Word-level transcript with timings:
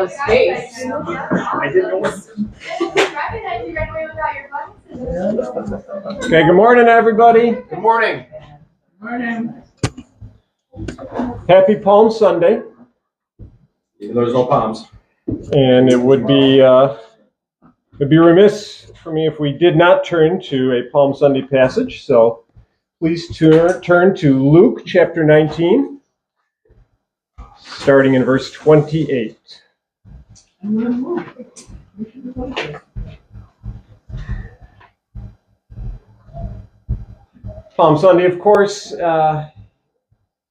lot 0.00 0.04
of 0.04 0.12
space. 0.12 0.84
I 0.84 1.70
didn't 1.72 1.88
know. 1.88 2.12
Okay, 6.24 6.44
good 6.44 6.54
morning, 6.54 6.88
everybody. 6.88 7.52
Good 7.52 7.78
morning. 7.78 8.26
Good 9.00 9.10
morning. 9.10 9.62
Happy 11.48 11.76
Palm 11.76 12.10
Sunday. 12.10 12.62
Even 14.00 14.14
though 14.14 14.22
there's 14.22 14.32
no 14.32 14.46
palms. 14.46 14.86
And 15.26 15.90
it 15.90 16.00
would 16.00 16.26
be 16.26 16.60
uh, 16.60 16.96
it'd 17.96 18.10
be 18.10 18.18
remiss 18.18 18.90
for 19.02 19.12
me 19.12 19.26
if 19.26 19.38
we 19.38 19.52
did 19.52 19.76
not 19.76 20.04
turn 20.04 20.40
to 20.42 20.72
a 20.72 20.90
Palm 20.90 21.14
Sunday 21.14 21.42
passage. 21.42 22.04
So 22.04 22.44
please 22.98 23.36
turn 23.36 23.80
turn 23.82 24.16
to 24.16 24.50
Luke 24.50 24.82
chapter 24.86 25.22
19, 25.24 26.00
starting 27.58 28.14
in 28.14 28.24
verse 28.24 28.50
28. 28.50 29.36
Palm 37.76 37.96
Sunday, 37.96 38.26
of 38.26 38.38
course, 38.38 38.92
uh, 38.92 39.48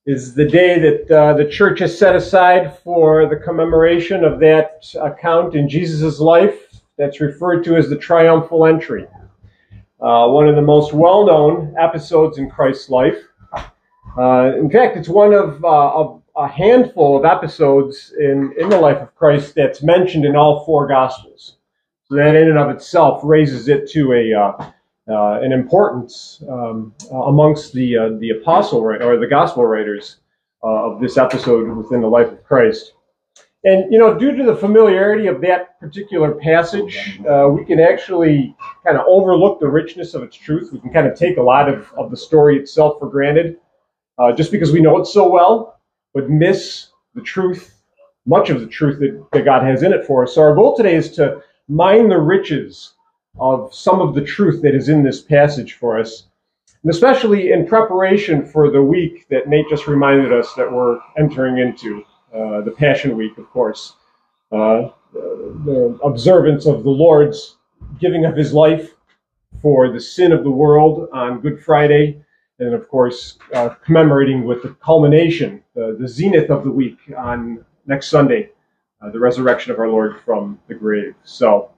is 0.07 0.33
the 0.33 0.45
day 0.45 0.79
that 0.79 1.11
uh, 1.11 1.33
the 1.33 1.47
church 1.47 1.79
has 1.79 1.95
set 1.95 2.15
aside 2.15 2.75
for 2.79 3.27
the 3.27 3.35
commemoration 3.35 4.23
of 4.23 4.39
that 4.39 4.91
account 4.99 5.53
in 5.53 5.69
Jesus' 5.69 6.19
life 6.19 6.81
that's 6.97 7.21
referred 7.21 7.63
to 7.65 7.75
as 7.75 7.87
the 7.87 7.95
triumphal 7.95 8.65
entry. 8.65 9.05
Uh, 10.01 10.27
one 10.29 10.47
of 10.47 10.55
the 10.55 10.61
most 10.61 10.91
well 10.91 11.23
known 11.23 11.75
episodes 11.77 12.39
in 12.39 12.49
Christ's 12.49 12.89
life. 12.89 13.21
Uh, 14.17 14.53
in 14.57 14.71
fact, 14.71 14.97
it's 14.97 15.07
one 15.07 15.33
of, 15.33 15.63
uh, 15.63 15.91
of, 15.91 16.18
a 16.39 16.47
handful 16.47 17.17
of 17.17 17.25
episodes 17.25 18.13
in, 18.17 18.53
in 18.57 18.69
the 18.69 18.79
life 18.79 18.97
of 18.97 19.13
Christ 19.15 19.55
that's 19.55 19.83
mentioned 19.83 20.23
in 20.23 20.37
all 20.37 20.65
four 20.65 20.87
Gospels. 20.87 21.57
So 22.05 22.15
that 22.15 22.33
in 22.33 22.49
and 22.49 22.57
of 22.57 22.69
itself 22.69 23.21
raises 23.23 23.67
it 23.67 23.89
to 23.91 24.13
a 24.13 24.33
uh, 24.33 24.71
uh, 25.09 25.41
an 25.41 25.51
importance 25.51 26.41
um, 26.49 26.93
amongst 27.11 27.73
the 27.73 27.97
uh, 27.97 28.09
the 28.19 28.31
apostle 28.31 28.79
or 28.79 29.17
the 29.17 29.27
gospel 29.27 29.65
writers 29.65 30.17
uh, 30.63 30.91
of 30.91 31.01
this 31.01 31.17
episode 31.17 31.67
within 31.75 32.01
the 32.01 32.07
life 32.07 32.31
of 32.31 32.43
Christ. 32.43 32.93
And 33.63 33.91
you 33.91 33.99
know, 33.99 34.17
due 34.17 34.35
to 34.35 34.43
the 34.43 34.55
familiarity 34.55 35.27
of 35.27 35.41
that 35.41 35.79
particular 35.79 36.33
passage, 36.33 37.19
uh, 37.29 37.49
we 37.49 37.65
can 37.65 37.79
actually 37.79 38.55
kind 38.85 38.97
of 38.97 39.05
overlook 39.07 39.59
the 39.59 39.67
richness 39.67 40.13
of 40.13 40.23
its 40.23 40.35
truth. 40.35 40.71
We 40.71 40.79
can 40.79 40.91
kind 40.91 41.05
of 41.05 41.17
take 41.17 41.37
a 41.37 41.43
lot 41.43 41.69
of, 41.69 41.91
of 41.93 42.09
the 42.09 42.17
story 42.17 42.57
itself 42.57 42.97
for 42.99 43.09
granted, 43.09 43.57
uh, 44.17 44.31
just 44.31 44.51
because 44.51 44.71
we 44.71 44.79
know 44.79 44.99
it 44.99 45.05
so 45.05 45.29
well, 45.29 45.78
miss 46.27 46.87
the 47.15 47.21
truth, 47.21 47.81
much 48.25 48.49
of 48.49 48.61
the 48.61 48.67
truth 48.67 48.99
that, 48.99 49.25
that 49.31 49.45
God 49.45 49.63
has 49.63 49.83
in 49.83 49.93
it 49.93 50.05
for 50.05 50.23
us. 50.23 50.35
So 50.35 50.41
our 50.41 50.55
goal 50.55 50.75
today 50.75 50.95
is 50.95 51.11
to 51.13 51.41
mine 51.67 52.09
the 52.09 52.19
riches 52.19 52.93
of 53.39 53.73
some 53.73 54.01
of 54.01 54.15
the 54.15 54.23
truth 54.23 54.61
that 54.61 54.75
is 54.75 54.89
in 54.89 55.03
this 55.03 55.21
passage 55.21 55.73
for 55.73 55.99
us, 55.99 56.25
and 56.83 56.91
especially 56.91 57.51
in 57.51 57.67
preparation 57.67 58.45
for 58.45 58.71
the 58.71 58.81
week 58.81 59.27
that 59.29 59.47
Nate 59.47 59.69
just 59.69 59.87
reminded 59.87 60.33
us 60.33 60.53
that 60.55 60.71
we're 60.71 60.99
entering 61.17 61.59
into, 61.59 62.03
uh, 62.33 62.61
the 62.61 62.71
Passion 62.71 63.15
Week, 63.15 63.37
of 63.37 63.49
course, 63.49 63.95
uh, 64.51 64.89
the 65.13 65.99
observance 66.03 66.65
of 66.65 66.83
the 66.83 66.89
Lord's 66.89 67.57
giving 67.99 68.25
of 68.25 68.35
his 68.35 68.53
life 68.53 68.95
for 69.61 69.91
the 69.91 69.99
sin 69.99 70.31
of 70.31 70.43
the 70.43 70.51
world 70.51 71.09
on 71.11 71.41
Good 71.41 71.63
Friday, 71.63 72.23
and 72.59 72.73
of 72.73 72.87
course, 72.89 73.37
uh, 73.53 73.69
commemorating 73.85 74.45
with 74.45 74.61
the 74.63 74.69
culmination, 74.83 75.63
the 75.75 76.07
zenith 76.07 76.49
of 76.49 76.63
the 76.63 76.71
week 76.71 76.97
on 77.17 77.63
next 77.85 78.09
Sunday, 78.09 78.49
uh, 79.01 79.09
the 79.09 79.19
resurrection 79.19 79.71
of 79.71 79.79
our 79.79 79.87
Lord 79.87 80.19
from 80.21 80.59
the 80.67 80.75
grave. 80.75 81.15
So, 81.23 81.71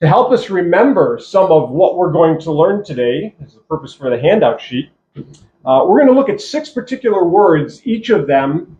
to 0.00 0.08
help 0.08 0.32
us 0.32 0.50
remember 0.50 1.18
some 1.18 1.50
of 1.50 1.70
what 1.70 1.96
we're 1.96 2.12
going 2.12 2.38
to 2.40 2.52
learn 2.52 2.84
today, 2.84 3.34
as 3.42 3.54
the 3.54 3.60
purpose 3.60 3.94
for 3.94 4.10
the 4.10 4.20
handout 4.20 4.60
sheet, 4.60 4.90
uh, 5.16 5.84
we're 5.86 5.98
going 5.98 6.06
to 6.06 6.12
look 6.12 6.28
at 6.28 6.40
six 6.40 6.68
particular 6.68 7.26
words, 7.26 7.86
each 7.86 8.10
of 8.10 8.26
them 8.26 8.76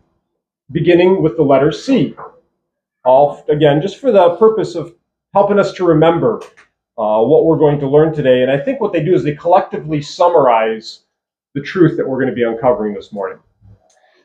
beginning 0.72 1.22
with 1.22 1.37
the 1.37 1.43
letter 1.43 1.72
C. 1.72 2.15
All, 3.05 3.44
again, 3.49 3.81
just 3.81 3.99
for 3.99 4.12
the 4.12 4.37
purpose 4.37 4.75
of 4.75 4.94
helping 5.33 5.59
us 5.59 5.72
to 5.75 5.84
remember 5.84 6.43
uh, 6.99 7.21
what 7.21 7.44
we're 7.44 7.59
going 7.59 7.78
to 7.81 7.89
learn 7.89 8.15
today. 8.15 8.43
And 8.43 8.50
I 8.50 8.59
think 8.59 8.81
what 8.81 8.93
they 8.93 9.03
do 9.03 9.15
is 9.15 9.22
they 9.22 9.34
collectively 9.34 10.03
summarize 10.03 11.03
the 11.56 11.62
truth 11.62 11.97
that 11.97 12.06
we're 12.06 12.21
going 12.21 12.28
to 12.28 12.34
be 12.34 12.43
uncovering 12.43 12.93
this 12.93 13.15
morning. 13.15 13.39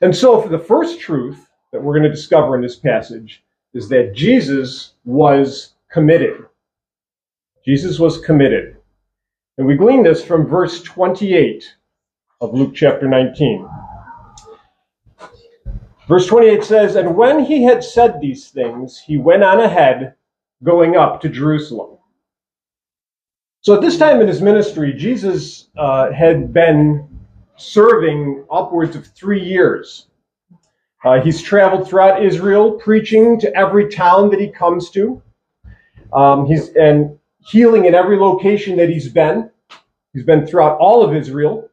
And 0.02 0.14
so, 0.14 0.42
for 0.42 0.50
the 0.50 0.60
first 0.60 1.00
truth 1.00 1.48
that 1.72 1.82
we're 1.82 1.98
going 1.98 2.04
to 2.04 2.14
discover 2.14 2.58
in 2.58 2.62
this 2.62 2.76
passage 2.76 3.42
is 3.74 3.88
that 3.88 4.14
Jesus 4.14 4.96
was 5.06 5.76
committed. 5.90 6.46
Jesus 7.66 8.00
was 8.00 8.20
committed. 8.20 8.76
And 9.58 9.66
we 9.66 9.78
glean 9.78 10.04
this 10.04 10.22
from 10.22 10.46
verse 10.46 10.82
28 10.82 11.74
of 12.42 12.54
Luke 12.54 12.74
chapter 12.76 13.08
19. 13.08 13.66
Verse 16.10 16.28
28 16.28 16.66
says, 16.66 16.96
And 16.98 17.16
when 17.16 17.46
he 17.46 17.64
had 17.64 17.82
said 17.82 18.20
these 18.20 18.50
things, 18.50 19.00
he 19.00 19.16
went 19.16 19.44
on 19.44 19.62
ahead, 19.62 20.16
going 20.64 20.98
up 20.98 21.22
to 21.22 21.30
Jerusalem. 21.30 21.98
So 23.62 23.74
at 23.74 23.80
this 23.80 23.98
time 23.98 24.20
in 24.20 24.28
his 24.28 24.42
ministry, 24.42 24.92
Jesus 24.92 25.70
uh, 25.78 26.12
had 26.12 26.52
been 26.52 27.08
serving 27.62 28.46
upwards 28.52 28.96
of 28.96 29.08
three 29.08 29.44
years. 29.44 30.08
Uh, 31.04 31.22
he's 31.22 31.42
traveled 31.42 31.88
throughout 31.88 32.24
Israel, 32.24 32.74
preaching 32.74 33.40
to 33.40 33.56
every 33.56 33.90
town 33.90 34.30
that 34.30 34.40
he 34.40 34.50
comes 34.50 34.90
to. 34.92 35.22
Um, 36.14 36.46
he's 36.46 36.70
and 36.76 37.18
healing 37.40 37.86
in 37.86 37.96
every 37.96 38.18
location 38.18 38.78
that 38.78 38.90
he's 38.90 39.10
been. 39.10 39.50
He's 40.14 40.24
been 40.24 40.46
throughout 40.46 40.78
all 40.78 41.04
of 41.04 41.16
Israel. 41.16 41.70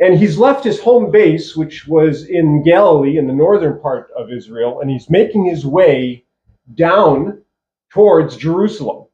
And 0.00 0.18
he's 0.18 0.38
left 0.38 0.64
his 0.64 0.80
home 0.80 1.12
base, 1.12 1.54
which 1.54 1.86
was 1.86 2.26
in 2.26 2.64
Galilee, 2.64 3.18
in 3.18 3.28
the 3.28 3.32
northern 3.32 3.78
part 3.80 4.10
of 4.16 4.32
Israel, 4.32 4.80
and 4.80 4.90
he's 4.90 5.08
making 5.08 5.44
his 5.44 5.64
way 5.64 6.24
down 6.74 7.42
towards 7.92 8.36
Jerusalem. 8.36 9.06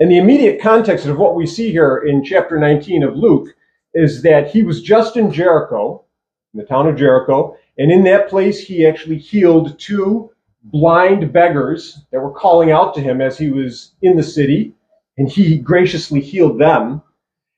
And 0.00 0.10
the 0.10 0.18
immediate 0.18 0.60
context 0.60 1.06
of 1.06 1.18
what 1.18 1.36
we 1.36 1.46
see 1.46 1.70
here 1.70 1.98
in 1.98 2.24
chapter 2.24 2.58
19 2.58 3.04
of 3.04 3.16
Luke 3.16 3.55
is 3.96 4.22
that 4.22 4.50
he 4.50 4.62
was 4.62 4.82
just 4.82 5.16
in 5.16 5.32
Jericho, 5.32 6.04
in 6.52 6.60
the 6.60 6.66
town 6.66 6.86
of 6.86 6.96
Jericho, 6.96 7.56
and 7.78 7.90
in 7.90 8.04
that 8.04 8.28
place 8.28 8.60
he 8.60 8.86
actually 8.86 9.18
healed 9.18 9.78
two 9.78 10.30
blind 10.64 11.32
beggars 11.32 12.00
that 12.12 12.20
were 12.20 12.32
calling 12.32 12.70
out 12.70 12.94
to 12.94 13.00
him 13.00 13.20
as 13.20 13.38
he 13.38 13.50
was 13.50 13.92
in 14.02 14.16
the 14.16 14.22
city, 14.22 14.74
and 15.16 15.30
he 15.30 15.58
graciously 15.58 16.20
healed 16.20 16.58
them. 16.58 17.02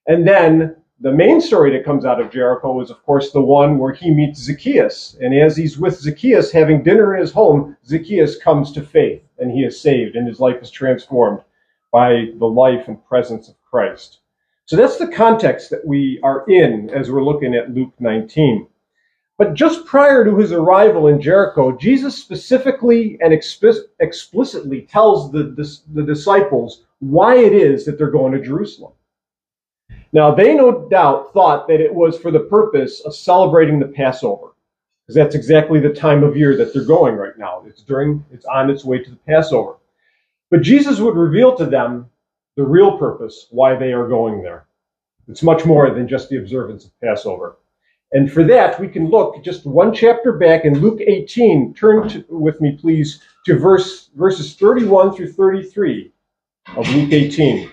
And 0.07 0.27
then 0.27 0.77
the 1.01 1.13
main 1.13 1.41
story 1.41 1.71
that 1.73 1.85
comes 1.85 2.05
out 2.05 2.21
of 2.21 2.31
Jericho 2.31 2.81
is, 2.81 2.91
of 2.91 3.05
course, 3.05 3.33
the 3.33 3.41
one 3.41 3.79
where 3.79 3.93
he 3.93 4.11
meets 4.11 4.41
Zacchaeus. 4.41 5.17
And 5.21 5.35
as 5.35 5.57
he's 5.57 5.79
with 5.79 5.99
Zacchaeus 5.99 6.53
having 6.53 6.83
dinner 6.83 7.15
in 7.15 7.21
his 7.21 7.33
home, 7.33 7.77
Zacchaeus 7.85 8.39
comes 8.39 8.73
to 8.73 8.83
faith 8.83 9.23
and 9.39 9.51
he 9.51 9.65
is 9.65 9.81
saved 9.81 10.17
and 10.17 10.27
his 10.27 10.41
life 10.41 10.63
is 10.63 10.71
transformed 10.71 11.41
by 11.93 12.27
the 12.39 12.47
life 12.47 12.89
and 12.89 13.05
presence 13.07 13.49
of 13.49 13.55
Christ. 13.63 14.21
So 14.69 14.77
that's 14.77 14.99
the 14.99 15.09
context 15.09 15.71
that 15.71 15.87
we 15.87 16.21
are 16.23 16.45
in 16.47 16.91
as 16.91 17.11
we're 17.11 17.25
looking 17.25 17.55
at 17.55 17.71
Luke 17.71 17.95
19. 18.01 18.67
But 19.39 19.55
just 19.55 19.87
prior 19.87 20.27
to 20.27 20.37
his 20.37 20.53
arrival 20.53 21.07
in 21.07 21.23
Jericho, 21.23 21.75
Jesus 21.75 22.15
specifically 22.19 23.17
and 23.23 23.33
explicitly 23.33 24.83
tells 24.83 25.33
the, 25.33 25.45
the, 25.45 25.79
the, 25.95 26.03
disciples 26.03 26.85
why 26.99 27.37
it 27.37 27.55
is 27.55 27.87
that 27.87 27.97
they're 27.97 28.11
going 28.11 28.33
to 28.33 28.43
Jerusalem. 28.43 28.93
Now, 30.13 30.35
they 30.35 30.53
no 30.53 30.87
doubt 30.91 31.33
thought 31.33 31.67
that 31.69 31.81
it 31.81 31.95
was 31.95 32.19
for 32.19 32.31
the 32.31 32.41
purpose 32.41 33.01
of 33.07 33.17
celebrating 33.17 33.79
the 33.79 33.87
Passover, 33.87 34.49
because 35.07 35.15
that's 35.15 35.35
exactly 35.35 35.81
the 35.81 35.95
time 35.95 36.23
of 36.23 36.37
year 36.37 36.59
that 36.59 36.75
they're 36.75 36.85
going 36.85 37.15
right 37.15 37.39
now. 37.39 37.65
It's 37.67 37.81
during, 37.81 38.23
it's 38.31 38.45
on 38.45 38.69
its 38.69 38.85
way 38.85 39.03
to 39.03 39.11
the 39.11 39.17
Passover. 39.17 39.79
But 40.51 40.61
Jesus 40.61 41.01
would 41.01 41.17
reveal 41.17 41.57
to 41.57 41.65
them 41.65 42.11
the 42.59 42.67
real 42.67 42.99
purpose 42.99 43.47
why 43.51 43.77
they 43.77 43.93
are 43.93 44.09
going 44.09 44.43
there. 44.43 44.67
It's 45.29 45.45
much 45.45 45.65
more 45.65 45.95
than 45.95 46.09
just 46.09 46.29
the 46.29 46.39
observance 46.39 46.85
of 46.85 47.01
Passover. 47.01 47.59
And 48.11 48.33
for 48.33 48.43
that, 48.45 48.81
we 48.81 48.89
can 48.89 49.09
look 49.09 49.45
just 49.45 49.65
one 49.65 49.95
chapter 49.95 50.33
back 50.33 50.65
in 50.65 50.81
Luke 50.81 51.01
18. 51.01 51.73
Turn 51.75 52.09
to, 52.09 52.25
with 52.29 52.61
me, 52.61 52.77
please, 52.77 53.23
to 53.47 53.57
verse, 53.57 54.11
verses 54.17 54.57
31 54.57 55.15
through 55.15 55.33
33 55.35 56.11
of 56.77 56.89
Luke 56.97 57.13
18. 57.13 57.71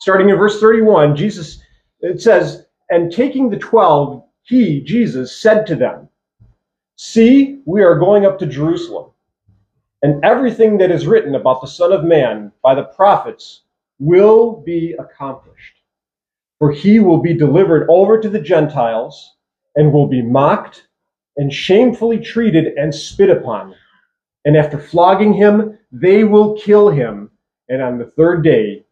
Starting 0.00 0.30
in 0.30 0.36
verse 0.36 0.60
31, 0.60 1.16
Jesus, 1.16 1.60
it 2.02 2.22
says, 2.22 2.66
And 2.90 3.10
taking 3.10 3.50
the 3.50 3.58
twelve, 3.58 4.22
he, 4.42 4.80
Jesus, 4.80 5.36
said 5.36 5.66
to 5.66 5.74
them, 5.74 6.08
See, 6.94 7.62
we 7.64 7.82
are 7.82 7.98
going 7.98 8.26
up 8.26 8.38
to 8.38 8.46
Jerusalem, 8.46 9.11
and 10.02 10.24
everything 10.24 10.78
that 10.78 10.90
is 10.90 11.06
written 11.06 11.34
about 11.34 11.60
the 11.60 11.66
Son 11.66 11.92
of 11.92 12.04
Man 12.04 12.52
by 12.62 12.74
the 12.74 12.84
prophets 12.84 13.62
will 13.98 14.60
be 14.60 14.94
accomplished. 14.98 15.78
For 16.58 16.72
he 16.72 17.00
will 17.00 17.18
be 17.18 17.34
delivered 17.34 17.86
over 17.88 18.20
to 18.20 18.28
the 18.28 18.40
Gentiles 18.40 19.36
and 19.76 19.92
will 19.92 20.08
be 20.08 20.22
mocked 20.22 20.88
and 21.36 21.52
shamefully 21.52 22.18
treated 22.18 22.76
and 22.76 22.94
spit 22.94 23.30
upon. 23.30 23.74
And 24.44 24.56
after 24.56 24.78
flogging 24.78 25.32
him, 25.32 25.78
they 25.92 26.24
will 26.24 26.56
kill 26.56 26.88
him, 26.88 27.30
and 27.68 27.80
on 27.80 27.98
the 27.98 28.06
third 28.06 28.42
day 28.42 28.84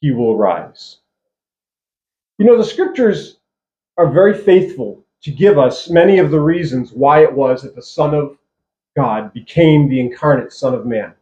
he 0.00 0.10
will 0.10 0.36
rise. 0.36 0.98
You 2.38 2.46
know, 2.46 2.56
the 2.56 2.64
scriptures 2.64 3.38
are 3.96 4.10
very 4.10 4.34
faithful 4.34 5.04
to 5.22 5.30
give 5.30 5.58
us 5.58 5.90
many 5.90 6.18
of 6.18 6.30
the 6.30 6.40
reasons 6.40 6.92
why 6.92 7.22
it 7.22 7.32
was 7.32 7.62
that 7.62 7.74
the 7.74 7.82
Son 7.82 8.14
of 8.14 8.36
God 8.96 9.32
became 9.32 9.88
the 9.88 10.00
incarnate 10.00 10.52
Son 10.52 10.74
of 10.74 10.86
Man. 10.86 11.14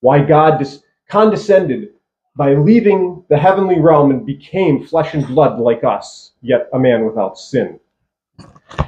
Why 0.00 0.20
God 0.20 0.64
condescended 1.08 1.90
by 2.36 2.54
leaving 2.54 3.24
the 3.28 3.36
heavenly 3.36 3.80
realm 3.80 4.10
and 4.10 4.24
became 4.24 4.86
flesh 4.86 5.14
and 5.14 5.26
blood 5.26 5.58
like 5.58 5.82
us, 5.84 6.32
yet 6.40 6.68
a 6.72 6.78
man 6.78 7.04
without 7.04 7.36
sin. 7.36 7.80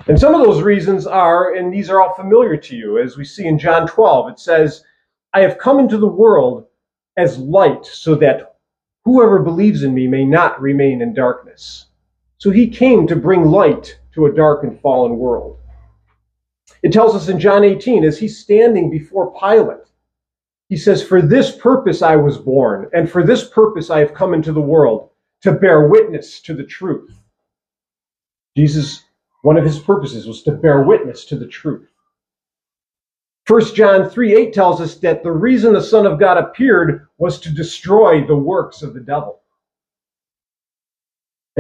And 0.07 0.19
some 0.19 0.35
of 0.35 0.43
those 0.43 0.63
reasons 0.63 1.07
are, 1.07 1.55
and 1.55 1.73
these 1.73 1.91
are 1.91 2.01
all 2.01 2.15
familiar 2.15 2.57
to 2.57 2.77
you, 2.77 2.99
as 2.99 3.17
we 3.17 3.25
see 3.25 3.47
in 3.47 3.59
John 3.59 3.87
12, 3.89 4.31
it 4.31 4.39
says, 4.39 4.85
I 5.33 5.41
have 5.41 5.59
come 5.59 5.79
into 5.79 5.99
the 5.99 6.07
world 6.07 6.67
as 7.17 7.39
light 7.39 7.85
so 7.85 8.15
that 8.17 8.57
whoever 9.05 9.41
believes 9.41 9.83
in 9.83 9.95
me 9.95 10.07
may 10.07 10.25
not 10.25 10.61
remain 10.61 11.03
in 11.03 11.15
darkness. 11.15 11.87
So 12.39 12.51
he 12.51 12.69
came 12.69 13.07
to 13.07 13.17
bring 13.17 13.45
light 13.45 13.99
to 14.15 14.27
a 14.27 14.33
dark 14.33 14.63
and 14.63 14.81
fallen 14.81 15.17
world. 15.17 15.59
It 16.83 16.93
tells 16.93 17.15
us 17.15 17.29
in 17.29 17.39
John 17.39 17.65
18, 17.65 18.05
as 18.05 18.19
he's 18.19 18.39
standing 18.39 18.91
before 18.91 19.39
Pilate, 19.39 19.87
he 20.69 20.77
says, 20.77 21.03
For 21.03 21.21
this 21.21 21.55
purpose 21.57 22.01
I 22.01 22.17
was 22.17 22.39
born, 22.39 22.89
and 22.95 23.11
for 23.11 23.23
this 23.23 23.49
purpose 23.49 23.91
I 23.91 23.99
have 23.99 24.15
come 24.15 24.35
into 24.35 24.53
the 24.53 24.61
world, 24.61 25.11
to 25.43 25.53
bear 25.53 25.89
witness 25.89 26.41
to 26.43 26.55
the 26.55 26.65
truth. 26.65 27.11
Jesus, 28.57 29.05
one 29.43 29.57
of 29.57 29.65
his 29.65 29.79
purposes 29.79 30.27
was 30.27 30.43
to 30.43 30.53
bear 30.53 30.83
witness 30.83 31.25
to 31.27 31.37
the 31.37 31.47
truth. 31.47 31.89
1 33.47 33.75
John 33.75 34.09
3 34.09 34.37
8 34.37 34.53
tells 34.53 34.81
us 34.81 34.97
that 34.97 35.23
the 35.23 35.33
reason 35.33 35.73
the 35.73 35.83
Son 35.83 36.07
of 36.07 36.21
God 36.21 36.39
appeared 36.39 37.09
was 37.19 37.41
to 37.41 37.51
destroy 37.51 38.25
the 38.25 38.37
works 38.37 38.83
of 38.83 38.95
the 38.95 39.01
devil. 39.01 39.40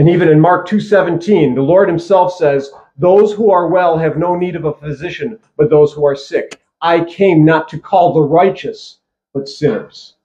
And 0.00 0.08
even 0.08 0.31
in 0.31 0.41
Mark 0.41 0.67
2:17, 0.67 1.55
the 1.55 1.61
Lord 1.61 1.87
himself 1.87 2.32
says, 2.32 2.73
"Those 2.97 3.35
who 3.35 3.50
are 3.50 3.69
well 3.69 3.99
have 3.99 4.17
no 4.17 4.35
need 4.35 4.56
of 4.56 4.64
a 4.64 4.73
physician, 4.73 5.38
but 5.58 5.69
those 5.69 5.93
who 5.93 6.06
are 6.06 6.17
sick. 6.17 6.58
I 6.81 7.05
came 7.05 7.44
not 7.44 7.69
to 7.69 7.79
call 7.79 8.14
the 8.14 8.23
righteous, 8.23 9.00
but 9.35 9.47
sinners. 9.47 10.17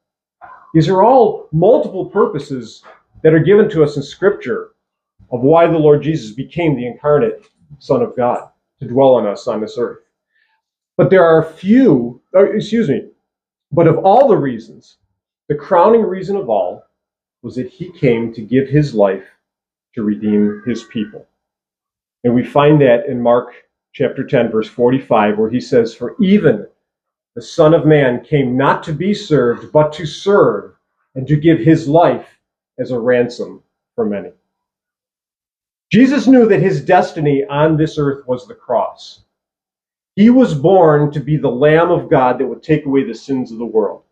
These 0.73 0.87
are 0.87 1.03
all 1.03 1.49
multiple 1.51 2.05
purposes 2.05 2.85
that 3.21 3.33
are 3.33 3.39
given 3.39 3.69
to 3.71 3.83
us 3.83 3.97
in 3.97 4.03
Scripture 4.03 4.75
of 5.29 5.41
why 5.41 5.67
the 5.67 5.77
Lord 5.77 6.03
Jesus 6.03 6.33
became 6.33 6.77
the 6.77 6.87
incarnate 6.87 7.45
Son 7.79 8.01
of 8.01 8.15
God 8.15 8.47
to 8.79 8.87
dwell 8.87 9.15
on 9.15 9.27
us 9.27 9.45
on 9.45 9.59
this 9.59 9.77
earth. 9.77 10.05
But 10.95 11.09
there 11.09 11.25
are 11.25 11.43
few, 11.43 12.21
uh, 12.33 12.45
excuse 12.45 12.87
me, 12.87 13.09
but 13.73 13.87
of 13.87 13.97
all 13.97 14.29
the 14.29 14.37
reasons, 14.37 14.99
the 15.49 15.55
crowning 15.55 16.03
reason 16.03 16.37
of 16.37 16.49
all 16.49 16.85
was 17.41 17.55
that 17.57 17.67
he 17.67 17.91
came 17.91 18.33
to 18.35 18.41
give 18.41 18.69
his 18.69 18.95
life 18.95 19.34
to 19.95 20.03
redeem 20.03 20.61
his 20.65 20.83
people. 20.83 21.25
And 22.23 22.33
we 22.35 22.43
find 22.43 22.79
that 22.81 23.07
in 23.07 23.21
Mark 23.21 23.53
chapter 23.93 24.25
10, 24.25 24.51
verse 24.51 24.67
45, 24.67 25.37
where 25.37 25.49
he 25.49 25.61
says, 25.61 25.95
For 25.95 26.15
even 26.21 26.67
the 27.35 27.41
Son 27.41 27.73
of 27.73 27.85
Man 27.85 28.23
came 28.23 28.55
not 28.57 28.83
to 28.83 28.93
be 28.93 29.13
served, 29.13 29.71
but 29.71 29.91
to 29.93 30.05
serve 30.05 30.73
and 31.15 31.27
to 31.27 31.35
give 31.35 31.59
his 31.59 31.87
life 31.87 32.27
as 32.77 32.91
a 32.91 32.99
ransom 32.99 33.63
for 33.95 34.05
many. 34.05 34.31
Jesus 35.91 36.27
knew 36.27 36.47
that 36.47 36.61
his 36.61 36.83
destiny 36.83 37.45
on 37.49 37.77
this 37.77 37.97
earth 37.97 38.27
was 38.27 38.47
the 38.47 38.55
cross. 38.55 39.21
He 40.15 40.29
was 40.29 40.53
born 40.53 41.11
to 41.11 41.19
be 41.19 41.37
the 41.37 41.49
Lamb 41.49 41.91
of 41.91 42.09
God 42.09 42.39
that 42.39 42.47
would 42.47 42.63
take 42.63 42.85
away 42.85 43.03
the 43.03 43.13
sins 43.13 43.51
of 43.51 43.57
the 43.57 43.65
world. 43.65 44.03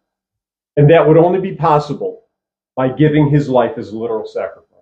And 0.77 0.89
that 0.89 1.05
would 1.05 1.17
only 1.17 1.39
be 1.39 1.55
possible 1.55 2.23
by 2.75 2.89
giving 2.89 3.29
his 3.29 3.49
life 3.49 3.77
as 3.77 3.89
a 3.89 3.97
literal 3.97 4.25
sacrifice. 4.25 4.72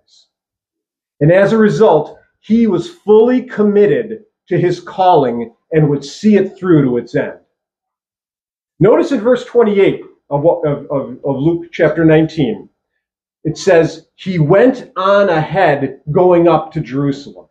And 1.22 1.30
as 1.30 1.52
a 1.52 1.56
result, 1.56 2.18
he 2.40 2.66
was 2.66 2.90
fully 2.90 3.42
committed 3.42 4.24
to 4.48 4.58
his 4.58 4.80
calling 4.80 5.54
and 5.70 5.88
would 5.88 6.04
see 6.04 6.34
it 6.34 6.58
through 6.58 6.84
to 6.84 6.96
its 6.96 7.14
end. 7.14 7.38
Notice 8.80 9.12
in 9.12 9.20
verse 9.20 9.44
28 9.44 10.02
of, 10.30 10.44
of, 10.66 10.86
of, 10.90 11.36
Luke 11.36 11.68
chapter 11.70 12.04
19, 12.04 12.68
it 13.44 13.56
says, 13.56 14.08
He 14.16 14.40
went 14.40 14.90
on 14.96 15.28
ahead 15.28 16.00
going 16.10 16.48
up 16.48 16.72
to 16.72 16.80
Jerusalem. 16.80 17.46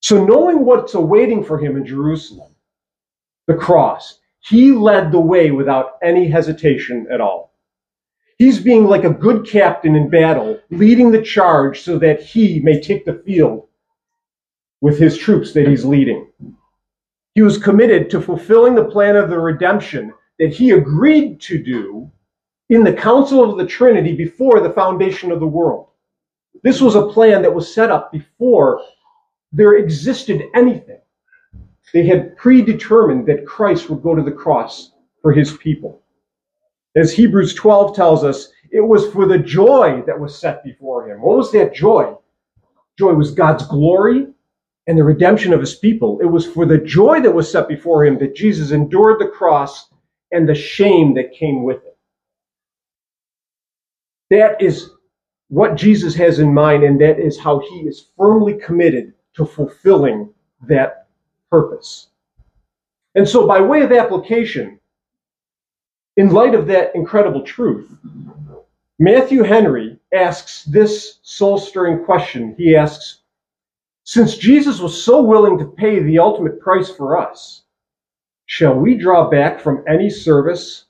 So, 0.00 0.24
knowing 0.24 0.64
what's 0.64 0.94
awaiting 0.94 1.42
for 1.42 1.58
him 1.58 1.76
in 1.76 1.84
Jerusalem, 1.84 2.54
the 3.48 3.54
cross, 3.54 4.20
he 4.38 4.70
led 4.70 5.10
the 5.10 5.20
way 5.20 5.50
without 5.50 5.94
any 6.00 6.28
hesitation 6.28 7.08
at 7.10 7.20
all. 7.20 7.47
He's 8.38 8.60
being 8.60 8.84
like 8.84 9.02
a 9.02 9.10
good 9.10 9.46
captain 9.46 9.96
in 9.96 10.08
battle, 10.08 10.60
leading 10.70 11.10
the 11.10 11.22
charge 11.22 11.80
so 11.80 11.98
that 11.98 12.22
he 12.22 12.60
may 12.60 12.80
take 12.80 13.04
the 13.04 13.20
field 13.26 13.66
with 14.80 14.96
his 14.96 15.18
troops 15.18 15.52
that 15.52 15.66
he's 15.66 15.84
leading. 15.84 16.28
He 17.34 17.42
was 17.42 17.58
committed 17.58 18.10
to 18.10 18.22
fulfilling 18.22 18.76
the 18.76 18.84
plan 18.84 19.16
of 19.16 19.28
the 19.28 19.40
redemption 19.40 20.12
that 20.38 20.54
he 20.54 20.70
agreed 20.70 21.40
to 21.42 21.62
do 21.62 22.10
in 22.68 22.84
the 22.84 22.92
council 22.92 23.42
of 23.42 23.58
the 23.58 23.66
Trinity 23.66 24.14
before 24.14 24.60
the 24.60 24.72
foundation 24.72 25.32
of 25.32 25.40
the 25.40 25.46
world. 25.46 25.88
This 26.62 26.80
was 26.80 26.94
a 26.94 27.08
plan 27.08 27.42
that 27.42 27.54
was 27.54 27.72
set 27.72 27.90
up 27.90 28.12
before 28.12 28.80
there 29.50 29.74
existed 29.74 30.42
anything. 30.54 31.00
They 31.92 32.06
had 32.06 32.36
predetermined 32.36 33.26
that 33.26 33.46
Christ 33.46 33.88
would 33.90 34.02
go 34.02 34.14
to 34.14 34.22
the 34.22 34.30
cross 34.30 34.92
for 35.22 35.32
his 35.32 35.56
people. 35.56 36.02
As 36.96 37.12
Hebrews 37.12 37.54
12 37.54 37.94
tells 37.94 38.24
us, 38.24 38.48
it 38.70 38.80
was 38.80 39.10
for 39.12 39.26
the 39.26 39.38
joy 39.38 40.02
that 40.06 40.18
was 40.18 40.38
set 40.38 40.64
before 40.64 41.08
him. 41.08 41.20
What 41.20 41.36
was 41.36 41.52
that 41.52 41.74
joy? 41.74 42.14
Joy 42.98 43.12
was 43.14 43.30
God's 43.30 43.66
glory 43.66 44.26
and 44.86 44.98
the 44.98 45.04
redemption 45.04 45.52
of 45.52 45.60
his 45.60 45.74
people. 45.74 46.18
It 46.20 46.26
was 46.26 46.46
for 46.46 46.66
the 46.66 46.78
joy 46.78 47.20
that 47.20 47.34
was 47.34 47.50
set 47.50 47.68
before 47.68 48.04
him 48.04 48.18
that 48.18 48.34
Jesus 48.34 48.72
endured 48.72 49.20
the 49.20 49.28
cross 49.28 49.90
and 50.32 50.48
the 50.48 50.54
shame 50.54 51.14
that 51.14 51.32
came 51.32 51.62
with 51.62 51.84
it. 51.84 51.96
That 54.30 54.60
is 54.60 54.90
what 55.48 55.76
Jesus 55.76 56.14
has 56.16 56.38
in 56.38 56.52
mind, 56.52 56.84
and 56.84 57.00
that 57.00 57.18
is 57.18 57.38
how 57.38 57.60
he 57.60 57.80
is 57.80 58.08
firmly 58.16 58.54
committed 58.54 59.14
to 59.34 59.46
fulfilling 59.46 60.28
that 60.66 61.06
purpose. 61.50 62.08
And 63.14 63.26
so, 63.26 63.46
by 63.46 63.60
way 63.60 63.82
of 63.82 63.92
application, 63.92 64.77
in 66.18 66.30
light 66.30 66.52
of 66.52 66.66
that 66.66 66.92
incredible 66.96 67.42
truth, 67.42 67.88
Matthew 68.98 69.44
Henry 69.44 69.96
asks 70.12 70.64
this 70.64 71.20
soul 71.22 71.58
stirring 71.58 72.04
question. 72.04 72.56
He 72.58 72.74
asks, 72.74 73.20
since 74.02 74.36
Jesus 74.36 74.80
was 74.80 75.00
so 75.00 75.22
willing 75.22 75.56
to 75.58 75.64
pay 75.64 76.00
the 76.00 76.18
ultimate 76.18 76.60
price 76.60 76.90
for 76.90 77.16
us, 77.16 77.62
shall 78.46 78.74
we 78.74 78.96
draw 78.96 79.30
back 79.30 79.60
from 79.60 79.84
any 79.86 80.10
service 80.10 80.86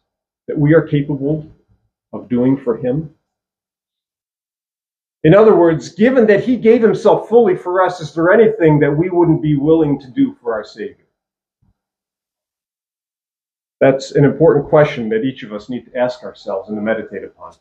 that 0.47 0.58
we 0.58 0.73
are 0.73 0.80
capable 0.80 1.47
of 2.14 2.30
doing 2.30 2.56
for 2.56 2.78
him? 2.78 3.14
In 5.25 5.35
other 5.35 5.54
words, 5.54 5.90
given 5.90 6.26
that 6.28 6.42
he 6.42 6.56
gave 6.56 6.80
himself 6.80 7.28
fully 7.28 7.54
for 7.54 7.85
us, 7.85 8.00
is 8.00 8.14
there 8.14 8.32
anything 8.32 8.78
that 8.78 8.97
we 8.97 9.11
wouldn't 9.11 9.42
be 9.42 9.56
willing 9.56 10.00
to 10.00 10.06
do 10.06 10.35
for 10.40 10.54
our 10.54 10.64
Savior? 10.64 11.08
That's 13.80 14.12
an 14.12 14.25
important 14.25 14.68
question 14.68 15.08
that 15.11 15.25
each 15.25 15.42
of 15.42 15.52
us 15.52 15.68
need 15.68 15.87
to 15.87 15.97
ask 15.97 16.23
ourselves 16.23 16.68
and 16.68 16.76
to 16.76 16.82
meditate 16.82 17.25
upon. 17.25 17.54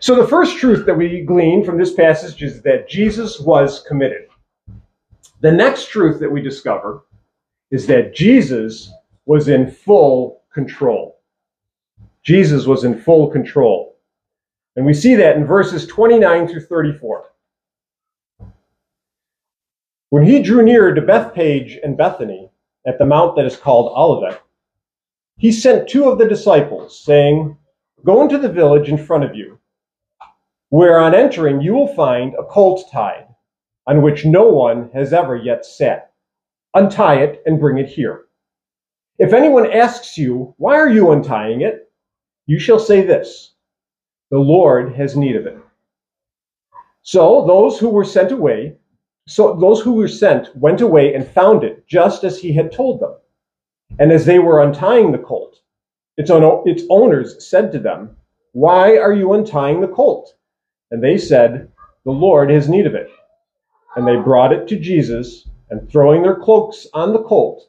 So 0.00 0.16
the 0.16 0.28
first 0.28 0.58
truth 0.58 0.86
that 0.86 0.96
we 0.96 1.22
glean 1.22 1.64
from 1.64 1.78
this 1.78 1.94
passage 1.94 2.42
is 2.42 2.60
that 2.62 2.88
Jesus 2.88 3.40
was 3.40 3.80
committed. 3.80 4.28
The 5.40 5.52
next 5.52 5.88
truth 5.88 6.20
that 6.20 6.30
we 6.30 6.42
discover 6.42 7.04
is 7.70 7.86
that 7.86 8.14
Jesus 8.14 8.92
was 9.26 9.48
in 9.48 9.70
full 9.70 10.42
control. 10.52 11.20
Jesus 12.22 12.66
was 12.66 12.84
in 12.84 12.98
full 12.98 13.28
control. 13.28 13.96
And 14.76 14.84
we 14.84 14.94
see 14.94 15.14
that 15.14 15.36
in 15.36 15.46
verses 15.46 15.86
29 15.86 16.48
through 16.48 16.62
34. 16.62 17.30
When 20.10 20.24
he 20.24 20.42
drew 20.42 20.62
near 20.62 20.94
to 20.94 21.00
Bethphage 21.00 21.78
and 21.82 21.96
Bethany 21.96 22.50
at 22.86 22.98
the 22.98 23.06
mount 23.06 23.36
that 23.36 23.46
is 23.46 23.56
called 23.56 23.92
Olivet, 23.96 24.42
he 25.36 25.50
sent 25.50 25.88
two 25.88 26.08
of 26.08 26.18
the 26.18 26.28
disciples, 26.28 26.98
saying, 26.98 27.56
Go 28.04 28.22
into 28.22 28.38
the 28.38 28.48
village 28.48 28.88
in 28.88 28.98
front 28.98 29.24
of 29.24 29.34
you 29.34 29.58
where 30.74 30.98
on 30.98 31.14
entering 31.14 31.60
you 31.60 31.72
will 31.72 31.94
find 31.94 32.34
a 32.34 32.42
colt 32.42 32.90
tied, 32.90 33.28
on 33.86 34.02
which 34.02 34.24
no 34.24 34.48
one 34.48 34.90
has 34.92 35.12
ever 35.12 35.36
yet 35.36 35.64
sat. 35.64 36.10
Untie 36.74 37.22
it 37.22 37.44
and 37.46 37.60
bring 37.60 37.78
it 37.78 37.88
here. 37.88 38.24
If 39.20 39.32
anyone 39.32 39.70
asks 39.70 40.18
you, 40.18 40.52
Why 40.58 40.74
are 40.74 40.88
you 40.88 41.12
untying 41.12 41.60
it? 41.60 41.92
you 42.46 42.58
shall 42.58 42.80
say 42.80 43.02
this 43.02 43.54
The 44.32 44.38
Lord 44.40 44.96
has 44.96 45.16
need 45.16 45.36
of 45.36 45.46
it. 45.46 45.56
So 47.02 47.46
those 47.46 47.78
who 47.78 47.88
were 47.88 48.04
sent 48.04 48.32
away 48.32 48.74
so 49.26 49.54
those 49.54 49.80
who 49.80 49.94
were 49.94 50.08
sent 50.08 50.54
went 50.56 50.80
away 50.80 51.14
and 51.14 51.26
found 51.26 51.64
it 51.64 51.86
just 51.86 52.24
as 52.24 52.38
he 52.38 52.52
had 52.52 52.72
told 52.72 53.00
them. 53.00 53.14
And 53.98 54.12
as 54.12 54.26
they 54.26 54.38
were 54.38 54.62
untying 54.62 55.12
the 55.12 55.18
colt, 55.18 55.60
its, 56.16 56.30
own, 56.30 56.68
its 56.68 56.82
owners 56.90 57.46
said 57.46 57.72
to 57.72 57.78
them, 57.78 58.16
Why 58.52 58.98
are 58.98 59.12
you 59.12 59.32
untying 59.32 59.80
the 59.80 59.88
colt? 59.88 60.34
And 60.90 61.02
they 61.02 61.16
said, 61.16 61.70
The 62.04 62.10
Lord 62.10 62.50
has 62.50 62.68
need 62.68 62.86
of 62.86 62.94
it. 62.94 63.08
And 63.96 64.06
they 64.06 64.16
brought 64.16 64.52
it 64.52 64.68
to 64.68 64.78
Jesus, 64.78 65.48
and 65.70 65.88
throwing 65.88 66.22
their 66.22 66.36
cloaks 66.36 66.86
on 66.92 67.12
the 67.12 67.22
colt, 67.22 67.68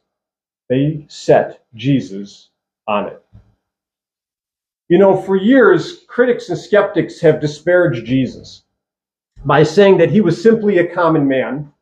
they 0.68 1.06
set 1.08 1.64
Jesus 1.74 2.50
on 2.86 3.06
it. 3.06 3.22
You 4.88 4.98
know, 4.98 5.16
for 5.16 5.36
years, 5.36 6.04
critics 6.06 6.48
and 6.48 6.58
skeptics 6.58 7.20
have 7.20 7.40
disparaged 7.40 8.04
Jesus 8.04 8.62
by 9.46 9.62
saying 9.62 9.96
that 9.98 10.10
he 10.10 10.20
was 10.20 10.42
simply 10.42 10.78
a 10.78 10.94
common 10.94 11.26
man. 11.26 11.72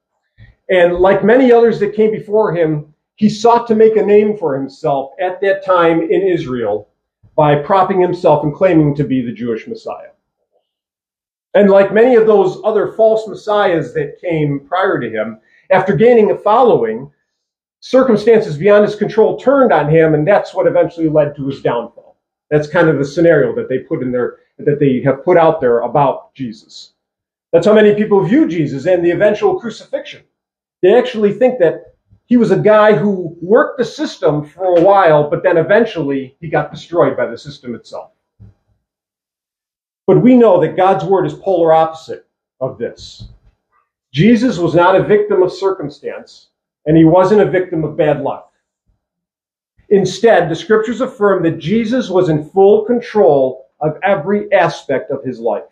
And 0.70 0.94
like 0.96 1.24
many 1.24 1.50
others 1.50 1.80
that 1.80 1.94
came 1.94 2.10
before 2.10 2.54
him, 2.54 2.94
he 3.16 3.28
sought 3.28 3.66
to 3.68 3.74
make 3.74 3.96
a 3.96 4.04
name 4.04 4.36
for 4.36 4.54
himself 4.54 5.12
at 5.18 5.40
that 5.40 5.64
time 5.64 6.02
in 6.02 6.22
Israel 6.22 6.88
by 7.36 7.56
propping 7.56 8.00
himself 8.00 8.44
and 8.44 8.54
claiming 8.54 8.94
to 8.94 9.04
be 9.04 9.22
the 9.22 9.32
Jewish 9.32 9.66
Messiah. 9.66 10.10
And 11.54 11.70
like 11.70 11.92
many 11.92 12.16
of 12.16 12.26
those 12.26 12.60
other 12.64 12.92
false 12.92 13.26
messiahs 13.28 13.94
that 13.94 14.20
came 14.20 14.60
prior 14.60 15.00
to 15.00 15.08
him, 15.08 15.40
after 15.70 15.96
gaining 15.96 16.32
a 16.32 16.36
following, 16.36 17.10
circumstances 17.80 18.58
beyond 18.58 18.84
his 18.84 18.96
control 18.96 19.38
turned 19.38 19.72
on 19.72 19.88
him, 19.88 20.14
and 20.14 20.26
that's 20.26 20.52
what 20.52 20.66
eventually 20.66 21.08
led 21.08 21.34
to 21.36 21.46
his 21.46 21.62
downfall. 21.62 22.16
That's 22.50 22.68
kind 22.68 22.88
of 22.88 22.98
the 22.98 23.04
scenario 23.04 23.54
that 23.54 23.68
they 23.68 23.78
put 23.78 24.02
in 24.02 24.10
there, 24.10 24.38
that 24.58 24.80
they 24.80 25.00
have 25.02 25.24
put 25.24 25.36
out 25.36 25.60
there 25.60 25.80
about 25.80 26.34
Jesus. 26.34 26.93
That's 27.54 27.66
how 27.66 27.72
many 27.72 27.94
people 27.94 28.20
view 28.20 28.48
Jesus 28.48 28.84
and 28.86 29.04
the 29.04 29.12
eventual 29.12 29.60
crucifixion. 29.60 30.24
They 30.82 30.92
actually 30.92 31.32
think 31.32 31.60
that 31.60 31.94
he 32.26 32.36
was 32.36 32.50
a 32.50 32.58
guy 32.58 32.94
who 32.94 33.38
worked 33.40 33.78
the 33.78 33.84
system 33.84 34.44
for 34.44 34.76
a 34.76 34.82
while, 34.82 35.30
but 35.30 35.44
then 35.44 35.56
eventually 35.56 36.36
he 36.40 36.48
got 36.48 36.72
destroyed 36.72 37.16
by 37.16 37.26
the 37.26 37.38
system 37.38 37.76
itself. 37.76 38.10
But 40.04 40.20
we 40.20 40.34
know 40.34 40.60
that 40.60 40.76
God's 40.76 41.04
word 41.04 41.26
is 41.26 41.34
polar 41.34 41.72
opposite 41.72 42.26
of 42.60 42.76
this. 42.76 43.28
Jesus 44.12 44.58
was 44.58 44.74
not 44.74 44.96
a 44.96 45.04
victim 45.04 45.40
of 45.40 45.52
circumstance, 45.52 46.48
and 46.86 46.96
he 46.96 47.04
wasn't 47.04 47.40
a 47.40 47.48
victim 47.48 47.84
of 47.84 47.96
bad 47.96 48.20
luck. 48.20 48.52
Instead, 49.90 50.50
the 50.50 50.56
scriptures 50.56 51.00
affirm 51.00 51.44
that 51.44 51.60
Jesus 51.60 52.10
was 52.10 52.30
in 52.30 52.50
full 52.50 52.84
control 52.84 53.68
of 53.78 53.96
every 54.02 54.52
aspect 54.52 55.12
of 55.12 55.22
his 55.22 55.38
life. 55.38 55.62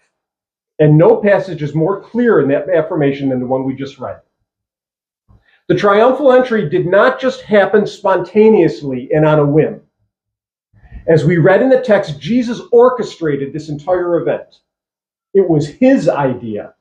And 0.78 0.98
no 0.98 1.16
passage 1.16 1.62
is 1.62 1.74
more 1.74 2.00
clear 2.00 2.40
in 2.40 2.48
that 2.48 2.68
affirmation 2.68 3.28
than 3.28 3.40
the 3.40 3.46
one 3.46 3.64
we 3.64 3.74
just 3.74 3.98
read. 3.98 4.20
The 5.68 5.76
triumphal 5.76 6.32
entry 6.32 6.68
did 6.68 6.86
not 6.86 7.20
just 7.20 7.42
happen 7.42 7.86
spontaneously 7.86 9.08
and 9.14 9.24
on 9.26 9.38
a 9.38 9.46
whim. 9.46 9.80
As 11.06 11.24
we 11.24 11.36
read 11.36 11.62
in 11.62 11.68
the 11.68 11.80
text, 11.80 12.20
Jesus 12.20 12.60
orchestrated 12.72 13.52
this 13.52 13.68
entire 13.68 14.20
event. 14.20 14.60
It 15.34 15.48
was 15.48 15.66
his 15.66 16.08
idea 16.08 16.74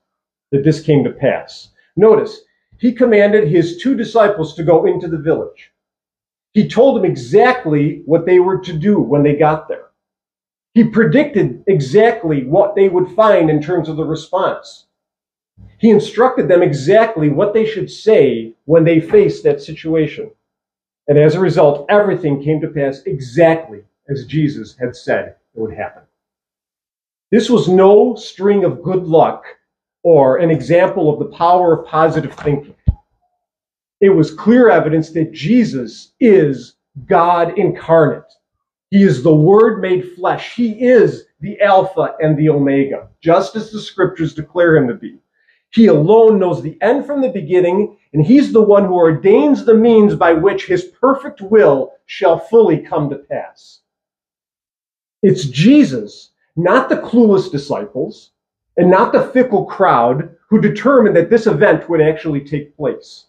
that 0.51 0.63
this 0.63 0.81
came 0.81 1.03
to 1.03 1.11
pass. 1.11 1.69
Notice, 1.95 2.41
he 2.77 2.91
commanded 2.91 3.47
his 3.47 3.77
two 3.77 3.95
disciples 3.95 4.55
to 4.55 4.63
go 4.63 4.85
into 4.85 5.07
the 5.07 5.17
village. 5.17 5.71
He 6.53 6.67
told 6.67 6.97
them 6.97 7.05
exactly 7.05 8.01
what 8.05 8.25
they 8.25 8.39
were 8.39 8.59
to 8.59 8.73
do 8.73 8.99
when 8.99 9.23
they 9.23 9.35
got 9.35 9.67
there. 9.67 9.90
He 10.73 10.83
predicted 10.85 11.63
exactly 11.67 12.45
what 12.45 12.75
they 12.75 12.87
would 12.87 13.11
find 13.11 13.49
in 13.49 13.61
terms 13.61 13.89
of 13.89 13.97
the 13.97 14.05
response. 14.05 14.85
He 15.79 15.89
instructed 15.89 16.47
them 16.47 16.61
exactly 16.61 17.29
what 17.29 17.53
they 17.53 17.65
should 17.65 17.89
say 17.89 18.53
when 18.65 18.83
they 18.83 18.99
faced 18.99 19.43
that 19.43 19.61
situation. 19.61 20.31
And 21.07 21.17
as 21.17 21.35
a 21.35 21.39
result, 21.39 21.85
everything 21.89 22.41
came 22.41 22.61
to 22.61 22.69
pass 22.69 23.01
exactly 23.05 23.81
as 24.09 24.25
Jesus 24.25 24.77
had 24.77 24.95
said 24.95 25.35
it 25.55 25.59
would 25.59 25.73
happen. 25.73 26.03
This 27.31 27.49
was 27.49 27.67
no 27.67 28.15
string 28.15 28.63
of 28.63 28.83
good 28.83 29.03
luck 29.03 29.43
or 30.03 30.37
an 30.37 30.51
example 30.51 31.11
of 31.11 31.19
the 31.19 31.37
power 31.37 31.79
of 31.79 31.87
positive 31.87 32.33
thinking. 32.33 32.75
It 33.99 34.09
was 34.09 34.33
clear 34.33 34.69
evidence 34.69 35.11
that 35.11 35.31
Jesus 35.31 36.13
is 36.19 36.75
God 37.05 37.57
incarnate. 37.57 38.31
He 38.91 39.03
is 39.03 39.23
the 39.23 39.33
Word 39.33 39.81
made 39.81 40.13
flesh. 40.15 40.53
He 40.53 40.73
is 40.85 41.25
the 41.39 41.59
Alpha 41.61 42.13
and 42.19 42.37
the 42.37 42.49
Omega, 42.49 43.07
just 43.21 43.55
as 43.55 43.71
the 43.71 43.79
scriptures 43.79 44.33
declare 44.35 44.75
him 44.75 44.89
to 44.89 44.93
be. 44.93 45.17
He 45.69 45.87
alone 45.87 46.37
knows 46.37 46.61
the 46.61 46.77
end 46.81 47.05
from 47.05 47.21
the 47.21 47.29
beginning, 47.29 47.97
and 48.11 48.25
he's 48.25 48.51
the 48.51 48.61
one 48.61 48.85
who 48.85 48.95
ordains 48.95 49.63
the 49.63 49.73
means 49.73 50.15
by 50.15 50.33
which 50.33 50.67
his 50.67 50.83
perfect 50.83 51.39
will 51.41 51.93
shall 52.05 52.37
fully 52.37 52.79
come 52.79 53.09
to 53.09 53.15
pass. 53.15 53.79
It's 55.23 55.45
Jesus, 55.45 56.31
not 56.57 56.89
the 56.89 56.97
clueless 56.97 57.49
disciples, 57.49 58.31
and 58.75 58.91
not 58.91 59.13
the 59.13 59.29
fickle 59.29 59.63
crowd 59.63 60.35
who 60.49 60.59
determined 60.59 61.15
that 61.15 61.29
this 61.29 61.47
event 61.47 61.89
would 61.89 62.01
actually 62.01 62.41
take 62.41 62.75
place. 62.75 63.27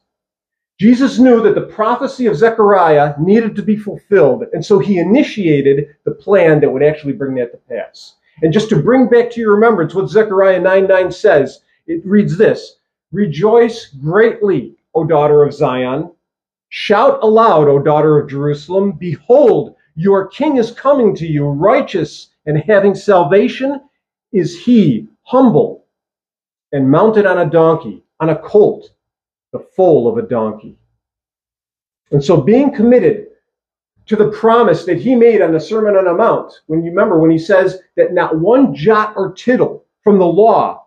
Jesus 0.82 1.20
knew 1.20 1.40
that 1.44 1.54
the 1.54 1.60
prophecy 1.60 2.26
of 2.26 2.34
Zechariah 2.34 3.14
needed 3.16 3.54
to 3.54 3.62
be 3.62 3.76
fulfilled, 3.76 4.46
and 4.52 4.66
so 4.66 4.80
he 4.80 4.98
initiated 4.98 5.94
the 6.02 6.10
plan 6.10 6.58
that 6.58 6.72
would 6.72 6.82
actually 6.82 7.12
bring 7.12 7.36
that 7.36 7.52
to 7.52 7.58
pass. 7.72 8.16
And 8.42 8.52
just 8.52 8.68
to 8.70 8.82
bring 8.82 9.08
back 9.08 9.30
to 9.30 9.40
your 9.40 9.54
remembrance 9.54 9.94
what 9.94 10.08
Zechariah 10.08 10.60
9 10.60 10.88
9 10.88 11.12
says, 11.12 11.60
it 11.86 12.04
reads 12.04 12.36
this 12.36 12.78
Rejoice 13.12 13.94
greatly, 14.02 14.74
O 14.96 15.04
daughter 15.04 15.44
of 15.44 15.54
Zion. 15.54 16.10
Shout 16.70 17.22
aloud, 17.22 17.68
O 17.68 17.78
daughter 17.78 18.18
of 18.18 18.28
Jerusalem. 18.28 18.90
Behold, 18.98 19.76
your 19.94 20.26
king 20.26 20.56
is 20.56 20.72
coming 20.72 21.14
to 21.14 21.28
you, 21.28 21.46
righteous 21.46 22.30
and 22.46 22.58
having 22.66 22.96
salvation 22.96 23.80
is 24.32 24.58
he, 24.58 25.06
humble 25.22 25.84
and 26.72 26.90
mounted 26.90 27.24
on 27.24 27.38
a 27.38 27.48
donkey, 27.48 28.02
on 28.18 28.30
a 28.30 28.42
colt 28.42 28.90
the 29.52 29.66
foal 29.76 30.08
of 30.08 30.22
a 30.22 30.28
donkey. 30.28 30.76
And 32.10 32.22
so 32.22 32.40
being 32.40 32.74
committed 32.74 33.28
to 34.06 34.16
the 34.16 34.30
promise 34.30 34.84
that 34.84 34.98
he 34.98 35.14
made 35.14 35.40
on 35.40 35.52
the 35.52 35.60
Sermon 35.60 35.96
on 35.96 36.04
the 36.04 36.14
Mount, 36.14 36.52
when 36.66 36.82
you 36.82 36.90
remember 36.90 37.18
when 37.18 37.30
he 37.30 37.38
says 37.38 37.80
that 37.96 38.12
not 38.12 38.38
one 38.38 38.74
jot 38.74 39.14
or 39.16 39.32
tittle 39.32 39.84
from 40.02 40.18
the 40.18 40.26
law 40.26 40.86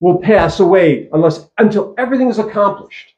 will 0.00 0.18
pass 0.18 0.60
away 0.60 1.08
unless 1.12 1.48
until 1.58 1.94
everything 1.98 2.28
is 2.28 2.38
accomplished. 2.38 3.14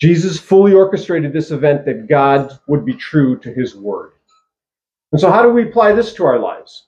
Jesus 0.00 0.38
fully 0.38 0.72
orchestrated 0.72 1.32
this 1.32 1.50
event 1.50 1.84
that 1.84 2.08
God 2.08 2.58
would 2.68 2.86
be 2.86 2.94
true 2.94 3.38
to 3.40 3.52
his 3.52 3.76
word. 3.76 4.12
And 5.12 5.20
so 5.20 5.30
how 5.30 5.42
do 5.42 5.50
we 5.50 5.68
apply 5.68 5.92
this 5.92 6.14
to 6.14 6.24
our 6.24 6.38
lives? 6.38 6.86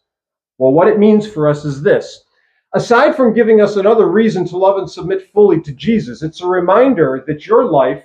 Well, 0.59 0.73
what 0.73 0.89
it 0.89 0.99
means 0.99 1.27
for 1.27 1.49
us 1.49 1.65
is 1.65 1.83
this. 1.83 2.25
Aside 2.75 3.15
from 3.15 3.35
giving 3.35 3.61
us 3.61 3.77
another 3.77 4.09
reason 4.09 4.47
to 4.47 4.57
love 4.57 4.79
and 4.79 4.91
submit 4.91 5.31
fully 5.33 5.61
to 5.61 5.73
Jesus, 5.73 6.23
it's 6.23 6.41
a 6.41 6.47
reminder 6.47 7.23
that 7.27 7.47
your 7.47 7.67
life 7.67 8.03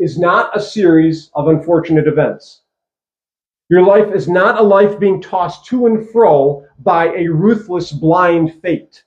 is 0.00 0.18
not 0.18 0.56
a 0.56 0.60
series 0.60 1.30
of 1.34 1.46
unfortunate 1.46 2.08
events. 2.08 2.62
Your 3.68 3.84
life 3.84 4.12
is 4.12 4.28
not 4.28 4.58
a 4.58 4.62
life 4.62 4.98
being 4.98 5.22
tossed 5.22 5.66
to 5.66 5.86
and 5.86 6.10
fro 6.10 6.66
by 6.80 7.14
a 7.14 7.28
ruthless, 7.28 7.92
blind 7.92 8.60
fate. 8.60 9.04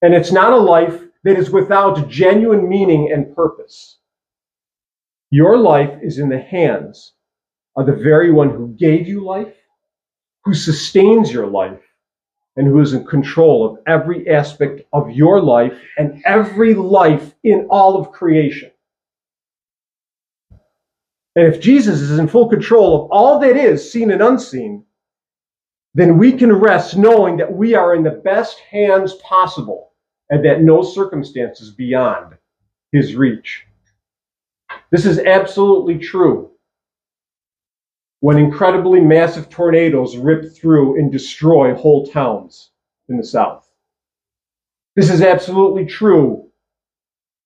And 0.00 0.14
it's 0.14 0.32
not 0.32 0.54
a 0.54 0.56
life 0.56 1.02
that 1.24 1.38
is 1.38 1.50
without 1.50 2.08
genuine 2.08 2.66
meaning 2.66 3.12
and 3.12 3.36
purpose. 3.36 3.98
Your 5.30 5.58
life 5.58 5.98
is 6.02 6.18
in 6.18 6.30
the 6.30 6.40
hands 6.40 7.12
of 7.76 7.84
the 7.84 7.92
very 7.92 8.32
one 8.32 8.48
who 8.48 8.68
gave 8.78 9.06
you 9.06 9.22
life, 9.22 9.54
who 10.44 10.54
sustains 10.54 11.30
your 11.30 11.46
life, 11.46 11.83
and 12.56 12.66
who 12.66 12.80
is 12.80 12.92
in 12.92 13.04
control 13.04 13.66
of 13.66 13.78
every 13.86 14.28
aspect 14.28 14.82
of 14.92 15.10
your 15.10 15.40
life 15.40 15.74
and 15.98 16.22
every 16.24 16.74
life 16.74 17.34
in 17.42 17.66
all 17.70 17.96
of 17.96 18.12
creation. 18.12 18.70
And 21.36 21.52
if 21.52 21.60
Jesus 21.60 22.00
is 22.00 22.18
in 22.18 22.28
full 22.28 22.48
control 22.48 23.04
of 23.04 23.10
all 23.10 23.40
that 23.40 23.56
is 23.56 23.90
seen 23.90 24.12
and 24.12 24.22
unseen, 24.22 24.84
then 25.94 26.16
we 26.16 26.32
can 26.32 26.52
rest 26.52 26.96
knowing 26.96 27.36
that 27.36 27.52
we 27.52 27.74
are 27.74 27.94
in 27.94 28.02
the 28.02 28.10
best 28.10 28.60
hands 28.60 29.14
possible 29.14 29.92
and 30.30 30.44
that 30.44 30.62
no 30.62 30.82
circumstance 30.82 31.60
is 31.60 31.70
beyond 31.70 32.34
his 32.92 33.14
reach. 33.14 33.64
This 34.90 35.06
is 35.06 35.18
absolutely 35.18 35.98
true 35.98 36.53
when 38.24 38.38
incredibly 38.38 39.00
massive 39.00 39.50
tornadoes 39.50 40.16
rip 40.16 40.50
through 40.50 40.98
and 40.98 41.12
destroy 41.12 41.74
whole 41.74 42.06
towns 42.06 42.70
in 43.10 43.18
the 43.18 43.22
South. 43.22 43.68
This 44.96 45.10
is 45.10 45.20
absolutely 45.20 45.84
true 45.84 46.48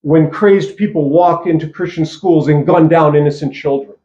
when 0.03 0.31
crazed 0.31 0.77
people 0.77 1.11
walk 1.11 1.49
into 1.49 1.69
Christian 1.69 2.07
schools 2.07 2.47
and 2.47 2.65
gun 2.65 2.87
down 2.87 3.17
innocent 3.17 3.53
children. 3.53 3.97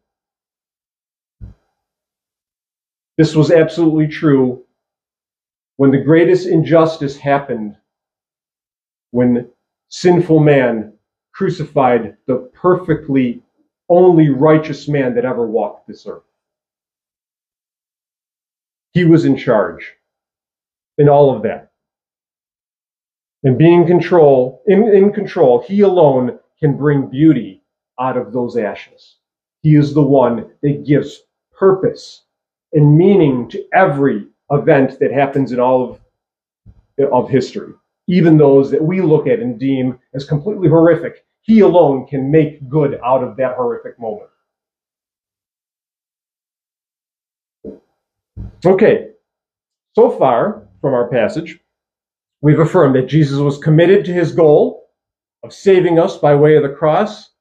This 3.20 3.36
was 3.36 3.52
absolutely 3.52 4.08
true 4.08 4.66
when 5.76 5.92
the 5.92 6.02
greatest 6.02 6.48
injustice 6.48 7.16
happened 7.16 7.78
when 9.12 9.48
sinful 9.90 10.40
man 10.40 10.94
crucified 11.34 12.18
the 12.26 12.50
perfectly 12.52 13.44
only 13.90 14.30
righteous 14.30 14.88
man 14.88 15.14
that 15.14 15.24
ever 15.24 15.46
walked 15.46 15.88
this 15.88 16.08
earth. 16.08 16.24
He 18.94 19.06
was 19.06 19.26
in 19.26 19.36
charge 19.36 19.94
in 20.98 21.10
all 21.10 21.36
of 21.36 21.42
that. 21.44 21.72
And 23.44 23.58
being 23.58 23.86
control, 23.88 24.62
in, 24.68 24.88
in 24.88 25.12
control, 25.12 25.64
he 25.68 25.82
alone 25.82 26.40
can 26.60 26.78
bring 26.78 27.08
beauty 27.08 27.64
out 28.00 28.18
of 28.18 28.32
those 28.32 28.56
ashes. 28.56 29.18
He 29.62 29.76
is 29.76 29.94
the 29.94 30.02
one 30.02 30.52
that 30.62 30.86
gives 30.86 31.24
purpose 31.52 32.24
and 32.74 32.98
meaning 32.98 33.50
to 33.50 33.66
every 33.74 34.28
event 34.52 35.00
that 35.00 35.12
happens 35.12 35.52
in 35.52 35.60
all 35.60 36.00
of, 37.00 37.12
of 37.12 37.30
history, 37.30 37.74
even 38.08 38.38
those 38.38 38.70
that 38.72 38.82
we 38.82 39.02
look 39.02 39.28
at 39.28 39.40
and 39.40 39.60
deem 39.60 40.00
as 40.14 40.26
completely 40.26 40.70
horrific. 40.70 41.26
He 41.42 41.62
alone 41.62 42.08
can 42.08 42.32
make 42.32 42.70
good 42.70 43.00
out 43.04 43.24
of 43.24 43.36
that 43.38 43.56
horrific 43.56 44.00
moment. 44.00 44.30
Okay, 48.66 49.10
so 49.94 50.10
far 50.10 50.70
from 50.80 50.94
our 50.94 51.10
passage, 51.10 51.60
we've 52.42 52.60
affirmed 52.60 52.96
that 52.96 53.08
Jesus 53.08 53.40
was 53.40 53.58
committed 53.58 54.06
to 54.06 54.14
his 54.14 54.32
goal 54.32 54.90
of 55.44 55.54
saving 55.54 56.00
us 56.00 56.18
by 56.18 56.34
way 56.34 56.56
of 56.56 56.64
the 56.64 56.70
cross, 56.70 57.32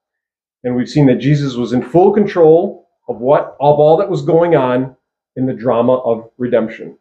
and 0.64 0.74
we've 0.74 0.88
seen 0.88 1.06
that 1.06 1.20
Jesus 1.20 1.54
was 1.54 1.72
in 1.72 1.80
full 1.80 2.12
control 2.12 2.88
of 3.08 3.18
what 3.18 3.56
of 3.60 3.78
all 3.78 3.96
that 3.98 4.10
was 4.10 4.22
going 4.22 4.56
on 4.56 4.96
in 5.36 5.46
the 5.46 5.52
drama 5.52 5.94
of 5.98 6.28
redemption. 6.38 6.98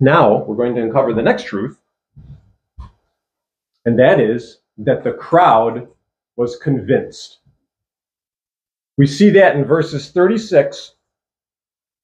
Now 0.00 0.44
we're 0.44 0.56
going 0.56 0.74
to 0.76 0.82
uncover 0.82 1.12
the 1.12 1.20
next 1.20 1.44
truth, 1.44 1.78
and 3.84 3.98
that 3.98 4.18
is 4.18 4.60
that 4.78 5.04
the 5.04 5.12
crowd 5.12 5.88
was 6.36 6.56
convinced. 6.56 7.40
We 8.96 9.06
see 9.06 9.28
that 9.30 9.56
in 9.56 9.66
verses 9.66 10.10
36 10.10 10.94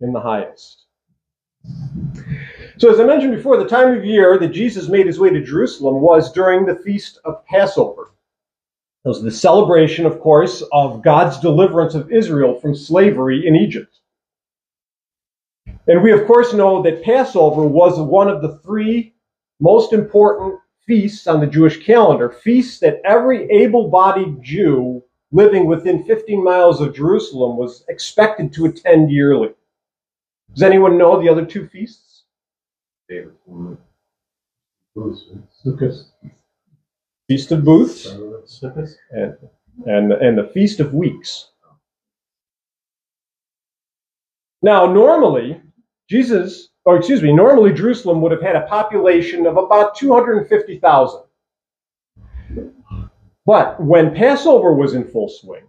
in 0.00 0.12
the 0.12 0.20
highest. 0.20 0.84
So, 2.78 2.90
as 2.90 3.00
I 3.00 3.04
mentioned 3.04 3.34
before, 3.34 3.56
the 3.56 3.68
time 3.68 3.96
of 3.96 4.04
year 4.04 4.38
that 4.38 4.48
Jesus 4.48 4.88
made 4.88 5.06
his 5.06 5.18
way 5.18 5.30
to 5.30 5.42
Jerusalem 5.42 6.00
was 6.00 6.32
during 6.32 6.66
the 6.66 6.76
feast 6.76 7.18
of 7.24 7.44
Passover. 7.46 8.10
It 9.04 9.08
was 9.08 9.22
the 9.22 9.30
celebration, 9.30 10.06
of 10.06 10.20
course, 10.20 10.62
of 10.72 11.02
God's 11.02 11.38
deliverance 11.38 11.94
of 11.94 12.10
Israel 12.10 12.58
from 12.58 12.74
slavery 12.74 13.46
in 13.46 13.54
Egypt. 13.54 14.00
And 15.86 16.02
we, 16.02 16.12
of 16.12 16.26
course, 16.26 16.52
know 16.54 16.82
that 16.82 17.02
Passover 17.02 17.62
was 17.62 18.00
one 18.00 18.28
of 18.28 18.42
the 18.42 18.58
three 18.58 19.14
most 19.60 19.92
important 19.92 20.58
feasts 20.86 21.26
on 21.26 21.40
the 21.40 21.46
Jewish 21.46 21.84
calendar, 21.84 22.30
feasts 22.30 22.80
that 22.80 23.00
every 23.04 23.48
able 23.50 23.88
bodied 23.88 24.42
Jew 24.42 25.02
living 25.32 25.66
within 25.66 26.04
15 26.04 26.42
miles 26.42 26.80
of 26.80 26.94
Jerusalem 26.94 27.56
was 27.56 27.84
expected 27.88 28.52
to 28.54 28.66
attend 28.66 29.10
yearly. 29.10 29.50
Does 30.54 30.62
anyone 30.62 30.96
know 30.96 31.20
the 31.20 31.28
other 31.28 31.44
two 31.44 31.66
feasts? 31.68 32.24
David. 33.08 33.32
Lucas. 34.94 36.12
Feast 37.28 37.52
of 37.52 37.64
Booths 37.64 38.06
and, 39.10 39.36
and, 39.86 40.12
and 40.12 40.38
the 40.38 40.50
Feast 40.54 40.78
of 40.78 40.94
Weeks. 40.94 41.48
Now, 44.62 44.86
normally, 44.86 45.60
Jesus, 46.08 46.68
or 46.84 46.96
excuse 46.98 47.22
me, 47.22 47.32
normally 47.32 47.72
Jerusalem 47.72 48.20
would 48.20 48.32
have 48.32 48.42
had 48.42 48.56
a 48.56 48.66
population 48.66 49.46
of 49.46 49.56
about 49.56 49.96
250,000. 49.96 51.20
But 53.46 53.82
when 53.82 54.14
Passover 54.14 54.72
was 54.72 54.94
in 54.94 55.04
full 55.04 55.28
swing, 55.28 55.64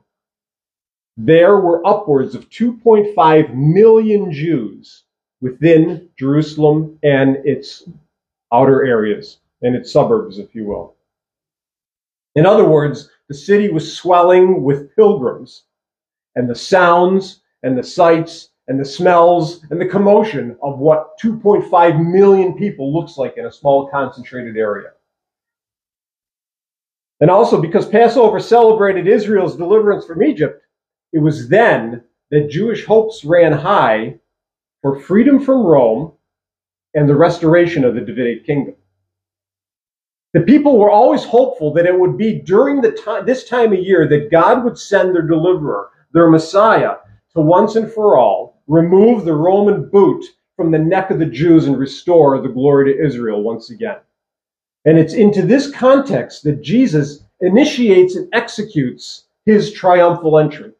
there 1.17 1.58
were 1.58 1.86
upwards 1.88 2.36
of 2.36 2.49
2.5 2.49 3.54
million 3.54 4.32
Jews 4.32 5.04
within 5.41 6.10
Jerusalem 6.17 6.99
and 7.04 7.38
its 7.45 7.88
outer 8.51 8.86
areas 8.86 9.38
and 9.62 9.75
its 9.75 9.91
suburbs, 9.91 10.39
if 10.39 10.54
you 10.54 10.65
will. 10.65 10.95
In 12.36 12.45
other 12.45 12.67
words, 12.67 13.10
the 13.30 13.34
city 13.34 13.69
was 13.69 13.95
swelling 13.95 14.62
with 14.63 14.93
pilgrims, 14.95 15.63
and 16.36 16.49
the 16.49 16.56
sounds 16.56 17.41
and 17.63 17.78
the 17.78 17.84
sights 17.84 18.49
and 18.67 18.80
the 18.80 18.86
smells 18.86 19.63
and 19.69 19.80
the 19.80 19.86
commotion 19.86 20.58
of 20.62 20.80
what 20.80 21.17
2.5 21.19 22.12
million 22.12 22.54
people 22.54 22.93
looks 22.93 23.17
like 23.17 23.38
in 23.38 23.45
a 23.45 23.51
small 23.51 23.88
concentrated 23.88 24.58
area. 24.58 24.89
And 27.21 27.32
also 27.32 27.62
because 27.62 27.88
Passover 27.88 28.39
celebrated 28.39 29.08
Israel's 29.08 29.56
deliverance 29.56 30.06
from 30.06 30.21
Egypt, 30.21 30.62
it 31.15 31.21
was 31.21 31.47
then 31.47 32.04
that 32.30 32.49
Jewish 32.49 32.84
hopes 32.84 33.23
ran 33.23 33.54
high 33.54 34.19
for 34.82 34.99
freedom 34.99 35.39
from 35.39 35.63
Rome 35.63 36.12
and 36.93 37.08
the 37.08 37.15
restoration 37.15 37.86
of 37.86 37.95
the 37.95 38.01
Davidic 38.01 38.45
kingdom. 38.45 38.75
The 40.34 40.41
people 40.41 40.78
were 40.78 40.91
always 40.91 41.23
hopeful 41.23 41.71
that 41.73 41.86
it 41.86 41.97
would 41.97 42.17
be 42.17 42.41
during 42.41 42.82
the 42.82 42.91
time, 42.91 43.25
this 43.25 43.47
time 43.47 43.71
of 43.71 43.80
year 43.80 44.06
that 44.10 44.30
God 44.30 44.65
would 44.65 44.78
send 44.78 45.15
their 45.15 45.21
deliverer, 45.25 45.91
their 46.12 46.30
Messiah, 46.30 46.95
to 47.34 47.39
once 47.39 47.78
and 47.78 47.89
for 47.89 48.17
all 48.17 48.62
remove 48.67 49.23
the 49.23 49.36
Roman 49.36 49.89
boot 49.89 50.25
from 50.58 50.69
the 50.69 50.80
neck 50.80 51.12
of 51.12 51.19
the 51.19 51.25
Jews 51.25 51.65
and 51.65 51.80
restore 51.80 52.41
the 52.41 52.49
glory 52.49 52.93
to 52.93 53.06
Israel 53.06 53.41
once 53.41 53.69
again. 53.69 53.99
And 54.84 54.99
it's 54.99 55.13
into 55.13 55.43
this 55.43 55.71
context 55.71 56.43
that 56.43 56.62
Jesus 56.62 57.23
initiates 57.39 58.17
and 58.17 58.28
executes 58.34 59.28
his 59.45 59.71
triumphal 59.71 60.38
entry. 60.38 60.73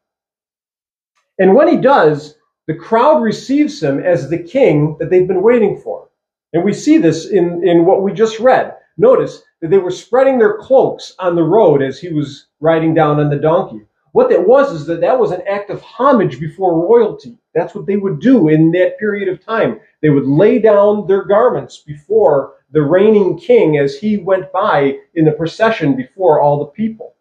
And 1.40 1.54
when 1.54 1.68
he 1.68 1.78
does, 1.78 2.36
the 2.68 2.74
crowd 2.74 3.22
receives 3.22 3.82
him 3.82 4.00
as 4.00 4.30
the 4.30 4.42
king 4.42 4.96
that 5.00 5.10
they've 5.10 5.28
been 5.28 5.44
waiting 5.44 5.80
for. 5.80 6.10
And 6.54 6.64
we 6.64 6.74
see 6.74 6.98
this 6.98 7.28
in, 7.28 7.68
in 7.68 7.86
what 7.86 8.02
we 8.02 8.14
just 8.14 8.40
read. 8.40 8.76
Notice 8.98 9.44
that 9.62 9.70
they 9.70 9.78
were 9.78 9.92
spreading 9.92 10.40
their 10.40 10.58
cloaks 10.58 11.14
on 11.20 11.36
the 11.36 11.44
road 11.44 11.82
as 11.82 12.00
he 12.00 12.14
was 12.14 12.48
riding 12.62 12.94
down 12.94 13.20
on 13.20 13.30
the 13.30 13.36
donkey. 13.36 13.82
What 14.14 14.30
that 14.30 14.48
was 14.48 14.72
is 14.72 14.86
that 14.86 15.02
that 15.02 15.20
was 15.20 15.32
an 15.32 15.42
act 15.46 15.70
of 15.70 15.82
homage 15.82 16.40
before 16.40 16.88
royalty. 16.88 17.38
That's 17.54 17.76
what 17.76 17.86
they 17.86 17.98
would 17.98 18.22
do 18.22 18.48
in 18.48 18.72
that 18.72 18.98
period 18.98 19.28
of 19.28 19.44
time. 19.44 19.82
They 20.02 20.10
would 20.10 20.26
lay 20.26 20.60
down 20.60 21.06
their 21.06 21.26
garments 21.26 21.80
before 21.80 22.54
the 22.72 22.82
reigning 22.82 23.38
king 23.38 23.78
as 23.78 23.98
he 23.98 24.18
went 24.18 24.52
by 24.54 24.98
in 25.16 25.26
the 25.26 25.34
procession 25.34 25.98
before 25.98 26.40
all 26.40 26.60
the 26.60 26.66
people. 26.68 27.16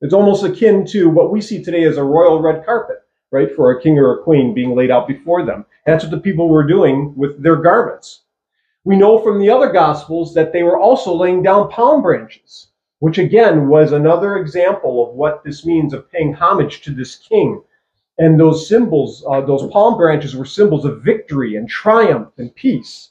It's 0.00 0.14
almost 0.14 0.44
akin 0.44 0.86
to 0.86 1.08
what 1.08 1.32
we 1.32 1.40
see 1.40 1.64
today 1.64 1.84
as 1.84 1.96
a 1.96 2.04
royal 2.04 2.40
red 2.40 2.64
carpet, 2.64 2.98
right, 3.36 3.54
for 3.54 3.70
a 3.70 3.82
king 3.82 3.98
or 3.98 4.12
a 4.12 4.22
queen 4.22 4.54
being 4.54 4.74
laid 4.74 4.90
out 4.90 5.06
before 5.06 5.44
them. 5.44 5.64
That's 5.84 6.04
what 6.04 6.10
the 6.10 6.26
people 6.26 6.48
were 6.48 6.66
doing 6.66 7.14
with 7.16 7.42
their 7.42 7.56
garments. 7.56 8.22
We 8.84 8.96
know 8.96 9.18
from 9.18 9.38
the 9.38 9.50
other 9.50 9.70
gospels 9.72 10.34
that 10.34 10.52
they 10.52 10.62
were 10.62 10.78
also 10.78 11.14
laying 11.14 11.42
down 11.42 11.68
palm 11.70 12.02
branches 12.02 12.68
which 12.98 13.18
again 13.18 13.68
was 13.68 13.92
another 13.92 14.36
example 14.36 15.06
of 15.06 15.14
what 15.14 15.44
this 15.44 15.66
means 15.66 15.92
of 15.92 16.10
paying 16.10 16.32
homage 16.32 16.80
to 16.82 16.90
this 16.90 17.16
king. 17.16 17.62
And 18.18 18.40
those 18.40 18.66
symbols, 18.66 19.22
uh, 19.28 19.42
those 19.42 19.70
palm 19.70 19.98
branches 19.98 20.34
were 20.34 20.46
symbols 20.46 20.86
of 20.86 21.02
victory 21.02 21.56
and 21.56 21.68
triumph 21.68 22.30
and 22.38 22.54
peace. 22.54 23.10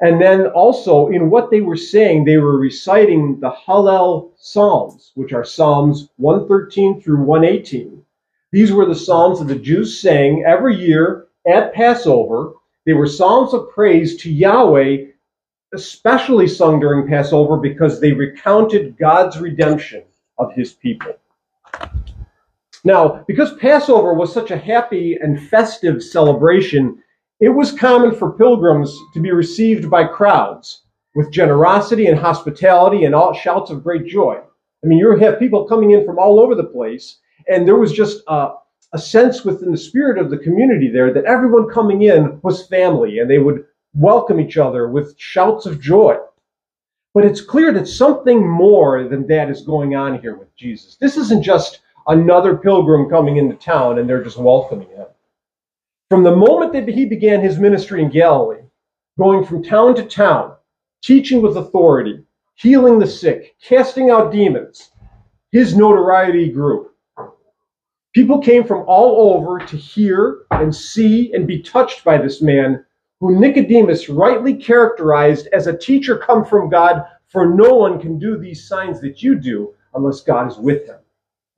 And 0.00 0.20
then 0.20 0.46
also 0.48 1.08
in 1.08 1.30
what 1.30 1.50
they 1.50 1.60
were 1.60 1.76
saying, 1.76 2.24
they 2.24 2.38
were 2.38 2.58
reciting 2.58 3.40
the 3.40 3.50
Hallel 3.50 4.30
Psalms, 4.36 5.12
which 5.14 5.32
are 5.32 5.44
Psalms 5.44 6.08
113 6.16 7.00
through 7.02 7.22
118. 7.22 8.02
These 8.52 8.72
were 8.72 8.86
the 8.86 8.94
Psalms 8.94 9.38
that 9.38 9.46
the 9.46 9.56
Jews 9.56 10.00
sang 10.00 10.44
every 10.46 10.76
year 10.76 11.26
at 11.46 11.74
Passover. 11.74 12.54
They 12.84 12.92
were 12.92 13.06
Psalms 13.06 13.52
of 13.54 13.70
praise 13.70 14.16
to 14.18 14.30
Yahweh 14.30 15.06
especially 15.74 16.48
sung 16.48 16.80
during 16.80 17.08
Passover 17.08 17.56
because 17.56 18.00
they 18.00 18.12
recounted 18.12 18.96
God's 18.98 19.38
redemption 19.38 20.02
of 20.38 20.52
his 20.54 20.72
people. 20.72 21.12
Now, 22.84 23.24
because 23.26 23.54
Passover 23.54 24.14
was 24.14 24.32
such 24.32 24.50
a 24.50 24.56
happy 24.56 25.18
and 25.20 25.48
festive 25.48 26.02
celebration, 26.02 27.02
it 27.40 27.48
was 27.48 27.72
common 27.72 28.14
for 28.14 28.32
pilgrims 28.32 28.96
to 29.12 29.20
be 29.20 29.32
received 29.32 29.90
by 29.90 30.04
crowds 30.04 30.82
with 31.14 31.32
generosity 31.32 32.06
and 32.06 32.18
hospitality 32.18 33.04
and 33.04 33.14
all 33.14 33.34
shouts 33.34 33.70
of 33.70 33.82
great 33.82 34.06
joy. 34.06 34.38
I 34.84 34.86
mean, 34.86 34.98
you 34.98 35.16
have 35.16 35.38
people 35.38 35.66
coming 35.66 35.90
in 35.90 36.06
from 36.06 36.18
all 36.18 36.38
over 36.38 36.54
the 36.54 36.64
place, 36.64 37.18
and 37.48 37.66
there 37.66 37.76
was 37.76 37.92
just 37.92 38.22
a, 38.28 38.54
a 38.92 38.98
sense 38.98 39.44
within 39.44 39.70
the 39.70 39.78
spirit 39.78 40.18
of 40.18 40.30
the 40.30 40.38
community 40.38 40.90
there 40.90 41.12
that 41.12 41.24
everyone 41.24 41.68
coming 41.68 42.02
in 42.02 42.40
was 42.42 42.66
family, 42.66 43.18
and 43.18 43.30
they 43.30 43.38
would 43.38 43.64
welcome 43.94 44.40
each 44.40 44.56
other 44.56 44.88
with 44.88 45.14
shouts 45.18 45.66
of 45.66 45.80
joy. 45.80 46.16
But 47.14 47.24
it's 47.24 47.40
clear 47.40 47.72
that 47.72 47.88
something 47.88 48.46
more 48.46 49.08
than 49.08 49.26
that 49.28 49.48
is 49.48 49.62
going 49.62 49.96
on 49.96 50.20
here 50.20 50.36
with 50.36 50.54
Jesus. 50.54 50.96
This 50.96 51.16
isn't 51.16 51.42
just 51.42 51.80
another 52.06 52.56
pilgrim 52.56 53.08
coming 53.08 53.38
into 53.38 53.56
town 53.56 53.98
and 53.98 54.08
they're 54.08 54.22
just 54.22 54.36
welcoming 54.36 54.88
him. 54.90 55.06
From 56.10 56.22
the 56.22 56.36
moment 56.36 56.72
that 56.74 56.88
he 56.88 57.06
began 57.06 57.40
his 57.40 57.58
ministry 57.58 58.02
in 58.02 58.10
Galilee, 58.10 58.62
going 59.18 59.44
from 59.44 59.62
town 59.62 59.94
to 59.96 60.04
town, 60.04 60.54
teaching 61.02 61.42
with 61.42 61.56
authority, 61.56 62.22
healing 62.54 62.98
the 62.98 63.06
sick, 63.06 63.56
casting 63.62 64.10
out 64.10 64.30
demons, 64.30 64.90
his 65.52 65.76
notoriety 65.76 66.52
grew. 66.52 66.90
People 68.16 68.38
came 68.38 68.64
from 68.64 68.82
all 68.86 69.34
over 69.34 69.58
to 69.58 69.76
hear 69.76 70.46
and 70.52 70.74
see 70.74 71.34
and 71.34 71.46
be 71.46 71.60
touched 71.60 72.02
by 72.02 72.16
this 72.16 72.40
man 72.40 72.82
who 73.20 73.38
Nicodemus 73.38 74.08
rightly 74.08 74.54
characterized 74.54 75.48
as 75.52 75.66
a 75.66 75.76
teacher 75.76 76.16
come 76.16 76.42
from 76.42 76.70
God, 76.70 77.04
for 77.28 77.54
no 77.54 77.74
one 77.74 78.00
can 78.00 78.18
do 78.18 78.38
these 78.38 78.66
signs 78.66 79.02
that 79.02 79.22
you 79.22 79.34
do 79.34 79.74
unless 79.92 80.22
God 80.22 80.50
is 80.50 80.56
with 80.56 80.86
him. 80.86 80.96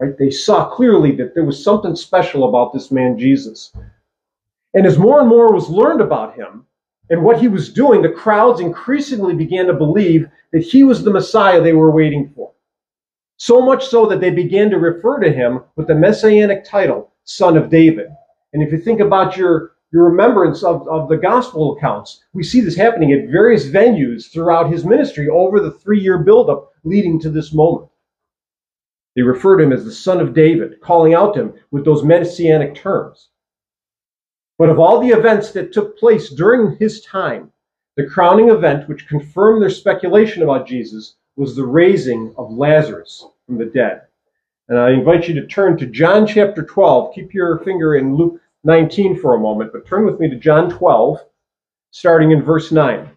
Right? 0.00 0.18
They 0.18 0.30
saw 0.30 0.68
clearly 0.68 1.12
that 1.12 1.32
there 1.32 1.44
was 1.44 1.62
something 1.62 1.94
special 1.94 2.48
about 2.48 2.72
this 2.72 2.90
man 2.90 3.16
Jesus. 3.16 3.72
And 4.74 4.84
as 4.84 4.98
more 4.98 5.20
and 5.20 5.28
more 5.28 5.54
was 5.54 5.68
learned 5.68 6.00
about 6.00 6.34
him 6.34 6.66
and 7.08 7.22
what 7.22 7.40
he 7.40 7.46
was 7.46 7.72
doing, 7.72 8.02
the 8.02 8.08
crowds 8.08 8.58
increasingly 8.58 9.34
began 9.36 9.66
to 9.66 9.74
believe 9.74 10.28
that 10.52 10.64
he 10.64 10.82
was 10.82 11.04
the 11.04 11.12
Messiah 11.12 11.62
they 11.62 11.72
were 11.72 11.92
waiting 11.92 12.32
for. 12.34 12.50
So 13.38 13.64
much 13.64 13.86
so 13.86 14.04
that 14.06 14.20
they 14.20 14.30
began 14.30 14.68
to 14.70 14.78
refer 14.78 15.20
to 15.20 15.32
him 15.32 15.60
with 15.76 15.86
the 15.86 15.94
messianic 15.94 16.64
title, 16.64 17.12
Son 17.22 17.56
of 17.56 17.70
David. 17.70 18.08
And 18.52 18.64
if 18.64 18.72
you 18.72 18.78
think 18.78 18.98
about 18.98 19.36
your, 19.36 19.76
your 19.92 20.10
remembrance 20.10 20.64
of, 20.64 20.88
of 20.88 21.08
the 21.08 21.16
gospel 21.16 21.76
accounts, 21.76 22.24
we 22.32 22.42
see 22.42 22.60
this 22.60 22.74
happening 22.74 23.12
at 23.12 23.30
various 23.30 23.66
venues 23.66 24.32
throughout 24.32 24.72
his 24.72 24.84
ministry 24.84 25.28
over 25.28 25.60
the 25.60 25.70
three 25.70 26.00
year 26.00 26.18
buildup 26.18 26.72
leading 26.82 27.20
to 27.20 27.30
this 27.30 27.54
moment. 27.54 27.88
They 29.14 29.22
refer 29.22 29.56
to 29.56 29.62
him 29.62 29.72
as 29.72 29.84
the 29.84 29.92
Son 29.92 30.20
of 30.20 30.34
David, 30.34 30.80
calling 30.80 31.14
out 31.14 31.34
to 31.34 31.42
him 31.42 31.54
with 31.70 31.84
those 31.84 32.02
messianic 32.02 32.74
terms. 32.74 33.28
But 34.58 34.68
of 34.68 34.80
all 34.80 35.00
the 35.00 35.16
events 35.16 35.52
that 35.52 35.72
took 35.72 35.96
place 35.96 36.30
during 36.30 36.76
his 36.78 37.02
time, 37.02 37.52
the 37.96 38.06
crowning 38.06 38.48
event 38.48 38.88
which 38.88 39.06
confirmed 39.06 39.62
their 39.62 39.70
speculation 39.70 40.42
about 40.42 40.66
Jesus 40.66 41.14
was 41.38 41.54
the 41.54 41.64
raising 41.64 42.34
of 42.36 42.52
Lazarus 42.52 43.24
from 43.46 43.58
the 43.58 43.66
dead. 43.66 44.02
And 44.68 44.76
I 44.76 44.90
invite 44.90 45.28
you 45.28 45.34
to 45.34 45.46
turn 45.46 45.78
to 45.78 45.86
John 45.86 46.26
chapter 46.26 46.64
12. 46.64 47.14
Keep 47.14 47.32
your 47.32 47.60
finger 47.60 47.94
in 47.94 48.16
Luke 48.16 48.40
19 48.64 49.20
for 49.20 49.34
a 49.34 49.40
moment, 49.40 49.72
but 49.72 49.86
turn 49.86 50.04
with 50.04 50.18
me 50.18 50.28
to 50.28 50.36
John 50.36 50.68
12, 50.68 51.20
starting 51.92 52.32
in 52.32 52.42
verse 52.42 52.72
9. 52.72 53.08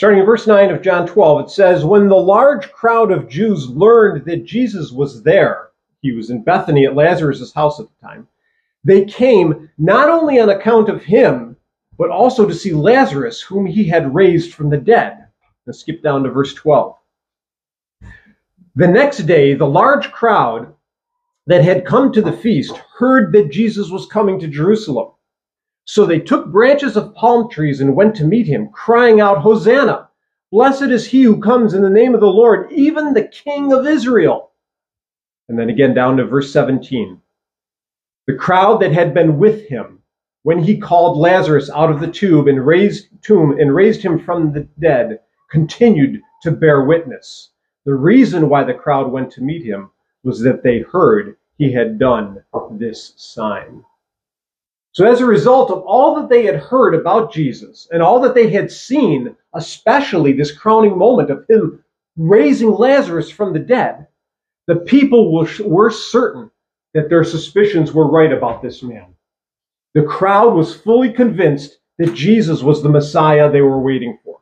Starting 0.00 0.20
in 0.20 0.24
verse 0.24 0.46
9 0.46 0.70
of 0.70 0.80
John 0.80 1.06
12, 1.06 1.40
it 1.42 1.50
says, 1.50 1.84
When 1.84 2.08
the 2.08 2.16
large 2.16 2.72
crowd 2.72 3.12
of 3.12 3.28
Jews 3.28 3.68
learned 3.68 4.24
that 4.24 4.46
Jesus 4.46 4.90
was 4.90 5.22
there, 5.22 5.72
he 6.00 6.12
was 6.12 6.30
in 6.30 6.42
Bethany 6.42 6.86
at 6.86 6.96
Lazarus' 6.96 7.52
house 7.52 7.78
at 7.78 7.86
the 7.86 8.06
time, 8.06 8.26
they 8.82 9.04
came 9.04 9.68
not 9.76 10.08
only 10.08 10.40
on 10.40 10.48
account 10.48 10.88
of 10.88 11.04
him, 11.04 11.54
but 11.98 12.08
also 12.08 12.48
to 12.48 12.54
see 12.54 12.72
Lazarus, 12.72 13.42
whom 13.42 13.66
he 13.66 13.84
had 13.84 14.14
raised 14.14 14.54
from 14.54 14.70
the 14.70 14.78
dead. 14.78 15.26
Let's 15.66 15.80
skip 15.80 16.02
down 16.02 16.22
to 16.22 16.30
verse 16.30 16.54
12. 16.54 16.96
The 18.76 18.88
next 18.88 19.18
day, 19.26 19.52
the 19.52 19.66
large 19.66 20.10
crowd 20.12 20.72
that 21.46 21.62
had 21.62 21.84
come 21.84 22.10
to 22.12 22.22
the 22.22 22.32
feast 22.32 22.74
heard 22.96 23.34
that 23.34 23.52
Jesus 23.52 23.90
was 23.90 24.06
coming 24.06 24.40
to 24.40 24.48
Jerusalem. 24.48 25.10
So 25.92 26.06
they 26.06 26.20
took 26.20 26.46
branches 26.46 26.96
of 26.96 27.16
palm 27.16 27.50
trees 27.50 27.80
and 27.80 27.96
went 27.96 28.14
to 28.14 28.24
meet 28.24 28.46
him, 28.46 28.68
crying 28.68 29.20
out, 29.20 29.38
Hosanna! 29.38 30.08
Blessed 30.52 30.82
is 30.82 31.04
he 31.04 31.24
who 31.24 31.40
comes 31.40 31.74
in 31.74 31.82
the 31.82 31.90
name 31.90 32.14
of 32.14 32.20
the 32.20 32.28
Lord, 32.28 32.70
even 32.70 33.12
the 33.12 33.24
King 33.26 33.72
of 33.72 33.88
Israel. 33.88 34.52
And 35.48 35.58
then 35.58 35.68
again 35.68 35.92
down 35.92 36.16
to 36.18 36.24
verse 36.24 36.52
17. 36.52 37.20
The 38.28 38.36
crowd 38.36 38.80
that 38.80 38.92
had 38.92 39.12
been 39.12 39.36
with 39.36 39.66
him 39.66 39.98
when 40.44 40.60
he 40.60 40.78
called 40.78 41.18
Lazarus 41.18 41.68
out 41.70 41.90
of 41.90 41.98
the 41.98 42.06
tomb 42.06 42.46
and 42.46 42.64
raised 42.64 43.08
tomb 43.20 43.58
and 43.58 43.74
raised 43.74 44.00
him 44.00 44.16
from 44.16 44.52
the 44.52 44.68
dead 44.78 45.18
continued 45.50 46.20
to 46.42 46.52
bear 46.52 46.84
witness. 46.84 47.50
The 47.84 47.96
reason 47.96 48.48
why 48.48 48.62
the 48.62 48.74
crowd 48.74 49.10
went 49.10 49.32
to 49.32 49.42
meet 49.42 49.66
him 49.66 49.90
was 50.22 50.38
that 50.42 50.62
they 50.62 50.82
heard 50.82 51.36
he 51.58 51.72
had 51.72 51.98
done 51.98 52.44
this 52.78 53.12
sign. 53.16 53.84
So, 54.92 55.06
as 55.06 55.20
a 55.20 55.26
result 55.26 55.70
of 55.70 55.82
all 55.82 56.16
that 56.16 56.28
they 56.28 56.44
had 56.44 56.56
heard 56.56 56.94
about 56.94 57.32
Jesus 57.32 57.86
and 57.92 58.02
all 58.02 58.20
that 58.20 58.34
they 58.34 58.50
had 58.50 58.70
seen, 58.70 59.36
especially 59.54 60.32
this 60.32 60.56
crowning 60.56 60.98
moment 60.98 61.30
of 61.30 61.46
him 61.48 61.84
raising 62.16 62.72
Lazarus 62.72 63.30
from 63.30 63.52
the 63.52 63.60
dead, 63.60 64.08
the 64.66 64.76
people 64.76 65.32
were 65.32 65.90
certain 65.90 66.50
that 66.92 67.08
their 67.08 67.24
suspicions 67.24 67.92
were 67.92 68.10
right 68.10 68.32
about 68.32 68.62
this 68.62 68.82
man. 68.82 69.06
The 69.94 70.02
crowd 70.02 70.54
was 70.54 70.74
fully 70.74 71.12
convinced 71.12 71.78
that 71.98 72.14
Jesus 72.14 72.62
was 72.62 72.82
the 72.82 72.88
Messiah 72.88 73.50
they 73.50 73.60
were 73.60 73.80
waiting 73.80 74.18
for. 74.24 74.40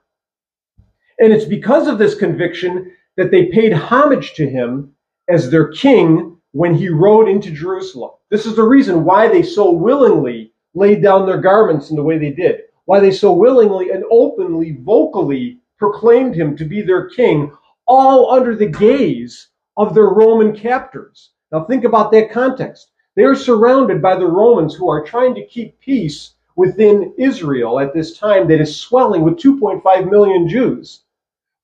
And 1.18 1.32
it's 1.32 1.44
because 1.44 1.88
of 1.88 1.98
this 1.98 2.14
conviction 2.14 2.92
that 3.16 3.30
they 3.30 3.46
paid 3.46 3.72
homage 3.72 4.34
to 4.34 4.48
him 4.48 4.94
as 5.28 5.50
their 5.50 5.68
king 5.68 6.37
when 6.52 6.74
he 6.74 6.88
rode 6.88 7.28
into 7.28 7.50
Jerusalem. 7.50 8.12
This 8.30 8.46
is 8.46 8.56
the 8.56 8.62
reason 8.62 9.04
why 9.04 9.28
they 9.28 9.42
so 9.42 9.70
willingly 9.70 10.52
laid 10.74 11.02
down 11.02 11.26
their 11.26 11.40
garments 11.40 11.90
in 11.90 11.96
the 11.96 12.02
way 12.02 12.18
they 12.18 12.30
did, 12.30 12.62
why 12.86 13.00
they 13.00 13.10
so 13.10 13.32
willingly 13.32 13.90
and 13.90 14.04
openly, 14.10 14.78
vocally 14.80 15.58
proclaimed 15.78 16.34
him 16.34 16.56
to 16.56 16.64
be 16.64 16.82
their 16.82 17.08
king, 17.10 17.52
all 17.86 18.30
under 18.30 18.54
the 18.54 18.66
gaze 18.66 19.48
of 19.76 19.94
their 19.94 20.08
Roman 20.08 20.54
captors. 20.54 21.30
Now 21.52 21.64
think 21.64 21.84
about 21.84 22.10
that 22.12 22.30
context. 22.30 22.90
They 23.16 23.24
are 23.24 23.34
surrounded 23.34 24.00
by 24.02 24.16
the 24.16 24.26
Romans 24.26 24.74
who 24.74 24.88
are 24.88 25.04
trying 25.04 25.34
to 25.34 25.46
keep 25.46 25.78
peace 25.80 26.34
within 26.56 27.14
Israel 27.18 27.78
at 27.78 27.94
this 27.94 28.18
time 28.18 28.48
that 28.48 28.60
is 28.60 28.76
swelling 28.76 29.22
with 29.22 29.38
2.5 29.38 30.10
million 30.10 30.48
Jews. 30.48 31.04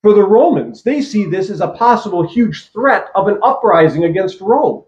For 0.05 0.13
the 0.13 0.23
Romans, 0.23 0.83
they 0.83 1.01
see 1.01 1.25
this 1.25 1.49
as 1.49 1.61
a 1.61 1.69
possible 1.69 2.21
huge 2.21 2.69
threat 2.69 3.07
of 3.15 3.27
an 3.27 3.39
uprising 3.41 4.03
against 4.03 4.39
Rome. 4.39 4.83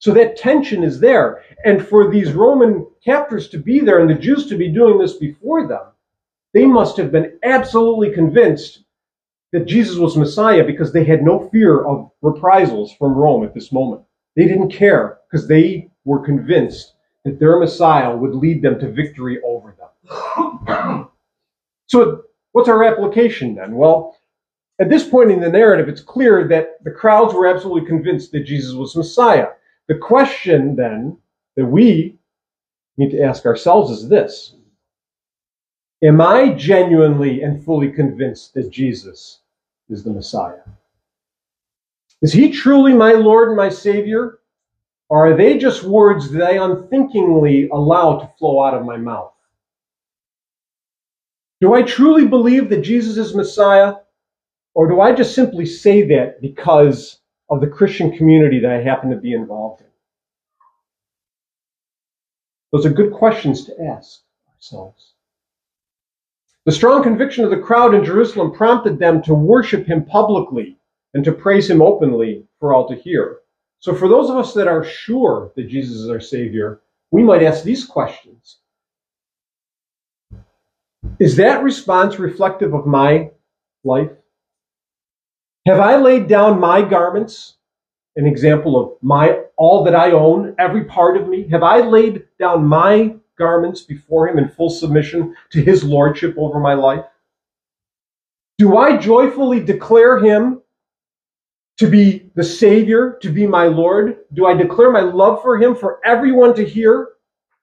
So 0.00 0.12
that 0.14 0.36
tension 0.36 0.82
is 0.82 0.98
there. 0.98 1.44
And 1.64 1.86
for 1.86 2.10
these 2.10 2.32
Roman 2.32 2.84
captors 3.04 3.48
to 3.50 3.58
be 3.58 3.78
there 3.78 4.00
and 4.00 4.10
the 4.10 4.16
Jews 4.16 4.48
to 4.48 4.56
be 4.56 4.66
doing 4.68 4.98
this 4.98 5.12
before 5.12 5.68
them, 5.68 5.82
they 6.54 6.66
must 6.66 6.96
have 6.96 7.12
been 7.12 7.38
absolutely 7.44 8.10
convinced 8.10 8.82
that 9.52 9.66
Jesus 9.66 9.96
was 9.96 10.16
Messiah 10.16 10.64
because 10.64 10.92
they 10.92 11.04
had 11.04 11.22
no 11.22 11.48
fear 11.50 11.84
of 11.84 12.10
reprisals 12.20 12.92
from 12.94 13.14
Rome 13.14 13.44
at 13.44 13.54
this 13.54 13.70
moment. 13.70 14.02
They 14.34 14.48
didn't 14.48 14.72
care 14.72 15.18
because 15.30 15.46
they 15.46 15.88
were 16.04 16.18
convinced 16.18 16.94
that 17.24 17.38
their 17.38 17.60
Messiah 17.60 18.16
would 18.16 18.34
lead 18.34 18.60
them 18.60 18.80
to 18.80 18.90
victory 18.90 19.40
over 19.42 19.76
them. 19.78 21.08
so, 21.86 22.24
what's 22.50 22.68
our 22.68 22.82
application 22.82 23.54
then? 23.54 23.76
Well, 23.76 24.16
at 24.82 24.88
this 24.88 25.08
point 25.08 25.30
in 25.30 25.40
the 25.40 25.48
narrative, 25.48 25.88
it's 25.88 26.00
clear 26.00 26.48
that 26.48 26.82
the 26.82 26.90
crowds 26.90 27.32
were 27.32 27.46
absolutely 27.46 27.86
convinced 27.86 28.32
that 28.32 28.40
Jesus 28.40 28.74
was 28.74 28.96
Messiah. 28.96 29.50
The 29.86 29.96
question 29.96 30.74
then 30.74 31.16
that 31.56 31.66
we 31.66 32.18
need 32.96 33.12
to 33.12 33.22
ask 33.22 33.46
ourselves 33.46 33.92
is 33.92 34.08
this 34.08 34.56
Am 36.02 36.20
I 36.20 36.54
genuinely 36.54 37.42
and 37.42 37.64
fully 37.64 37.92
convinced 37.92 38.54
that 38.54 38.70
Jesus 38.70 39.42
is 39.88 40.02
the 40.02 40.10
Messiah? 40.10 40.62
Is 42.20 42.32
he 42.32 42.50
truly 42.50 42.92
my 42.92 43.12
Lord 43.12 43.48
and 43.48 43.56
my 43.56 43.68
Savior? 43.68 44.40
Or 45.08 45.28
are 45.28 45.36
they 45.36 45.58
just 45.58 45.84
words 45.84 46.30
that 46.32 46.42
I 46.42 46.64
unthinkingly 46.64 47.68
allow 47.68 48.18
to 48.18 48.30
flow 48.36 48.64
out 48.64 48.74
of 48.74 48.84
my 48.84 48.96
mouth? 48.96 49.32
Do 51.60 51.74
I 51.74 51.82
truly 51.82 52.26
believe 52.26 52.68
that 52.70 52.80
Jesus 52.80 53.16
is 53.16 53.36
Messiah? 53.36 53.94
Or 54.74 54.88
do 54.88 55.00
I 55.00 55.14
just 55.14 55.34
simply 55.34 55.66
say 55.66 56.06
that 56.08 56.40
because 56.40 57.20
of 57.50 57.60
the 57.60 57.66
Christian 57.66 58.16
community 58.16 58.58
that 58.60 58.72
I 58.72 58.82
happen 58.82 59.10
to 59.10 59.16
be 59.16 59.34
involved 59.34 59.82
in? 59.82 59.86
Those 62.72 62.86
are 62.86 62.90
good 62.90 63.12
questions 63.12 63.64
to 63.66 63.84
ask 63.84 64.22
ourselves. 64.54 65.12
The 66.64 66.72
strong 66.72 67.02
conviction 67.02 67.44
of 67.44 67.50
the 67.50 67.58
crowd 67.58 67.94
in 67.94 68.04
Jerusalem 68.04 68.52
prompted 68.52 68.98
them 68.98 69.22
to 69.24 69.34
worship 69.34 69.86
him 69.86 70.04
publicly 70.06 70.78
and 71.12 71.24
to 71.24 71.32
praise 71.32 71.68
him 71.68 71.82
openly 71.82 72.46
for 72.58 72.72
all 72.72 72.88
to 72.88 72.94
hear. 72.94 73.40
So, 73.80 73.94
for 73.94 74.08
those 74.08 74.30
of 74.30 74.36
us 74.36 74.54
that 74.54 74.68
are 74.68 74.84
sure 74.84 75.52
that 75.56 75.68
Jesus 75.68 75.96
is 75.96 76.08
our 76.08 76.20
Savior, 76.20 76.80
we 77.10 77.22
might 77.22 77.42
ask 77.42 77.64
these 77.64 77.84
questions 77.84 78.58
Is 81.18 81.36
that 81.36 81.64
response 81.64 82.18
reflective 82.18 82.74
of 82.74 82.86
my 82.86 83.32
life? 83.84 84.12
Have 85.64 85.78
I 85.78 85.96
laid 85.96 86.26
down 86.26 86.58
my 86.58 86.82
garments, 86.82 87.54
an 88.16 88.26
example 88.26 88.80
of 88.80 88.98
my 89.00 89.42
all 89.56 89.84
that 89.84 89.94
I 89.94 90.10
own, 90.10 90.56
every 90.58 90.84
part 90.84 91.16
of 91.16 91.28
me? 91.28 91.48
Have 91.48 91.62
I 91.62 91.80
laid 91.80 92.24
down 92.38 92.66
my 92.66 93.14
garments 93.38 93.82
before 93.82 94.28
him 94.28 94.38
in 94.38 94.48
full 94.48 94.70
submission 94.70 95.36
to 95.50 95.62
his 95.62 95.84
lordship 95.84 96.34
over 96.36 96.58
my 96.58 96.74
life? 96.74 97.04
Do 98.58 98.76
I 98.76 98.96
joyfully 98.96 99.60
declare 99.60 100.18
him 100.18 100.60
to 101.78 101.88
be 101.88 102.30
the 102.34 102.44
Savior, 102.44 103.18
to 103.22 103.30
be 103.30 103.46
my 103.46 103.66
Lord? 103.66 104.18
Do 104.32 104.46
I 104.46 104.54
declare 104.54 104.90
my 104.90 105.00
love 105.00 105.42
for 105.42 105.58
him 105.58 105.76
for 105.76 106.00
everyone 106.04 106.54
to 106.56 106.64
hear? 106.64 107.08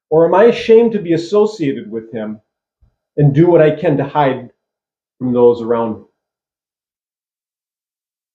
Or 0.10 0.26
am 0.26 0.34
I 0.34 0.46
ashamed 0.46 0.94
to 0.94 1.00
be 1.00 1.14
associated 1.14 1.92
with 1.92 2.12
him 2.14 2.40
and 3.18 3.36
do 3.36 3.48
what 3.48 3.62
I 3.62 3.72
can 3.72 3.98
to 3.98 4.04
hide 4.06 4.52
from 5.18 5.34
those 5.34 5.62
around 5.62 6.00
me? 6.00 6.09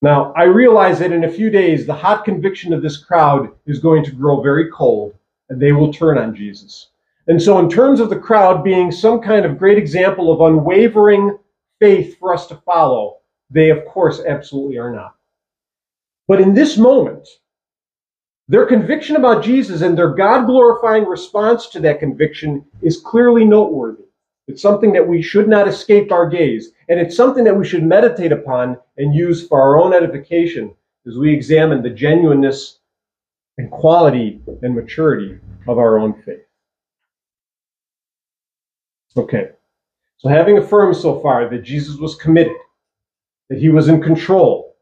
Now, 0.04 0.34
I 0.36 0.42
realize 0.42 0.98
that 0.98 1.12
in 1.12 1.24
a 1.24 1.32
few 1.32 1.48
days, 1.48 1.86
the 1.86 1.94
hot 1.94 2.26
conviction 2.26 2.74
of 2.74 2.82
this 2.82 2.98
crowd 2.98 3.48
is 3.64 3.78
going 3.78 4.04
to 4.04 4.10
grow 4.10 4.42
very 4.42 4.70
cold, 4.70 5.14
and 5.48 5.58
they 5.58 5.72
will 5.72 5.94
turn 5.94 6.18
on 6.18 6.36
Jesus. 6.36 6.90
And 7.26 7.40
so, 7.40 7.58
in 7.58 7.70
terms 7.70 8.00
of 8.00 8.10
the 8.10 8.18
crowd 8.18 8.62
being 8.62 8.92
some 8.92 9.22
kind 9.22 9.46
of 9.46 9.56
great 9.56 9.78
example 9.78 10.30
of 10.30 10.42
unwavering 10.42 11.38
faith 11.80 12.18
for 12.18 12.34
us 12.34 12.46
to 12.48 12.56
follow, 12.66 13.20
they, 13.48 13.70
of 13.70 13.86
course, 13.86 14.20
absolutely 14.20 14.76
are 14.76 14.92
not. 14.92 15.14
But 16.28 16.42
in 16.42 16.52
this 16.52 16.76
moment, 16.76 17.26
their 18.46 18.66
conviction 18.66 19.16
about 19.16 19.42
Jesus 19.42 19.80
and 19.80 19.96
their 19.96 20.12
God 20.12 20.44
glorifying 20.44 21.06
response 21.06 21.68
to 21.68 21.80
that 21.80 22.00
conviction 22.00 22.66
is 22.82 23.00
clearly 23.00 23.46
noteworthy. 23.46 24.03
It's 24.46 24.60
something 24.60 24.92
that 24.92 25.06
we 25.06 25.22
should 25.22 25.48
not 25.48 25.66
escape 25.66 26.12
our 26.12 26.28
gaze, 26.28 26.72
and 26.88 27.00
it's 27.00 27.16
something 27.16 27.44
that 27.44 27.56
we 27.56 27.64
should 27.64 27.82
meditate 27.82 28.32
upon 28.32 28.76
and 28.98 29.14
use 29.14 29.46
for 29.48 29.60
our 29.60 29.80
own 29.80 29.94
edification 29.94 30.74
as 31.06 31.16
we 31.16 31.32
examine 31.32 31.82
the 31.82 31.90
genuineness 31.90 32.80
and 33.56 33.70
quality 33.70 34.40
and 34.62 34.74
maturity 34.74 35.38
of 35.66 35.78
our 35.78 35.98
own 35.98 36.12
faith. 36.22 36.44
Okay, 39.16 39.50
so 40.18 40.28
having 40.28 40.58
affirmed 40.58 40.96
so 40.96 41.20
far 41.20 41.48
that 41.48 41.62
Jesus 41.62 41.96
was 41.96 42.16
committed, 42.16 42.56
that 43.48 43.58
he 43.58 43.68
was 43.68 43.88
in 43.88 44.02
control, 44.02 44.76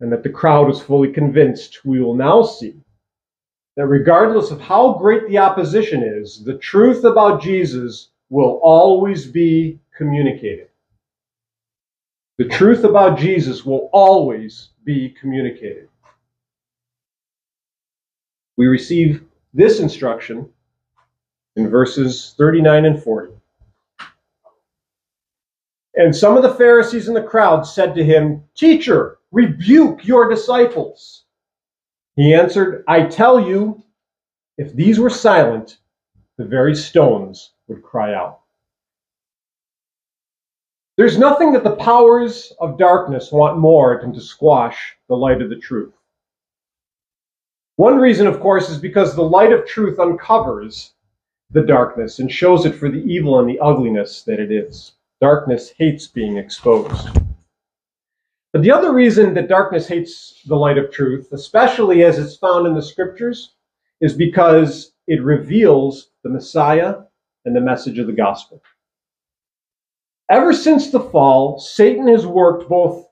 and 0.00 0.12
that 0.12 0.22
the 0.22 0.28
crowd 0.28 0.66
was 0.66 0.82
fully 0.82 1.12
convinced, 1.12 1.84
we 1.84 2.00
will 2.00 2.14
now 2.14 2.42
see 2.42 2.74
that 3.76 3.86
regardless 3.86 4.50
of 4.50 4.60
how 4.60 4.94
great 4.94 5.26
the 5.28 5.38
opposition 5.38 6.02
is, 6.02 6.42
the 6.44 6.58
truth 6.58 7.04
about 7.04 7.40
Jesus 7.40 8.10
will 8.30 8.60
always 8.62 9.26
be 9.26 9.78
communicated. 9.96 10.68
The 12.38 12.48
truth 12.48 12.84
about 12.84 13.18
Jesus 13.18 13.66
will 13.66 13.90
always 13.92 14.70
be 14.84 15.10
communicated. 15.20 15.88
We 18.56 18.66
receive 18.66 19.24
this 19.52 19.80
instruction 19.80 20.48
in 21.56 21.68
verses 21.68 22.34
39 22.38 22.84
and 22.86 23.02
40. 23.02 23.32
And 25.94 26.14
some 26.14 26.36
of 26.36 26.42
the 26.42 26.54
Pharisees 26.54 27.08
in 27.08 27.14
the 27.14 27.22
crowd 27.22 27.62
said 27.66 27.94
to 27.94 28.04
him, 28.04 28.44
Teacher, 28.54 29.18
rebuke 29.32 30.06
your 30.06 30.28
disciples. 30.28 31.24
He 32.16 32.32
answered, 32.32 32.84
I 32.86 33.02
tell 33.02 33.40
you, 33.40 33.82
if 34.56 34.74
these 34.74 34.98
were 34.98 35.10
silent, 35.10 35.78
the 36.40 36.46
very 36.46 36.74
stones 36.74 37.50
would 37.68 37.82
cry 37.82 38.14
out. 38.14 38.40
There's 40.96 41.18
nothing 41.18 41.52
that 41.52 41.64
the 41.64 41.76
powers 41.76 42.54
of 42.58 42.78
darkness 42.78 43.30
want 43.30 43.58
more 43.58 43.98
than 44.00 44.14
to 44.14 44.22
squash 44.22 44.96
the 45.06 45.16
light 45.16 45.42
of 45.42 45.50
the 45.50 45.58
truth. 45.58 45.92
One 47.76 47.98
reason, 47.98 48.26
of 48.26 48.40
course, 48.40 48.70
is 48.70 48.78
because 48.78 49.14
the 49.14 49.22
light 49.22 49.52
of 49.52 49.66
truth 49.66 49.98
uncovers 49.98 50.94
the 51.50 51.60
darkness 51.60 52.20
and 52.20 52.32
shows 52.32 52.64
it 52.64 52.74
for 52.74 52.88
the 52.88 53.04
evil 53.04 53.38
and 53.38 53.46
the 53.46 53.60
ugliness 53.60 54.22
that 54.22 54.40
it 54.40 54.50
is. 54.50 54.92
Darkness 55.20 55.74
hates 55.76 56.06
being 56.06 56.38
exposed. 56.38 57.18
But 58.54 58.62
the 58.62 58.72
other 58.72 58.94
reason 58.94 59.34
that 59.34 59.48
darkness 59.48 59.86
hates 59.86 60.40
the 60.46 60.56
light 60.56 60.78
of 60.78 60.90
truth, 60.90 61.32
especially 61.32 62.02
as 62.02 62.18
it's 62.18 62.36
found 62.36 62.66
in 62.66 62.74
the 62.74 62.80
scriptures, 62.80 63.52
is 64.00 64.14
because 64.14 64.92
it 65.06 65.22
reveals 65.22 66.09
the 66.22 66.30
Messiah 66.30 66.96
and 67.44 67.54
the 67.54 67.60
message 67.60 67.98
of 67.98 68.06
the 68.06 68.12
gospel. 68.12 68.62
Ever 70.30 70.52
since 70.52 70.90
the 70.90 71.00
fall, 71.00 71.58
Satan 71.58 72.06
has 72.08 72.26
worked 72.26 72.68
both 72.68 73.06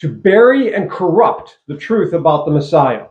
to 0.00 0.08
bury 0.08 0.74
and 0.74 0.90
corrupt 0.90 1.58
the 1.68 1.76
truth 1.76 2.12
about 2.12 2.46
the 2.46 2.52
Messiah 2.52 3.06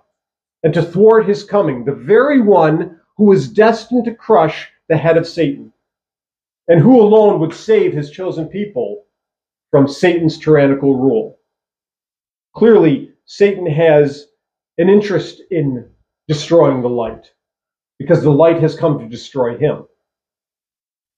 and 0.63 0.73
to 0.73 0.81
thwart 0.81 1.27
his 1.27 1.43
coming, 1.43 1.85
the 1.85 1.93
very 1.93 2.41
one 2.41 2.99
who 3.17 3.31
is 3.31 3.47
destined 3.47 4.05
to 4.05 4.15
crush 4.15 4.69
the 4.89 4.97
head 4.97 5.17
of 5.17 5.27
Satan 5.27 5.71
and 6.67 6.79
who 6.79 6.99
alone 6.99 7.39
would 7.39 7.53
save 7.53 7.93
his 7.93 8.11
chosen 8.11 8.47
people 8.47 9.05
from 9.71 9.87
Satan's 9.87 10.37
tyrannical 10.37 10.95
rule. 10.95 11.39
Clearly, 12.53 13.11
Satan 13.25 13.65
has 13.65 14.27
an 14.77 14.89
interest 14.89 15.41
in 15.51 15.89
destroying 16.27 16.81
the 16.81 16.89
light 16.89 17.31
because 18.03 18.21
the 18.21 18.29
light 18.29 18.61
has 18.61 18.75
come 18.75 18.99
to 18.99 19.07
destroy 19.07 19.57
him. 19.57 19.85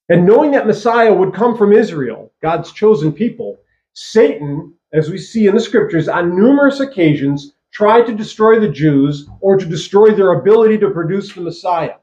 And 0.08 0.26
knowing 0.26 0.52
that 0.52 0.68
Messiah 0.68 1.12
would 1.12 1.34
come 1.34 1.58
from 1.58 1.74
Israel, 1.74 2.32
God's 2.42 2.72
chosen 2.72 3.12
people, 3.12 3.58
Satan, 3.94 4.74
as 4.94 5.10
we 5.10 5.18
see 5.18 5.48
in 5.48 5.56
the 5.56 5.60
scriptures, 5.60 6.08
on 6.08 6.36
numerous 6.36 6.80
occasions 6.80 7.54
tried 7.72 8.06
to 8.06 8.14
destroy 8.14 8.60
the 8.60 8.70
Jews 8.70 9.28
or 9.42 9.58
to 9.58 9.66
destroy 9.66 10.12
their 10.12 10.34
ability 10.34 10.78
to 10.78 10.92
produce 10.92 11.34
the 11.34 11.42
Messiah. 11.42 11.96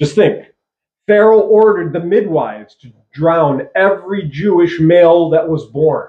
Just 0.00 0.16
think. 0.16 0.46
Pharaoh 1.06 1.40
ordered 1.40 1.92
the 1.92 2.00
midwives 2.00 2.74
to 2.82 2.92
drown 3.14 3.68
every 3.76 4.28
Jewish 4.28 4.80
male 4.80 5.30
that 5.30 5.48
was 5.48 5.66
born 5.66 6.08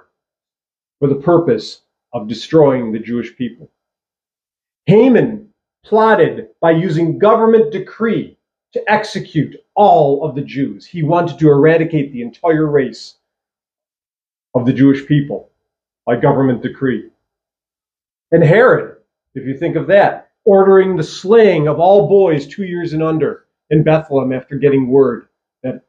for 0.99 1.07
the 1.07 1.21
purpose 1.21 1.81
of 2.13 2.27
destroying 2.27 2.91
the 2.91 2.99
Jewish 2.99 3.37
people. 3.37 3.69
Haman 4.87 5.46
plotted 5.87 6.49
by 6.59 6.71
using 6.71 7.17
government 7.17 7.71
decree 7.71 8.37
to 8.73 8.91
execute 8.91 9.55
all 9.75 10.23
of 10.23 10.35
the 10.35 10.41
Jews. 10.41 10.85
He 10.85 11.01
wanted 11.01 11.39
to 11.39 11.49
eradicate 11.49 12.11
the 12.11 12.21
entire 12.21 12.67
race 12.67 13.15
of 14.53 14.65
the 14.65 14.73
Jewish 14.73 15.05
people 15.07 15.49
by 16.05 16.17
government 16.17 16.61
decree. 16.61 17.09
And 18.31 18.43
Herod, 18.43 18.97
if 19.35 19.45
you 19.45 19.57
think 19.57 19.75
of 19.75 19.87
that, 19.87 20.31
ordering 20.45 20.95
the 20.95 21.03
slaying 21.03 21.67
of 21.67 21.79
all 21.79 22.07
boys 22.07 22.47
two 22.47 22.65
years 22.65 22.93
and 22.93 23.03
under 23.03 23.45
in 23.69 23.83
Bethlehem 23.83 24.33
after 24.33 24.57
getting 24.57 24.89
word 24.89 25.27
that 25.63 25.81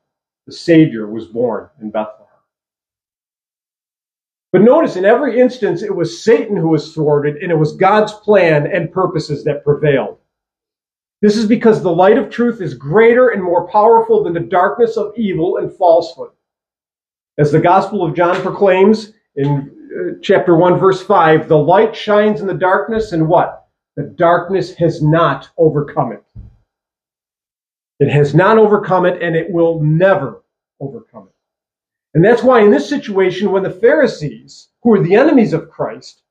the 0.47 0.53
Savior 0.53 1.09
was 1.09 1.27
born 1.27 1.69
in 1.81 1.91
Bethlehem. 1.91 2.28
But 4.53 4.63
notice 4.63 4.97
in 4.97 5.05
every 5.05 5.39
instance, 5.39 5.83
it 5.83 5.95
was 5.95 6.23
Satan 6.23 6.57
who 6.57 6.69
was 6.69 6.95
thwarted, 6.95 7.37
and 7.37 7.53
it 7.53 7.59
was 7.59 7.77
God's 7.77 8.13
plan 8.15 8.67
and 8.67 8.91
purposes 8.91 9.45
that 9.45 9.65
prevailed. 9.65 10.19
This 11.21 11.37
is 11.37 11.47
because 11.47 11.83
the 11.83 11.95
light 11.95 12.17
of 12.17 12.31
truth 12.31 12.63
is 12.63 12.75
greater 12.75 13.31
and 13.31 13.43
more 13.43 13.69
powerful 13.69 14.23
than 14.23 14.33
the 14.33 14.41
darkness 14.41 14.97
of 14.97 15.13
evil 15.17 15.59
and 15.59 15.77
falsehood. 15.77 16.31
As 17.39 17.53
the 17.53 17.61
Gospel 17.61 18.05
of 18.05 18.15
John 18.15 18.41
proclaims 18.41 19.13
in 19.37 19.71
uh, 19.99 20.19
chapter 20.23 20.57
1, 20.57 20.79
verse 20.79 21.03
5, 21.03 21.49
the 21.49 21.59
light 21.59 21.95
shines 21.95 22.41
in 22.41 22.47
the 22.47 22.55
darkness, 22.55 23.13
and 23.13 23.29
what? 23.29 23.67
The 23.97 24.15
darkness 24.17 24.75
has 24.75 25.03
not 25.03 25.51
overcome 25.59 26.13
it. 26.13 26.23
It 28.01 28.11
has 28.11 28.35
not 28.35 28.59
overcome 28.59 29.07
it, 29.07 29.21
and 29.23 29.35
it 29.35 29.51
will 29.51 29.83
never 29.83 30.43
overcome 30.81 31.29
it. 31.29 31.38
And 32.19 32.25
that's 32.25 32.43
why, 32.43 32.63
in 32.63 32.73
this 32.73 32.89
situation, 32.89 33.53
when 33.53 33.63
the 33.63 33.71
Pharisees, 33.71 34.71
who 34.83 34.93
are 34.93 35.01
the 35.01 35.15
enemies 35.15 35.53
of 35.53 35.71
Christ, 35.71 36.23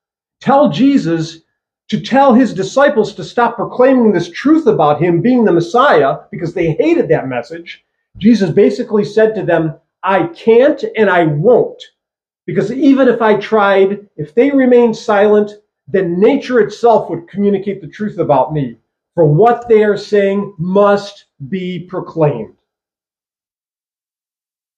tell 0.41 0.69
Jesus 0.69 1.43
to 1.88 2.02
tell 2.02 2.34
his 2.34 2.54
disciples 2.54 3.15
to 3.15 3.23
stop 3.23 3.56
proclaiming 3.56 4.12
this 4.12 4.30
truth 4.30 4.67
about 4.67 5.02
him 5.02 5.21
being 5.21 5.45
the 5.45 5.54
Messiah 5.54 6.17
because 6.30 6.54
they 6.54 6.73
hated 6.73 7.08
that 7.08 7.30
message, 7.30 7.86
Jesus 8.17 8.50
basically 8.50 9.06
said 9.06 9.34
to 9.36 9.43
them, 9.43 9.76
I 10.04 10.23
can't 10.23 10.84
and 10.97 11.10
I 11.10 11.23
won't. 11.23 11.82
Because 12.45 12.69
even 12.69 13.08
if 13.08 13.21
I 13.21 13.38
tried, 13.38 14.10
if 14.17 14.36
they 14.36 14.52
remained 14.52 14.97
silent, 14.97 15.52
then 15.88 16.19
nature 16.19 16.60
itself 16.60 17.10
would 17.10 17.30
communicate 17.30 17.80
the 17.80 17.88
truth 17.88 18.17
about 18.17 18.52
me. 18.52 18.76
For 19.15 19.23
what 19.23 19.69
they 19.69 19.86
are 19.86 19.95
saying 19.95 20.54
must 20.58 21.28
be 21.47 21.80
proclaimed. 21.80 22.57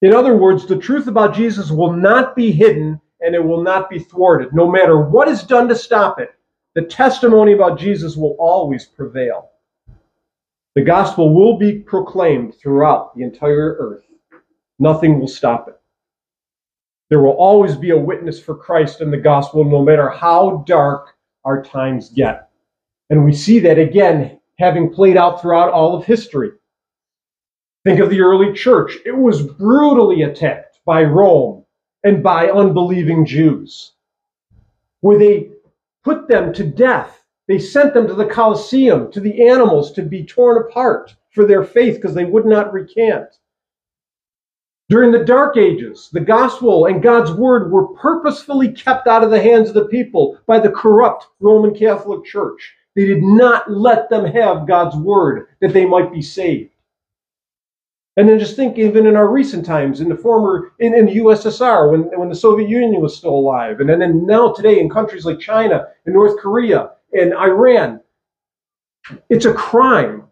In 0.01 0.13
other 0.13 0.37
words, 0.37 0.65
the 0.65 0.77
truth 0.77 1.07
about 1.07 1.35
Jesus 1.35 1.71
will 1.71 1.91
not 1.91 2.35
be 2.35 2.51
hidden 2.51 3.01
and 3.21 3.35
it 3.35 3.43
will 3.43 3.61
not 3.61 3.89
be 3.89 3.99
thwarted. 3.99 4.53
No 4.53 4.69
matter 4.69 5.01
what 5.01 5.27
is 5.27 5.43
done 5.43 5.67
to 5.67 5.75
stop 5.75 6.19
it, 6.19 6.33
the 6.75 6.83
testimony 6.83 7.53
about 7.53 7.79
Jesus 7.79 8.15
will 8.15 8.35
always 8.39 8.85
prevail. 8.85 9.49
The 10.75 10.83
gospel 10.83 11.33
will 11.33 11.57
be 11.57 11.79
proclaimed 11.79 12.55
throughout 12.55 13.15
the 13.15 13.23
entire 13.23 13.75
earth. 13.79 14.05
Nothing 14.77 15.19
will 15.19 15.27
stop 15.27 15.67
it. 15.67 15.75
There 17.09 17.21
will 17.21 17.33
always 17.33 17.75
be 17.75 17.89
a 17.89 17.97
witness 17.97 18.39
for 18.39 18.55
Christ 18.55 19.01
and 19.01 19.11
the 19.11 19.17
gospel, 19.17 19.65
no 19.65 19.83
matter 19.83 20.09
how 20.09 20.63
dark 20.67 21.15
our 21.43 21.61
times 21.61 22.09
get. 22.09 22.49
And 23.09 23.25
we 23.25 23.33
see 23.33 23.59
that 23.59 23.79
again 23.79 24.39
having 24.59 24.93
played 24.93 25.17
out 25.17 25.41
throughout 25.41 25.73
all 25.73 25.97
of 25.97 26.05
history. 26.05 26.51
Think 27.89 28.01
of 28.01 28.11
the 28.11 28.21
early 28.21 28.53
church. 28.53 28.99
It 29.03 29.17
was 29.17 29.41
brutally 29.41 30.21
attacked 30.21 30.79
by 30.85 31.01
Rome 31.01 31.65
and 32.03 32.21
by 32.21 32.47
unbelieving 32.47 33.25
Jews, 33.25 33.93
where 35.01 35.17
they 35.17 35.49
put 36.03 36.27
them 36.27 36.53
to 36.53 36.63
death. 36.63 37.23
They 37.47 37.57
sent 37.57 37.95
them 37.95 38.05
to 38.05 38.13
the 38.13 38.27
Colosseum, 38.27 39.11
to 39.11 39.19
the 39.19 39.49
animals, 39.49 39.91
to 39.93 40.03
be 40.03 40.23
torn 40.23 40.61
apart 40.61 41.15
for 41.31 41.47
their 41.47 41.63
faith 41.63 41.95
because 41.95 42.13
they 42.13 42.25
would 42.25 42.45
not 42.45 42.71
recant. 42.71 43.39
During 44.89 45.11
the 45.11 45.25
Dark 45.25 45.57
Ages, 45.57 46.11
the 46.13 46.19
gospel 46.19 46.85
and 46.85 47.01
God's 47.01 47.31
word 47.31 47.71
were 47.71 47.87
purposefully 47.95 48.71
kept 48.71 49.07
out 49.07 49.23
of 49.23 49.31
the 49.31 49.41
hands 49.41 49.69
of 49.69 49.73
the 49.73 49.85
people 49.85 50.37
by 50.45 50.59
the 50.59 50.69
corrupt 50.69 51.25
Roman 51.39 51.73
Catholic 51.73 52.23
Church. 52.23 52.71
They 52.95 53.07
did 53.07 53.23
not 53.23 53.71
let 53.71 54.11
them 54.11 54.25
have 54.25 54.67
God's 54.67 54.95
word 54.95 55.47
that 55.59 55.73
they 55.73 55.87
might 55.87 56.13
be 56.13 56.21
saved. 56.21 56.69
And 58.19 58.27
then 58.27 58.37
just 58.37 58.57
think 58.57 58.77
even 58.77 59.07
in 59.07 59.15
our 59.15 59.29
recent 59.29 59.65
times, 59.65 60.01
in 60.01 60.09
the 60.09 60.15
former, 60.17 60.73
in, 60.79 60.93
in 60.93 61.05
the 61.05 61.15
USSR, 61.19 61.89
when, 61.89 62.19
when 62.19 62.27
the 62.27 62.35
Soviet 62.35 62.69
Union 62.69 62.99
was 62.99 63.15
still 63.15 63.33
alive, 63.33 63.79
and 63.79 63.89
then 63.89 64.25
now 64.25 64.51
today 64.51 64.81
in 64.81 64.89
countries 64.89 65.23
like 65.23 65.39
China 65.39 65.87
and 66.05 66.13
North 66.13 66.37
Korea 66.37 66.95
and 67.13 67.33
Iran, 67.33 68.01
it's 69.29 69.45
a 69.45 69.53
crime, 69.53 70.25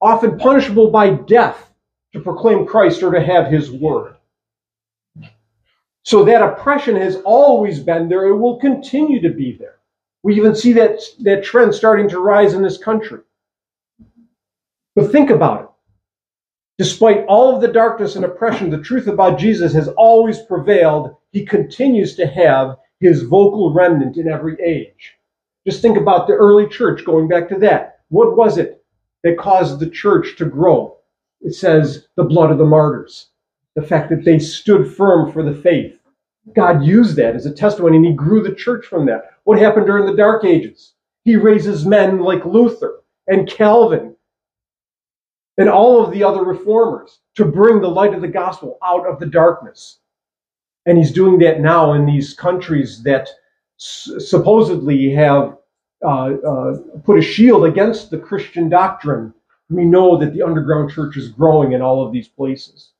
often 0.00 0.38
punishable 0.38 0.90
by 0.90 1.10
death, 1.10 1.70
to 2.14 2.20
proclaim 2.20 2.64
Christ 2.64 3.02
or 3.02 3.12
to 3.12 3.22
have 3.22 3.52
his 3.52 3.70
word. 3.70 4.16
So 6.02 6.24
that 6.24 6.40
oppression 6.40 6.96
has 6.96 7.16
always 7.26 7.78
been 7.78 8.08
there. 8.08 8.24
It 8.28 8.38
will 8.38 8.58
continue 8.58 9.20
to 9.20 9.28
be 9.28 9.54
there. 9.60 9.80
We 10.22 10.34
even 10.36 10.54
see 10.54 10.72
that, 10.72 10.98
that 11.20 11.44
trend 11.44 11.74
starting 11.74 12.08
to 12.08 12.20
rise 12.20 12.54
in 12.54 12.62
this 12.62 12.78
country. 12.78 13.20
But 14.94 15.12
think 15.12 15.28
about 15.28 15.60
it. 15.60 15.68
Despite 16.76 17.24
all 17.26 17.54
of 17.54 17.60
the 17.60 17.72
darkness 17.72 18.16
and 18.16 18.24
oppression, 18.24 18.68
the 18.68 18.82
truth 18.82 19.06
about 19.06 19.38
Jesus 19.38 19.72
has 19.74 19.86
always 19.88 20.40
prevailed. 20.40 21.14
He 21.30 21.46
continues 21.46 22.16
to 22.16 22.26
have 22.26 22.76
his 22.98 23.22
vocal 23.22 23.72
remnant 23.72 24.16
in 24.16 24.28
every 24.28 24.60
age. 24.60 25.14
Just 25.66 25.80
think 25.80 25.96
about 25.96 26.26
the 26.26 26.32
early 26.32 26.66
church, 26.66 27.04
going 27.04 27.28
back 27.28 27.48
to 27.48 27.58
that. 27.60 28.00
What 28.08 28.36
was 28.36 28.58
it 28.58 28.84
that 29.22 29.38
caused 29.38 29.78
the 29.78 29.88
church 29.88 30.36
to 30.36 30.46
grow? 30.46 30.96
It 31.40 31.54
says 31.54 32.08
the 32.16 32.24
blood 32.24 32.50
of 32.50 32.58
the 32.58 32.64
martyrs, 32.64 33.28
the 33.76 33.82
fact 33.82 34.10
that 34.10 34.24
they 34.24 34.40
stood 34.40 34.92
firm 34.92 35.30
for 35.30 35.44
the 35.44 35.54
faith. 35.54 35.96
God 36.54 36.84
used 36.84 37.16
that 37.16 37.36
as 37.36 37.46
a 37.46 37.54
testimony 37.54 37.98
and 37.98 38.06
he 38.06 38.12
grew 38.12 38.42
the 38.42 38.54
church 38.54 38.84
from 38.86 39.06
that. 39.06 39.30
What 39.44 39.58
happened 39.58 39.86
during 39.86 40.06
the 40.06 40.16
Dark 40.16 40.44
Ages? 40.44 40.94
He 41.24 41.36
raises 41.36 41.86
men 41.86 42.18
like 42.18 42.44
Luther 42.44 43.00
and 43.28 43.48
Calvin 43.48 44.13
and 45.56 45.68
all 45.68 46.04
of 46.04 46.12
the 46.12 46.24
other 46.24 46.42
reformers 46.42 47.20
to 47.36 47.44
bring 47.44 47.80
the 47.80 47.88
light 47.88 48.14
of 48.14 48.20
the 48.20 48.28
gospel 48.28 48.78
out 48.82 49.06
of 49.06 49.18
the 49.18 49.26
darkness. 49.26 50.00
And 50.86 50.98
he's 50.98 51.12
doing 51.12 51.38
that 51.38 51.60
now 51.60 51.92
in 51.92 52.06
these 52.06 52.34
countries 52.34 53.02
that 53.04 53.28
supposedly 53.76 55.10
have 55.10 55.56
uh, 56.04 56.34
uh, 56.34 56.74
put 57.04 57.18
a 57.18 57.22
shield 57.22 57.64
against 57.64 58.10
the 58.10 58.18
Christian 58.18 58.68
doctrine. 58.68 59.32
We 59.70 59.84
know 59.84 60.18
that 60.18 60.34
the 60.34 60.42
underground 60.42 60.90
church 60.90 61.16
is 61.16 61.28
growing 61.28 61.72
in 61.72 61.80
all 61.80 62.04
of 62.04 62.12
these 62.12 62.28
places. 62.28 62.92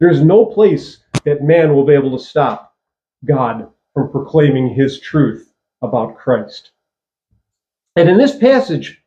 There's 0.00 0.22
no 0.22 0.46
place 0.46 0.98
that 1.24 1.42
man 1.42 1.74
will 1.74 1.84
be 1.84 1.92
able 1.92 2.16
to 2.16 2.24
stop 2.24 2.74
God 3.24 3.68
from 3.92 4.10
proclaiming 4.10 4.72
his 4.72 5.00
truth 5.00 5.52
about 5.82 6.16
Christ. 6.16 6.70
And 7.96 8.08
in 8.08 8.18
this 8.18 8.36
passage, 8.36 9.02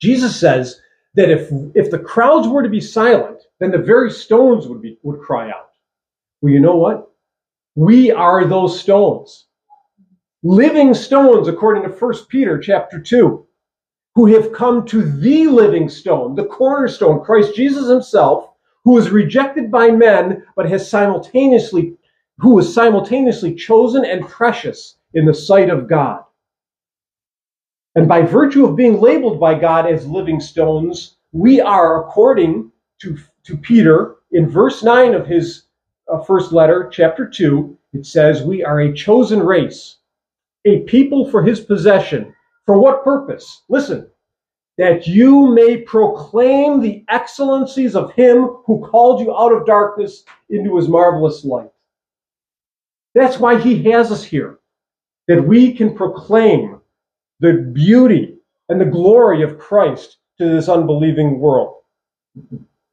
Jesus 0.00 0.38
says 0.38 0.80
that 1.14 1.30
if, 1.30 1.50
if 1.74 1.90
the 1.90 1.98
crowds 1.98 2.48
were 2.48 2.62
to 2.62 2.68
be 2.68 2.80
silent, 2.80 3.42
then 3.58 3.70
the 3.70 3.78
very 3.78 4.10
stones 4.10 4.66
would, 4.68 4.80
be, 4.80 4.98
would 5.02 5.20
cry 5.20 5.50
out. 5.50 5.70
Well, 6.40 6.52
you 6.52 6.60
know 6.60 6.76
what? 6.76 7.10
We 7.74 8.10
are 8.10 8.44
those 8.44 8.80
stones. 8.80 9.46
Living 10.42 10.94
stones, 10.94 11.48
according 11.48 11.82
to 11.82 11.88
1 11.90 12.14
Peter 12.28 12.58
chapter 12.58 13.00
2, 13.00 13.46
who 14.14 14.26
have 14.26 14.52
come 14.52 14.86
to 14.86 15.02
the 15.02 15.46
living 15.46 15.88
stone, 15.88 16.34
the 16.34 16.46
cornerstone, 16.46 17.24
Christ 17.24 17.54
Jesus 17.54 17.88
himself, 17.88 18.50
who 18.84 18.92
was 18.92 19.10
rejected 19.10 19.70
by 19.70 19.90
men, 19.90 20.44
but 20.56 20.68
has 20.68 20.88
simultaneously 20.88 21.96
who 22.38 22.54
was 22.54 22.72
simultaneously 22.72 23.54
chosen 23.54 24.04
and 24.04 24.26
precious 24.26 24.96
in 25.12 25.26
the 25.26 25.34
sight 25.34 25.68
of 25.68 25.86
God. 25.86 26.24
And 27.94 28.08
by 28.08 28.22
virtue 28.22 28.64
of 28.66 28.76
being 28.76 29.00
labeled 29.00 29.40
by 29.40 29.58
God 29.58 29.86
as 29.86 30.06
living 30.06 30.40
stones, 30.40 31.16
we 31.32 31.60
are, 31.60 32.04
according 32.04 32.70
to, 33.00 33.18
to 33.44 33.56
Peter, 33.56 34.16
in 34.32 34.48
verse 34.48 34.82
9 34.82 35.14
of 35.14 35.26
his 35.26 35.64
uh, 36.12 36.20
first 36.22 36.52
letter, 36.52 36.88
chapter 36.92 37.28
2, 37.28 37.76
it 37.92 38.06
says, 38.06 38.42
We 38.42 38.64
are 38.64 38.80
a 38.80 38.92
chosen 38.92 39.40
race, 39.40 39.96
a 40.64 40.80
people 40.80 41.28
for 41.30 41.42
his 41.42 41.60
possession. 41.60 42.34
For 42.66 42.78
what 42.78 43.02
purpose? 43.02 43.62
Listen, 43.68 44.08
that 44.78 45.06
you 45.06 45.48
may 45.48 45.78
proclaim 45.78 46.80
the 46.80 47.04
excellencies 47.08 47.96
of 47.96 48.12
him 48.12 48.44
who 48.64 48.86
called 48.88 49.20
you 49.20 49.36
out 49.36 49.52
of 49.52 49.66
darkness 49.66 50.24
into 50.48 50.76
his 50.76 50.88
marvelous 50.88 51.44
light. 51.44 51.70
That's 53.14 53.38
why 53.38 53.60
he 53.60 53.82
has 53.90 54.12
us 54.12 54.22
here, 54.22 54.60
that 55.26 55.42
we 55.42 55.72
can 55.72 55.96
proclaim 55.96 56.79
the 57.40 57.70
beauty 57.72 58.36
and 58.68 58.80
the 58.80 58.84
glory 58.84 59.42
of 59.42 59.58
Christ 59.58 60.18
to 60.38 60.48
this 60.48 60.68
unbelieving 60.68 61.40
world. 61.40 61.76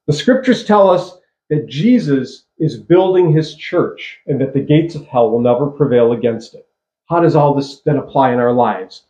The 0.08 0.14
scriptures 0.14 0.66
tell 0.66 0.90
us 0.90 1.18
that 1.50 1.68
Jesus 1.68 2.46
is 2.58 2.78
building 2.78 3.32
his 3.32 3.56
church 3.56 4.20
and 4.28 4.40
that 4.42 4.54
the 4.54 4.60
gates 4.60 4.96
of 4.96 5.06
hell 5.06 5.30
will 5.30 5.42
never 5.42 5.68
prevail 5.68 6.14
against 6.14 6.56
it. 6.56 6.68
How 7.08 7.20
does 7.20 7.36
all 7.36 7.54
this 7.54 7.82
then 7.82 7.98
apply 7.98 8.34
in 8.34 8.40
our 8.40 8.52
lives? 8.52 9.04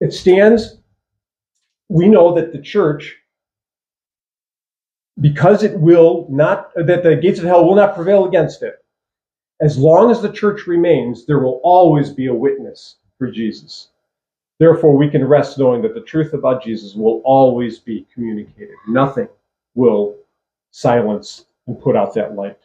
It 0.00 0.12
stands, 0.12 0.78
we 1.88 2.08
know 2.08 2.34
that 2.34 2.52
the 2.52 2.62
church, 2.62 3.16
because 5.20 5.62
it 5.62 5.78
will 5.78 6.26
not, 6.30 6.72
that 6.74 7.02
the 7.02 7.16
gates 7.16 7.38
of 7.38 7.44
hell 7.44 7.66
will 7.66 7.74
not 7.74 7.96
prevail 7.96 8.26
against 8.26 8.62
it, 8.62 8.76
as 9.60 9.76
long 9.76 10.10
as 10.10 10.22
the 10.22 10.32
church 10.32 10.66
remains, 10.66 11.26
there 11.26 11.40
will 11.40 11.60
always 11.64 12.10
be 12.10 12.26
a 12.26 12.34
witness 12.34 12.96
for 13.18 13.30
Jesus. 13.30 13.88
Therefore, 14.58 14.96
we 14.96 15.08
can 15.08 15.24
rest 15.24 15.58
knowing 15.58 15.82
that 15.82 15.94
the 15.94 16.00
truth 16.00 16.32
about 16.32 16.64
Jesus 16.64 16.94
will 16.94 17.22
always 17.24 17.78
be 17.78 18.06
communicated. 18.12 18.74
Nothing 18.88 19.28
will 19.74 20.16
silence 20.72 21.46
and 21.66 21.80
put 21.80 21.94
out 21.96 22.14
that 22.14 22.34
light. 22.34 22.58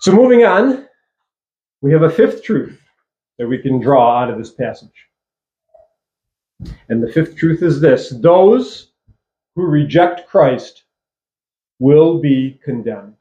So, 0.00 0.12
moving 0.12 0.44
on, 0.44 0.88
we 1.80 1.92
have 1.92 2.02
a 2.02 2.10
fifth 2.10 2.42
truth 2.42 2.80
that 3.38 3.46
we 3.46 3.58
can 3.58 3.80
draw 3.80 4.20
out 4.20 4.30
of 4.30 4.38
this 4.38 4.50
passage. 4.50 5.08
And 6.88 7.02
the 7.02 7.12
fifth 7.12 7.36
truth 7.36 7.62
is 7.62 7.80
this 7.80 8.10
those 8.10 8.92
who 9.54 9.66
reject 9.66 10.26
Christ 10.26 10.84
will 11.78 12.18
be 12.18 12.58
condemned. 12.64 13.15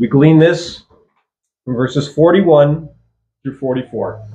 We 0.00 0.08
glean 0.08 0.38
this 0.38 0.82
from 1.64 1.74
verses 1.74 2.12
41 2.12 2.88
through 3.42 3.58
44 3.58 4.28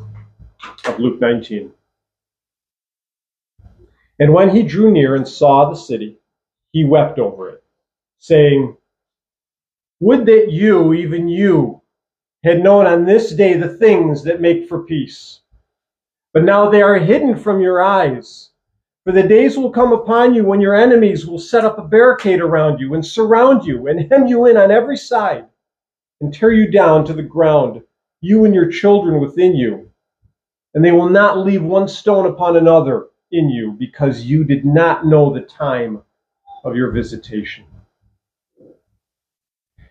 of 0.86 1.00
Luke 1.00 1.20
19. 1.20 1.72
And 4.20 4.34
when 4.34 4.50
he 4.50 4.64
drew 4.64 4.92
near 4.92 5.16
and 5.16 5.28
saw 5.28 5.70
the 5.70 5.76
city, 5.76 6.18
he 6.72 6.86
wept 6.86 7.20
over 7.20 7.50
it, 7.50 7.64
saying, 8.20 8.78
Would 10.00 10.26
that 10.28 10.52
you, 10.52 10.94
even 10.94 11.28
you, 11.28 11.82
had 12.44 12.64
known 12.64 12.86
on 12.86 13.06
this 13.06 13.32
day 13.32 13.56
the 13.56 13.78
things 13.78 14.24
that 14.24 14.42
make 14.42 14.68
for 14.70 14.84
peace. 14.84 15.42
But 16.34 16.44
now 16.44 16.70
they 16.70 16.82
are 16.82 16.98
hidden 16.98 17.36
from 17.36 17.62
your 17.62 17.84
eyes. 17.84 18.51
For 19.04 19.12
the 19.12 19.24
days 19.24 19.58
will 19.58 19.72
come 19.72 19.94
upon 19.94 20.36
you 20.36 20.46
when 20.46 20.62
your 20.62 20.76
enemies 20.76 21.26
will 21.26 21.40
set 21.40 21.66
up 21.66 21.80
a 21.80 21.88
barricade 21.88 22.40
around 22.40 22.80
you 22.80 22.94
and 22.94 23.04
surround 23.04 23.66
you 23.66 23.88
and 23.88 24.12
hem 24.12 24.28
you 24.28 24.46
in 24.46 24.58
on 24.58 24.70
every 24.70 24.98
side 24.98 25.48
and 26.20 26.32
tear 26.32 26.52
you 26.52 26.70
down 26.70 27.04
to 27.06 27.14
the 27.14 27.24
ground, 27.24 27.82
you 28.22 28.46
and 28.46 28.54
your 28.54 28.70
children 28.70 29.20
within 29.20 29.56
you. 29.56 29.90
And 30.76 30.86
they 30.86 30.92
will 30.92 31.10
not 31.10 31.40
leave 31.40 31.64
one 31.64 31.88
stone 31.88 32.28
upon 32.28 32.58
another 32.58 33.08
in 33.32 33.50
you 33.50 33.72
because 33.72 34.26
you 34.26 34.44
did 34.44 34.66
not 34.66 35.08
know 35.08 35.34
the 35.34 35.42
time 35.42 36.04
of 36.64 36.76
your 36.76 36.92
visitation. 36.92 37.66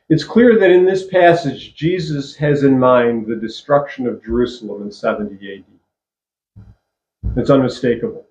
It's 0.08 0.24
clear 0.24 0.56
that 0.58 0.70
in 0.70 0.84
this 0.84 1.06
passage, 1.08 1.74
Jesus 1.74 2.36
has 2.36 2.62
in 2.62 2.78
mind 2.78 3.26
the 3.26 3.36
destruction 3.36 4.06
of 4.06 4.24
Jerusalem 4.24 4.82
in 4.82 4.92
70 4.92 5.64
AD. 6.56 6.64
It's 7.36 7.50
unmistakable. 7.50 8.26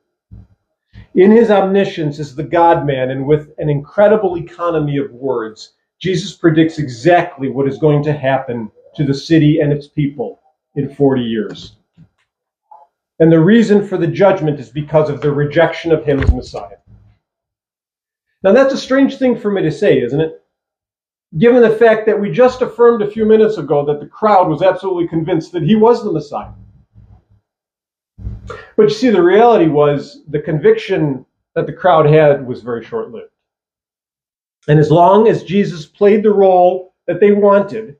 In 1.15 1.31
his 1.31 1.49
omniscience 1.49 2.19
as 2.19 2.35
the 2.35 2.43
God 2.43 2.85
man 2.85 3.09
and 3.09 3.25
with 3.25 3.51
an 3.57 3.69
incredible 3.69 4.37
economy 4.37 4.97
of 4.97 5.11
words, 5.11 5.73
Jesus 5.99 6.35
predicts 6.35 6.77
exactly 6.77 7.49
what 7.49 7.67
is 7.67 7.77
going 7.77 8.03
to 8.03 8.13
happen 8.13 8.71
to 8.95 9.03
the 9.03 9.13
city 9.13 9.59
and 9.59 9.73
its 9.73 9.87
people 9.87 10.39
in 10.75 10.93
40 10.93 11.21
years. 11.21 11.75
And 13.19 13.31
the 13.31 13.39
reason 13.39 13.85
for 13.85 13.97
the 13.97 14.07
judgment 14.07 14.59
is 14.59 14.69
because 14.69 15.09
of 15.09 15.19
the 15.19 15.31
rejection 15.31 15.91
of 15.91 16.05
him 16.05 16.19
as 16.19 16.31
Messiah. 16.31 16.77
Now, 18.43 18.53
that's 18.53 18.73
a 18.73 18.77
strange 18.77 19.17
thing 19.17 19.37
for 19.37 19.51
me 19.51 19.61
to 19.63 19.71
say, 19.71 20.01
isn't 20.01 20.21
it? 20.21 20.41
Given 21.37 21.61
the 21.61 21.75
fact 21.75 22.05
that 22.05 22.19
we 22.19 22.31
just 22.31 22.61
affirmed 22.61 23.01
a 23.01 23.11
few 23.11 23.25
minutes 23.25 23.57
ago 23.57 23.85
that 23.85 23.99
the 23.99 24.07
crowd 24.07 24.47
was 24.47 24.61
absolutely 24.61 25.07
convinced 25.07 25.51
that 25.51 25.63
he 25.63 25.75
was 25.75 26.03
the 26.03 26.11
Messiah. 26.11 26.51
But 28.79 28.87
you 28.87 28.95
see, 28.95 29.09
the 29.09 29.21
reality 29.21 29.67
was 29.67 30.21
the 30.29 30.39
conviction 30.39 31.25
that 31.53 31.67
the 31.67 31.73
crowd 31.73 32.05
had 32.05 32.47
was 32.47 32.61
very 32.61 32.81
short 32.81 33.11
lived. 33.11 33.33
And 34.69 34.79
as 34.79 34.89
long 34.89 35.27
as 35.27 35.43
Jesus 35.43 35.85
played 35.85 36.23
the 36.23 36.31
role 36.31 36.95
that 37.05 37.19
they 37.19 37.33
wanted, 37.33 37.97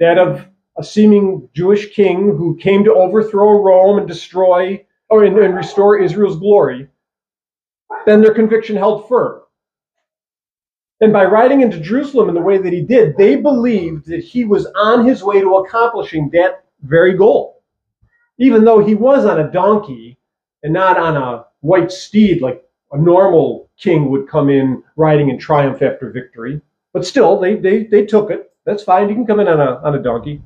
that 0.00 0.16
of 0.16 0.48
a 0.78 0.82
seeming 0.82 1.50
Jewish 1.52 1.94
king 1.94 2.34
who 2.34 2.56
came 2.56 2.82
to 2.82 2.94
overthrow 2.94 3.62
Rome 3.62 3.98
and 3.98 4.08
destroy 4.08 4.82
or 5.10 5.24
and, 5.24 5.36
and 5.36 5.54
restore 5.54 5.98
Israel's 5.98 6.38
glory, 6.38 6.88
then 8.06 8.22
their 8.22 8.32
conviction 8.32 8.74
held 8.74 9.06
firm. 9.10 9.42
And 11.02 11.12
by 11.12 11.26
riding 11.26 11.60
into 11.60 11.78
Jerusalem 11.78 12.30
in 12.30 12.34
the 12.34 12.40
way 12.40 12.56
that 12.56 12.72
he 12.72 12.80
did, 12.80 13.18
they 13.18 13.36
believed 13.36 14.06
that 14.06 14.24
he 14.24 14.46
was 14.46 14.64
on 14.76 15.04
his 15.04 15.22
way 15.22 15.42
to 15.42 15.56
accomplishing 15.56 16.30
that 16.30 16.64
very 16.80 17.18
goal. 17.18 17.62
Even 18.38 18.64
though 18.64 18.82
he 18.82 18.94
was 18.94 19.26
on 19.26 19.38
a 19.38 19.52
donkey 19.52 20.18
and 20.62 20.72
not 20.72 20.98
on 20.98 21.16
a 21.16 21.44
white 21.60 21.90
steed 21.90 22.40
like 22.40 22.64
a 22.92 22.98
normal 22.98 23.70
king 23.78 24.10
would 24.10 24.28
come 24.28 24.50
in 24.50 24.82
riding 24.96 25.30
in 25.30 25.38
triumph 25.38 25.82
after 25.82 26.10
victory. 26.10 26.60
But 26.92 27.06
still, 27.06 27.40
they, 27.40 27.56
they, 27.56 27.84
they 27.84 28.04
took 28.04 28.30
it. 28.30 28.52
That's 28.64 28.82
fine. 28.82 29.08
You 29.08 29.14
can 29.14 29.26
come 29.26 29.40
in 29.40 29.48
on 29.48 29.60
a, 29.60 29.80
on 29.82 29.94
a 29.94 30.02
donkey. 30.02 30.42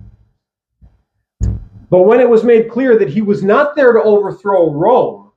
But 1.91 2.03
when 2.03 2.21
it 2.21 2.29
was 2.29 2.45
made 2.45 2.71
clear 2.71 2.99
that 2.99 3.11
he 3.11 3.21
was 3.21 3.43
not 3.43 3.77
there 3.77 3.93
to 3.93 4.03
overthrow 4.03 4.73
Rome, 4.73 5.33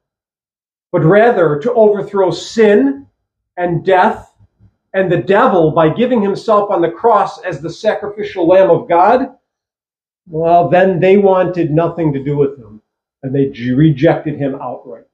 but 0.92 1.04
rather 1.04 1.60
to 1.60 1.74
overthrow 1.74 2.32
sin 2.32 3.08
and 3.58 3.86
death 3.86 4.34
and 4.94 5.12
the 5.12 5.18
devil 5.18 5.72
by 5.72 5.90
giving 5.90 6.22
himself 6.22 6.72
on 6.72 6.82
the 6.82 6.90
cross 6.90 7.42
as 7.42 7.62
the 7.62 7.70
sacrificial 7.70 8.48
lamb 8.48 8.70
of 8.70 8.88
God, 8.88 9.36
well, 10.28 10.70
then 10.70 11.00
they 11.00 11.18
wanted 11.18 11.72
nothing 11.72 12.14
to 12.14 12.24
do 12.24 12.38
with 12.38 12.58
him 12.58 12.79
and 13.24 13.34
they 13.34 13.48
rejected 13.74 14.38
him 14.38 14.56
outright. 14.62 15.06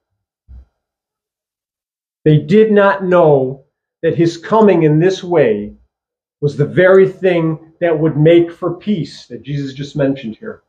They 2.24 2.38
did 2.38 2.72
not 2.72 3.04
know 3.04 3.64
that 4.02 4.16
his 4.16 4.36
coming 4.36 4.82
in 4.82 4.98
this 4.98 5.22
way 5.22 5.74
was 6.40 6.56
the 6.56 6.66
very 6.66 7.08
thing 7.08 7.72
that 7.80 7.98
would 7.98 8.16
make 8.16 8.52
for 8.52 8.74
peace 8.74 9.26
that 9.26 9.42
Jesus 9.42 9.72
just 9.72 9.96
mentioned 9.96 10.36
here. 10.36 10.62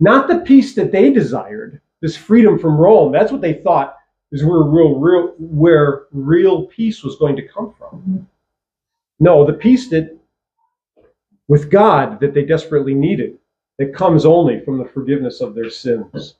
Not 0.00 0.28
the 0.28 0.40
peace 0.40 0.74
that 0.74 0.92
they 0.92 1.12
desired, 1.12 1.80
this 2.00 2.16
freedom 2.16 2.58
from 2.58 2.76
Rome. 2.76 3.12
That's 3.12 3.32
what 3.32 3.40
they 3.40 3.54
thought 3.54 3.96
is 4.32 4.44
where 4.44 4.62
real, 4.62 4.98
real, 4.98 5.34
where 5.38 6.06
real 6.12 6.66
peace 6.66 7.02
was 7.02 7.16
going 7.16 7.36
to 7.36 7.48
come 7.48 7.74
from. 7.78 8.28
No, 9.20 9.46
the 9.46 9.52
peace 9.52 9.88
that 9.90 10.16
with 11.48 11.70
God 11.70 12.18
that 12.20 12.34
they 12.34 12.44
desperately 12.44 12.94
needed, 12.94 13.38
that 13.78 13.94
comes 13.94 14.24
only 14.24 14.60
from 14.60 14.78
the 14.78 14.84
forgiveness 14.84 15.40
of 15.40 15.54
their 15.54 15.70
sins. 15.70 16.36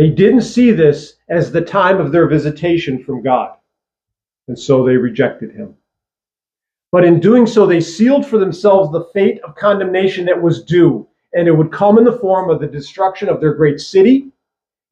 They 0.00 0.08
didn't 0.08 0.40
see 0.40 0.70
this 0.70 1.16
as 1.28 1.52
the 1.52 1.60
time 1.60 2.00
of 2.00 2.10
their 2.10 2.26
visitation 2.26 3.04
from 3.04 3.20
God, 3.20 3.58
and 4.48 4.58
so 4.58 4.82
they 4.82 4.96
rejected 4.96 5.52
him. 5.52 5.74
But 6.90 7.04
in 7.04 7.20
doing 7.20 7.46
so, 7.46 7.66
they 7.66 7.82
sealed 7.82 8.24
for 8.24 8.38
themselves 8.38 8.90
the 8.90 9.10
fate 9.12 9.42
of 9.42 9.56
condemnation 9.56 10.24
that 10.24 10.40
was 10.40 10.64
due 10.64 11.06
and 11.34 11.46
it 11.46 11.52
would 11.52 11.70
come 11.70 11.98
in 11.98 12.04
the 12.04 12.18
form 12.18 12.48
of 12.48 12.62
the 12.62 12.66
destruction 12.66 13.28
of 13.28 13.42
their 13.42 13.52
great 13.52 13.78
city, 13.78 14.32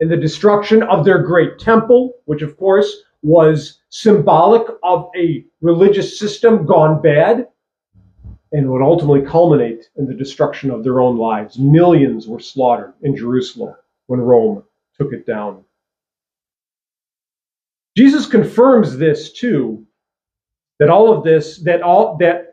and 0.01 0.11
the 0.11 0.17
destruction 0.19 0.83
of 0.83 1.07
their 1.07 1.23
great 1.23 1.59
temple, 1.59 2.13
which 2.27 2.43
of 2.43 2.59
course 2.59 2.95
was 3.23 3.81
symbolic 3.89 4.69
of 4.83 5.09
a 5.17 5.43
religious 5.63 6.19
system 6.19 6.67
gone 6.67 7.01
bad, 7.01 7.49
and 8.53 8.71
would 8.71 8.83
ultimately 8.83 9.23
culminate 9.23 9.89
in 9.97 10.05
the 10.05 10.13
destruction 10.13 10.71
of 10.71 10.85
their 10.85 11.01
own 11.01 11.17
lives. 11.17 11.59
Millions 11.59 12.29
were 12.29 12.41
slaughtered 12.41 12.93
in 13.01 13.17
Jerusalem 13.17 13.75
when 14.09 14.21
Rome 14.21 14.65
took 14.99 15.13
it 15.13 15.27
down. 15.27 15.65
Jesus 17.97 18.27
confirms 18.27 18.97
this 18.97 19.33
too, 19.33 19.85
that 20.79 20.91
all 20.91 21.13
of 21.13 21.25
this, 21.25 21.59
that 21.59 21.83
all 21.83 22.17
that 22.19 22.49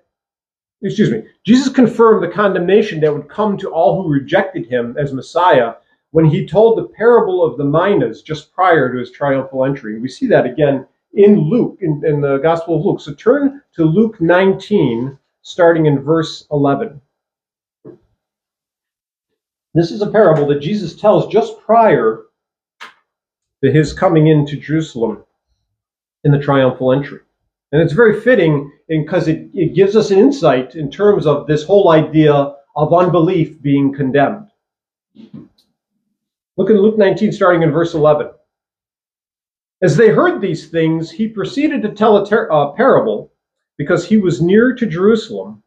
excuse 0.82 1.12
me, 1.12 1.24
Jesus 1.46 1.72
confirmed 1.72 2.24
the 2.24 2.34
condemnation 2.34 3.00
that 3.02 3.14
would 3.14 3.30
come 3.30 3.58
to 3.58 3.72
all 3.72 4.02
who 4.02 4.10
rejected 4.10 4.68
him 4.68 4.96
as 5.00 5.14
Messiah 5.14 5.74
when 6.12 6.26
he 6.26 6.46
told 6.46 6.78
the 6.78 6.94
parable 6.96 7.44
of 7.44 7.58
the 7.58 7.64
minas 7.64 8.22
just 8.22 8.54
prior 8.54 8.92
to 8.92 9.00
his 9.00 9.12
triumphal 9.12 9.66
entry. 9.66 10.00
We 10.00 10.08
see 10.08 10.28
that 10.28 10.46
again 10.46 10.88
in 11.14 11.40
Luke, 11.40 11.80
in, 11.82 12.02
in 12.06 12.22
the 12.22 12.38
Gospel 12.38 12.78
of 12.78 12.86
Luke. 12.86 13.00
So 13.00 13.14
turn 13.14 13.62
to 13.76 13.84
Luke 13.84 14.22
19, 14.22 15.18
starting 15.42 15.88
in 15.88 16.00
verse 16.00 16.48
11. 16.52 17.02
This 19.74 19.92
is 19.92 20.02
a 20.02 20.10
parable 20.10 20.48
that 20.48 20.62
Jesus 20.62 20.96
tells 20.96 21.28
just 21.28 21.60
prior 21.60 22.25
to 23.66 23.72
his 23.72 23.94
coming 23.94 24.28
into 24.28 24.58
Jerusalem 24.58 25.24
in 26.24 26.32
the 26.32 26.40
triumphal 26.40 26.94
entry. 26.94 27.20
And 27.72 27.82
it's 27.82 27.94
very 27.94 28.22
fitting 28.22 28.72
because 28.88 29.28
it, 29.28 29.50
it 29.56 29.74
gives 29.74 29.96
us 29.96 30.12
an 30.12 30.20
insight 30.20 30.76
in 30.76 30.92
terms 30.92 31.26
of 31.26 31.48
this 31.48 31.64
whole 31.64 31.90
idea 31.90 32.54
of 32.76 32.94
unbelief 32.94 33.60
being 33.62 33.92
condemned. 33.92 34.48
Look 36.58 36.70
in 36.70 36.78
Luke 36.78 36.98
19, 36.98 37.32
starting 37.32 37.64
in 37.64 37.72
verse 37.72 37.96
11. 37.96 38.30
As 39.82 39.98
they 39.98 40.10
heard 40.10 40.40
these 40.40 40.70
things, 40.70 41.10
he 41.10 41.28
proceeded 41.28 41.82
to 41.82 41.92
tell 41.92 42.18
a 42.18 42.28
ter- 42.28 42.52
uh, 42.52 42.72
parable 42.74 43.34
because 43.78 44.08
he 44.08 44.18
was 44.18 44.42
near 44.42 44.74
to 44.76 44.86
Jerusalem 44.86 45.64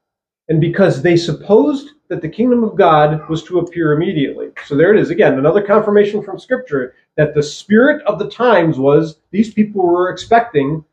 and 0.48 0.60
because 0.60 1.02
they 1.02 1.16
supposed 1.16 1.90
that 2.08 2.22
the 2.22 2.28
kingdom 2.28 2.64
of 2.64 2.76
God 2.76 3.28
was 3.28 3.42
to 3.44 3.58
appear 3.58 3.92
immediately. 3.92 4.48
So 4.66 4.76
there 4.76 4.94
it 4.94 5.00
is 5.00 5.10
again, 5.10 5.38
another 5.38 5.62
confirmation 5.62 6.22
from 6.22 6.38
Scripture 6.38 6.94
that 7.16 7.34
the 7.34 7.42
spirit 7.42 8.02
of 8.06 8.18
the 8.18 8.30
times 8.30 8.78
was 8.78 9.18
these 9.30 9.52
people 9.52 9.86
were 9.86 10.10
expecting 10.10 10.84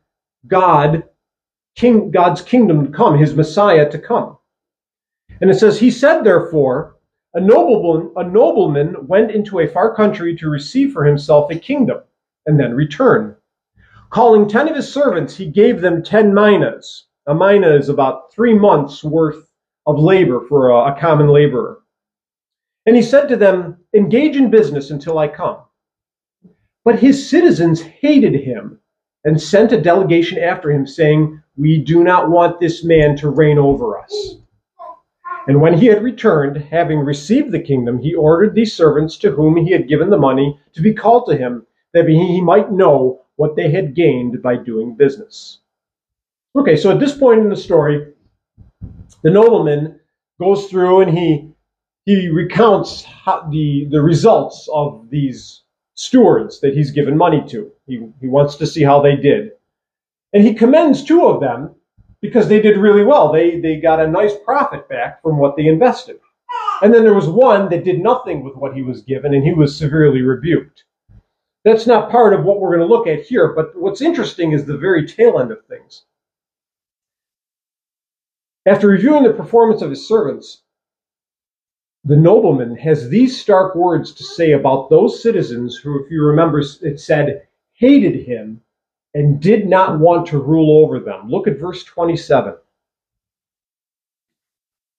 God, 0.46 1.04
King, 1.74 2.10
God's 2.10 2.42
kingdom 2.42 2.86
to 2.86 2.92
come, 2.92 3.18
his 3.18 3.34
Messiah 3.34 3.90
to 3.90 3.98
come. 3.98 4.36
And 5.40 5.50
it 5.50 5.54
says, 5.54 5.78
He 5.78 5.90
said, 5.90 6.22
therefore, 6.22 6.96
a 7.34 7.40
nobleman, 7.40 8.12
a 8.16 8.24
nobleman 8.24 9.06
went 9.06 9.30
into 9.30 9.60
a 9.60 9.68
far 9.68 9.94
country 9.94 10.36
to 10.36 10.48
receive 10.48 10.92
for 10.92 11.04
himself 11.04 11.50
a 11.50 11.58
kingdom, 11.58 12.00
and 12.46 12.58
then 12.58 12.74
return. 12.74 13.36
Calling 14.10 14.48
ten 14.48 14.68
of 14.68 14.76
his 14.76 14.90
servants, 14.90 15.36
he 15.36 15.46
gave 15.46 15.80
them 15.80 16.02
ten 16.02 16.32
minas. 16.32 17.06
A 17.26 17.34
mina 17.34 17.74
is 17.74 17.88
about 17.88 18.32
three 18.32 18.54
months' 18.54 19.04
worth 19.04 19.45
of 19.86 19.98
labor 19.98 20.46
for 20.48 20.70
a, 20.70 20.92
a 20.92 21.00
common 21.00 21.28
laborer. 21.28 21.80
And 22.86 22.96
he 22.96 23.02
said 23.02 23.28
to 23.28 23.36
them, 23.36 23.78
Engage 23.94 24.36
in 24.36 24.50
business 24.50 24.90
until 24.90 25.18
I 25.18 25.28
come. 25.28 25.58
But 26.84 27.00
his 27.00 27.28
citizens 27.28 27.80
hated 27.82 28.34
him 28.34 28.78
and 29.24 29.40
sent 29.40 29.72
a 29.72 29.80
delegation 29.80 30.38
after 30.38 30.70
him, 30.70 30.86
saying, 30.86 31.42
We 31.56 31.78
do 31.78 32.04
not 32.04 32.30
want 32.30 32.60
this 32.60 32.84
man 32.84 33.16
to 33.16 33.30
reign 33.30 33.58
over 33.58 33.98
us. 33.98 34.36
And 35.48 35.60
when 35.60 35.74
he 35.74 35.86
had 35.86 36.02
returned, 36.02 36.56
having 36.56 37.00
received 37.00 37.52
the 37.52 37.60
kingdom, 37.60 37.98
he 37.98 38.14
ordered 38.14 38.54
these 38.54 38.72
servants 38.72 39.16
to 39.18 39.30
whom 39.30 39.56
he 39.56 39.70
had 39.70 39.88
given 39.88 40.10
the 40.10 40.18
money 40.18 40.58
to 40.72 40.82
be 40.82 40.92
called 40.92 41.26
to 41.26 41.36
him, 41.36 41.66
that 41.92 42.08
he 42.08 42.40
might 42.40 42.72
know 42.72 43.22
what 43.36 43.54
they 43.56 43.70
had 43.70 43.94
gained 43.94 44.42
by 44.42 44.56
doing 44.56 44.96
business. 44.96 45.58
Okay, 46.56 46.76
so 46.76 46.90
at 46.90 47.00
this 47.00 47.16
point 47.16 47.40
in 47.40 47.48
the 47.48 47.56
story, 47.56 48.12
the 49.22 49.30
nobleman 49.30 50.00
goes 50.40 50.68
through 50.68 51.02
and 51.02 51.16
he 51.16 51.50
he 52.04 52.28
recounts 52.28 53.04
the 53.50 53.86
the 53.90 54.00
results 54.00 54.68
of 54.72 55.08
these 55.10 55.62
stewards 55.96 56.60
that 56.60 56.74
he's 56.74 56.90
given 56.90 57.16
money 57.16 57.42
to. 57.48 57.72
He, 57.86 58.06
he 58.20 58.28
wants 58.28 58.54
to 58.56 58.66
see 58.66 58.82
how 58.82 59.00
they 59.00 59.16
did. 59.16 59.52
And 60.32 60.44
he 60.44 60.54
commends 60.54 61.02
two 61.02 61.26
of 61.26 61.40
them 61.40 61.74
because 62.20 62.48
they 62.48 62.60
did 62.60 62.76
really 62.76 63.02
well. 63.02 63.32
They, 63.32 63.60
they 63.60 63.80
got 63.80 64.00
a 64.00 64.06
nice 64.06 64.34
profit 64.44 64.88
back 64.88 65.22
from 65.22 65.38
what 65.38 65.56
they 65.56 65.66
invested. 65.66 66.20
And 66.82 66.92
then 66.92 67.02
there 67.02 67.14
was 67.14 67.28
one 67.28 67.68
that 67.70 67.84
did 67.84 68.00
nothing 68.00 68.44
with 68.44 68.54
what 68.54 68.74
he 68.74 68.82
was 68.82 69.02
given 69.02 69.34
and 69.34 69.42
he 69.42 69.54
was 69.54 69.76
severely 69.76 70.22
rebuked. 70.22 70.84
That's 71.64 71.86
not 71.86 72.10
part 72.10 72.34
of 72.34 72.44
what 72.44 72.60
we're 72.60 72.76
going 72.76 72.86
to 72.86 72.94
look 72.94 73.06
at 73.06 73.24
here, 73.24 73.54
but 73.54 73.74
what's 73.74 74.02
interesting 74.02 74.52
is 74.52 74.64
the 74.64 74.76
very 74.76 75.06
tail 75.06 75.40
end 75.40 75.50
of 75.50 75.64
things. 75.64 76.04
After 78.66 78.88
reviewing 78.88 79.22
the 79.22 79.32
performance 79.32 79.80
of 79.80 79.90
his 79.90 80.06
servants, 80.06 80.62
the 82.04 82.16
nobleman 82.16 82.76
has 82.76 83.08
these 83.08 83.40
stark 83.40 83.76
words 83.76 84.12
to 84.12 84.24
say 84.24 84.52
about 84.52 84.90
those 84.90 85.22
citizens 85.22 85.76
who, 85.76 86.04
if 86.04 86.10
you 86.10 86.22
remember, 86.24 86.60
it 86.82 87.00
said, 87.00 87.46
hated 87.74 88.26
him 88.26 88.60
and 89.14 89.40
did 89.40 89.68
not 89.68 90.00
want 90.00 90.26
to 90.28 90.38
rule 90.38 90.84
over 90.84 90.98
them. 90.98 91.30
Look 91.30 91.46
at 91.46 91.58
verse 91.58 91.84
27. 91.84 92.56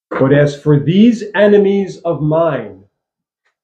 But 0.09 0.33
as 0.33 0.59
for 0.61 0.79
these 0.79 1.25
enemies 1.35 1.97
of 1.99 2.21
mine, 2.21 2.85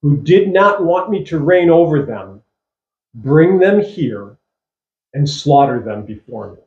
who 0.01 0.17
did 0.17 0.51
not 0.51 0.83
want 0.83 1.09
me 1.09 1.23
to 1.25 1.39
reign 1.39 1.69
over 1.69 2.05
them, 2.05 2.41
bring 3.15 3.57
them 3.57 3.81
here 3.81 4.37
and 5.13 5.29
slaughter 5.29 5.79
them 5.79 6.05
before 6.05 6.53
me. 6.53 6.62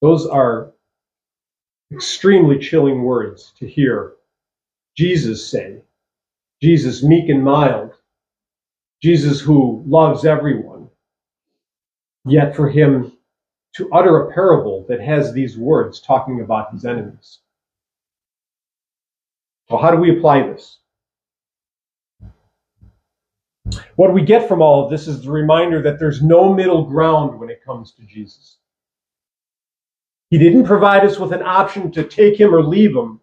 Those 0.00 0.26
are 0.26 0.72
extremely 1.92 2.58
chilling 2.58 3.02
words 3.02 3.52
to 3.58 3.66
hear 3.66 4.14
Jesus 4.96 5.48
say. 5.48 5.80
Jesus, 6.60 7.02
meek 7.02 7.28
and 7.28 7.42
mild. 7.42 7.92
Jesus, 9.00 9.40
who 9.40 9.82
loves 9.86 10.24
everyone. 10.24 10.88
Yet 12.24 12.56
for 12.56 12.68
him 12.68 13.12
to 13.74 13.90
utter 13.92 14.18
a 14.18 14.32
parable 14.32 14.84
that 14.88 15.00
has 15.00 15.32
these 15.32 15.56
words 15.56 16.00
talking 16.00 16.40
about 16.40 16.72
his 16.72 16.84
enemies. 16.84 17.38
Well, 19.70 19.80
how 19.80 19.90
do 19.90 19.98
we 19.98 20.16
apply 20.16 20.42
this? 20.48 20.78
What 23.96 24.14
we 24.14 24.22
get 24.22 24.48
from 24.48 24.62
all 24.62 24.84
of 24.84 24.90
this 24.90 25.06
is 25.06 25.22
the 25.22 25.30
reminder 25.30 25.82
that 25.82 25.98
there's 25.98 26.22
no 26.22 26.52
middle 26.52 26.84
ground 26.84 27.38
when 27.38 27.50
it 27.50 27.64
comes 27.64 27.92
to 27.92 28.02
Jesus. 28.02 28.56
He 30.30 30.38
didn't 30.38 30.64
provide 30.64 31.04
us 31.04 31.18
with 31.18 31.32
an 31.32 31.42
option 31.42 31.90
to 31.92 32.04
take 32.04 32.38
him 32.38 32.54
or 32.54 32.62
leave 32.62 32.94
him 32.94 33.20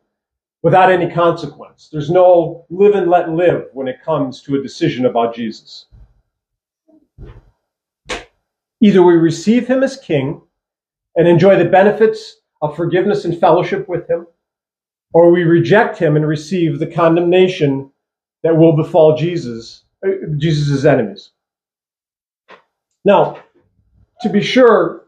without 0.64 0.92
any 0.92 1.10
consequence. 1.12 1.90
There's 1.92 2.10
no 2.10 2.66
live 2.70 2.96
and 2.96 3.10
let 3.10 3.30
live 3.30 3.68
when 3.74 3.88
it 3.88 4.02
comes 4.04 4.42
to 4.42 4.56
a 4.56 4.64
decision 4.64 5.06
about 5.06 5.36
Jesus. 5.36 5.86
Either 8.82 9.04
we 9.04 9.14
receive 9.14 9.68
him 9.68 9.84
as 9.84 9.98
king 9.98 10.42
and 11.16 11.28
enjoy 11.28 11.58
the 11.58 11.70
benefits 11.70 12.38
of 12.62 12.76
forgiveness 12.76 13.26
and 13.26 13.40
fellowship 13.40 13.88
with 13.88 14.10
him, 14.10 14.26
or 15.14 15.32
we 15.32 15.44
reject 15.44 15.98
him 15.98 16.16
and 16.16 16.28
receive 16.28 16.80
the 16.80 16.88
condemnation 16.88 17.92
that 18.44 18.58
will 18.58 18.76
befall 18.76 19.16
Jesus, 19.16 19.84
uh, 20.06 20.10
Jesus' 20.38 20.84
enemies. 20.84 21.32
Now, 23.06 23.40
to 24.22 24.30
be 24.30 24.42
sure, 24.42 25.05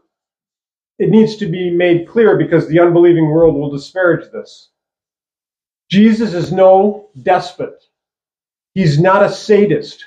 it 0.98 1.10
needs 1.10 1.36
to 1.36 1.46
be 1.46 1.70
made 1.70 2.08
clear 2.08 2.36
because 2.36 2.66
the 2.66 2.80
unbelieving 2.80 3.28
world 3.28 3.54
will 3.54 3.70
disparage 3.70 4.30
this. 4.32 4.70
Jesus 5.90 6.34
is 6.34 6.52
no 6.52 7.08
despot. 7.22 7.84
He's 8.74 8.98
not 9.00 9.22
a 9.22 9.30
sadist. 9.30 10.04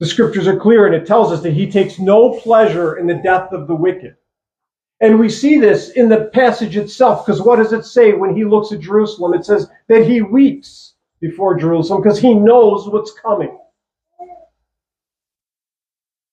The 0.00 0.06
scriptures 0.06 0.48
are 0.48 0.58
clear 0.58 0.86
and 0.86 0.94
it 0.94 1.06
tells 1.06 1.30
us 1.30 1.42
that 1.42 1.52
he 1.52 1.70
takes 1.70 1.98
no 1.98 2.38
pleasure 2.40 2.96
in 2.96 3.06
the 3.06 3.20
death 3.22 3.52
of 3.52 3.68
the 3.68 3.74
wicked. 3.74 4.16
And 5.00 5.18
we 5.18 5.28
see 5.28 5.58
this 5.58 5.90
in 5.90 6.08
the 6.08 6.30
passage 6.32 6.76
itself 6.76 7.24
because 7.24 7.42
what 7.42 7.56
does 7.56 7.72
it 7.72 7.84
say 7.84 8.14
when 8.14 8.34
he 8.34 8.44
looks 8.44 8.72
at 8.72 8.80
Jerusalem? 8.80 9.34
It 9.34 9.44
says 9.44 9.68
that 9.88 10.06
he 10.06 10.22
weeps 10.22 10.94
before 11.20 11.56
Jerusalem 11.58 12.02
because 12.02 12.18
he 12.18 12.34
knows 12.34 12.88
what's 12.88 13.12
coming. 13.12 13.58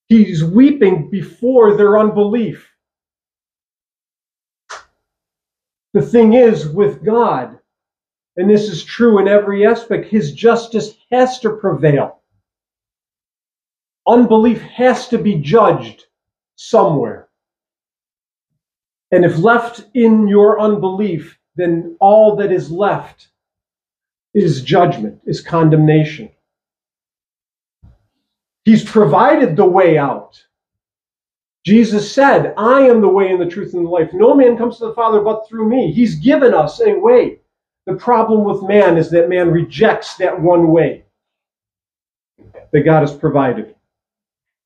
He's 0.08 0.44
weeping 0.44 1.10
before 1.10 1.78
their 1.78 1.98
unbelief. 1.98 2.71
The 5.94 6.02
thing 6.02 6.34
is, 6.34 6.68
with 6.68 7.04
God, 7.04 7.60
and 8.38 8.50
this 8.50 8.70
is 8.70 8.84
true 8.84 9.20
in 9.20 9.28
every 9.28 9.66
aspect, 9.66 10.08
his 10.08 10.32
justice 10.34 10.96
has 11.12 11.40
to 11.40 11.58
prevail. 11.58 12.22
Unbelief 14.08 14.62
has 14.62 15.10
to 15.10 15.18
be 15.18 15.36
judged 15.36 16.06
somewhere. 16.56 17.30
And 19.12 19.26
if 19.26 19.38
left 19.38 19.86
in 19.94 20.28
your 20.28 20.60
unbelief, 20.60 21.38
then 21.56 21.98
all 22.00 22.38
that 22.38 22.52
is 22.52 22.72
left 22.72 23.28
is 24.34 24.62
judgment, 24.62 25.20
is 25.26 25.42
condemnation. 25.42 26.32
He's 28.64 28.86
provided 28.86 29.56
the 29.56 29.66
way 29.66 29.98
out. 29.98 30.42
Jesus 31.64 32.12
said, 32.12 32.54
I 32.58 32.82
am 32.82 33.02
the 33.02 33.08
way 33.08 33.32
and 33.32 33.40
the 33.40 33.46
truth 33.46 33.74
and 33.74 33.86
the 33.86 33.90
life. 33.90 34.10
No 34.14 34.34
man 34.34 34.58
comes 34.58 34.78
to 34.80 34.88
the 34.88 34.94
Father 34.94 35.22
but 35.22 35.48
through 35.48 35.70
me. 35.70 35.92
He's 35.92 36.16
given 36.16 36.54
us 36.54 36.82
a 36.82 36.94
way. 36.94 37.40
The 37.86 37.96
problem 37.96 38.44
with 38.44 38.68
man 38.68 38.98
is 38.98 39.12
that 39.12 39.30
man 39.30 39.52
rejects 39.52 40.16
that 40.18 40.40
one 40.40 40.72
way 40.72 41.04
that 42.72 42.82
God 42.82 43.02
has 43.02 43.14
provided. 43.14 43.76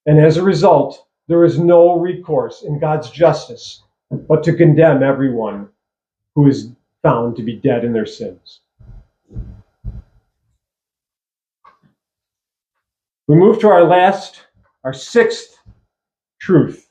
And 0.05 0.19
as 0.19 0.37
a 0.37 0.43
result, 0.43 1.07
there 1.27 1.43
is 1.43 1.59
no 1.59 1.99
recourse 1.99 2.63
in 2.63 2.79
God's 2.79 3.09
justice 3.09 3.83
but 4.11 4.43
to 4.43 4.53
condemn 4.53 5.03
everyone 5.03 5.67
who 6.35 6.47
is 6.47 6.71
found 7.01 7.35
to 7.35 7.43
be 7.43 7.55
dead 7.55 7.83
in 7.83 7.91
their 7.91 8.05
sins. 8.05 8.61
We 13.27 13.35
move 13.35 13.59
to 13.59 13.67
our 13.67 13.83
last, 13.83 14.41
our 14.83 14.93
sixth 14.93 15.57
truth 16.39 16.84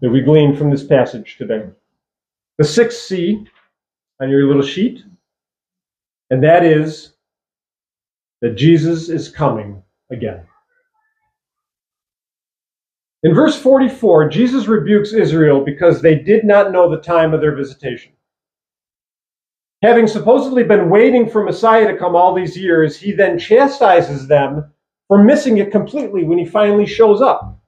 that 0.00 0.10
we 0.10 0.20
glean 0.20 0.56
from 0.56 0.70
this 0.70 0.84
passage 0.84 1.36
today. 1.36 1.64
The 2.58 2.64
sixth 2.64 3.00
C 3.00 3.46
on 4.20 4.30
your 4.30 4.46
little 4.46 4.62
sheet, 4.62 5.02
and 6.30 6.42
that 6.42 6.64
is 6.64 7.12
that 8.40 8.56
Jesus 8.56 9.08
is 9.08 9.28
coming 9.28 9.82
again. 10.10 10.46
In 13.22 13.34
verse 13.34 13.58
44, 13.60 14.28
Jesus 14.28 14.68
rebukes 14.68 15.12
Israel 15.12 15.64
because 15.64 16.00
they 16.00 16.14
did 16.14 16.44
not 16.44 16.70
know 16.70 16.90
the 16.90 17.02
time 17.02 17.34
of 17.34 17.40
their 17.40 17.56
visitation. 17.56 18.12
Having 19.82 20.06
supposedly 20.06 20.62
been 20.62 20.90
waiting 20.90 21.28
for 21.28 21.42
Messiah 21.42 21.86
to 21.86 21.98
come 21.98 22.16
all 22.16 22.34
these 22.34 22.56
years, 22.56 22.98
he 22.98 23.12
then 23.12 23.38
chastises 23.38 24.26
them 24.26 24.72
for 25.08 25.22
missing 25.22 25.58
it 25.58 25.70
completely 25.70 26.24
when 26.24 26.38
he 26.38 26.46
finally 26.46 26.86
shows 26.86 27.20
up. 27.20 27.58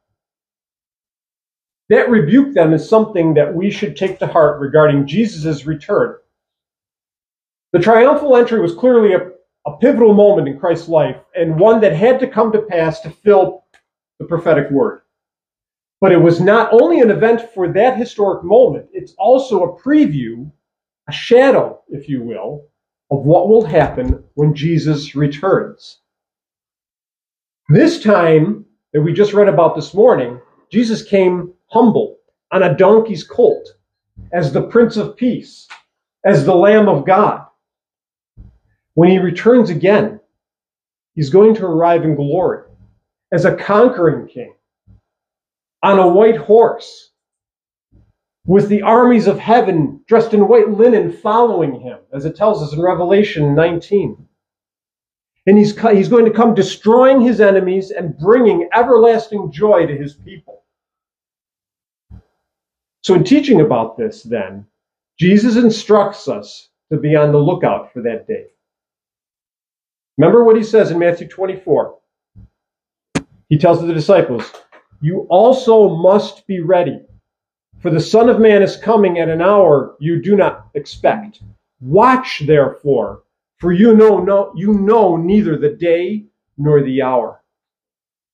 That 1.88 2.10
rebuke 2.10 2.54
them 2.54 2.74
is 2.74 2.88
something 2.88 3.34
that 3.34 3.54
we 3.54 3.70
should 3.70 3.96
take 3.96 4.18
to 4.18 4.26
heart 4.26 4.60
regarding 4.60 5.06
Jesus' 5.06 5.64
return. 5.66 6.16
The 7.72 7.78
triumphal 7.78 8.36
entry 8.36 8.60
was 8.60 8.74
clearly 8.74 9.14
a, 9.14 9.30
a 9.66 9.76
pivotal 9.78 10.14
moment 10.14 10.48
in 10.48 10.58
Christ's 10.58 10.88
life 10.88 11.16
and 11.34 11.58
one 11.58 11.80
that 11.80 11.94
had 11.94 12.20
to 12.20 12.26
come 12.26 12.52
to 12.52 12.62
pass 12.62 13.00
to 13.00 13.10
fill 13.10 13.64
the 14.18 14.26
prophetic 14.26 14.70
word. 14.70 15.02
But 16.00 16.12
it 16.12 16.18
was 16.18 16.40
not 16.40 16.72
only 16.72 17.00
an 17.00 17.10
event 17.10 17.50
for 17.52 17.72
that 17.72 17.96
historic 17.96 18.44
moment, 18.44 18.88
it's 18.92 19.14
also 19.18 19.64
a 19.64 19.80
preview, 19.80 20.50
a 21.08 21.12
shadow, 21.12 21.82
if 21.88 22.08
you 22.08 22.22
will, 22.22 22.66
of 23.10 23.24
what 23.24 23.48
will 23.48 23.64
happen 23.64 24.22
when 24.34 24.54
Jesus 24.54 25.14
returns. 25.14 26.00
This 27.68 28.02
time 28.02 28.64
that 28.92 29.02
we 29.02 29.12
just 29.12 29.32
read 29.32 29.48
about 29.48 29.74
this 29.74 29.92
morning, 29.92 30.40
Jesus 30.70 31.02
came 31.02 31.52
humble 31.68 32.18
on 32.52 32.62
a 32.62 32.76
donkey's 32.76 33.24
colt 33.24 33.68
as 34.32 34.52
the 34.52 34.62
Prince 34.62 34.96
of 34.96 35.16
Peace, 35.16 35.68
as 36.24 36.44
the 36.44 36.54
Lamb 36.54 36.88
of 36.88 37.06
God. 37.06 37.46
When 38.94 39.10
he 39.10 39.18
returns 39.18 39.70
again, 39.70 40.20
he's 41.14 41.30
going 41.30 41.54
to 41.56 41.66
arrive 41.66 42.04
in 42.04 42.16
glory 42.16 42.64
as 43.32 43.44
a 43.44 43.54
conquering 43.54 44.26
king 44.26 44.54
on 45.82 45.98
a 45.98 46.08
white 46.08 46.36
horse 46.36 47.10
with 48.46 48.68
the 48.68 48.82
armies 48.82 49.26
of 49.26 49.38
heaven 49.38 50.00
dressed 50.06 50.32
in 50.32 50.48
white 50.48 50.70
linen 50.70 51.12
following 51.12 51.80
him, 51.80 51.98
as 52.12 52.24
it 52.24 52.34
tells 52.34 52.62
us 52.62 52.72
in 52.72 52.80
Revelation 52.80 53.54
19. 53.54 54.26
And 55.46 55.58
he's, 55.58 55.78
he's 55.90 56.08
going 56.08 56.24
to 56.24 56.30
come 56.30 56.54
destroying 56.54 57.20
his 57.20 57.40
enemies 57.40 57.90
and 57.90 58.18
bringing 58.18 58.68
everlasting 58.74 59.52
joy 59.52 59.86
to 59.86 59.96
his 59.96 60.14
people. 60.14 60.57
So, 63.02 63.14
in 63.14 63.24
teaching 63.24 63.60
about 63.60 63.96
this, 63.96 64.22
then, 64.22 64.66
Jesus 65.18 65.56
instructs 65.56 66.28
us 66.28 66.68
to 66.92 66.98
be 66.98 67.16
on 67.16 67.32
the 67.32 67.38
lookout 67.38 67.92
for 67.92 68.02
that 68.02 68.26
day. 68.26 68.46
Remember 70.16 70.44
what 70.44 70.56
he 70.56 70.62
says 70.62 70.90
in 70.90 70.98
Matthew 70.98 71.28
24. 71.28 71.96
He 73.48 73.56
tells 73.56 73.80
the 73.80 73.94
disciples, 73.94 74.52
You 75.00 75.26
also 75.30 75.96
must 75.96 76.46
be 76.46 76.60
ready, 76.60 77.00
for 77.80 77.90
the 77.90 78.00
Son 78.00 78.28
of 78.28 78.40
Man 78.40 78.62
is 78.62 78.76
coming 78.76 79.18
at 79.18 79.28
an 79.28 79.40
hour 79.40 79.96
you 80.00 80.20
do 80.20 80.36
not 80.36 80.68
expect. 80.74 81.40
Watch, 81.80 82.42
therefore, 82.46 83.22
for 83.58 83.72
you 83.72 83.94
know, 83.94 84.18
no, 84.18 84.52
you 84.56 84.74
know 84.74 85.16
neither 85.16 85.56
the 85.56 85.70
day 85.70 86.26
nor 86.56 86.82
the 86.82 87.02
hour. 87.02 87.42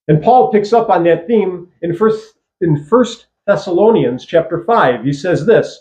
And 0.08 0.22
Paul 0.22 0.50
picks 0.50 0.72
up 0.72 0.90
on 0.90 1.04
that 1.04 1.26
theme 1.26 1.68
in 1.82 1.94
first 1.94 2.34
in 2.60 2.76
1 2.76 3.04
Thessalonians 3.46 4.24
chapter 4.24 4.64
5. 4.64 5.04
He 5.04 5.12
says 5.12 5.44
this 5.44 5.80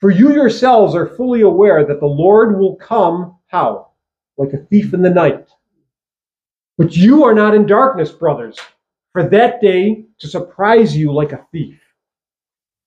For 0.00 0.10
you 0.10 0.32
yourselves 0.32 0.94
are 0.94 1.16
fully 1.16 1.40
aware 1.40 1.84
that 1.84 2.00
the 2.00 2.06
Lord 2.06 2.58
will 2.58 2.76
come, 2.76 3.36
how? 3.48 3.88
Like 4.36 4.52
a 4.52 4.64
thief 4.66 4.94
in 4.94 5.02
the 5.02 5.10
night. 5.10 5.48
But 6.78 6.96
you 6.96 7.24
are 7.24 7.34
not 7.34 7.54
in 7.54 7.66
darkness, 7.66 8.12
brothers, 8.12 8.58
for 9.12 9.28
that 9.28 9.60
day 9.60 10.06
to 10.18 10.28
surprise 10.28 10.96
you 10.96 11.12
like 11.12 11.32
a 11.32 11.44
thief. 11.50 11.80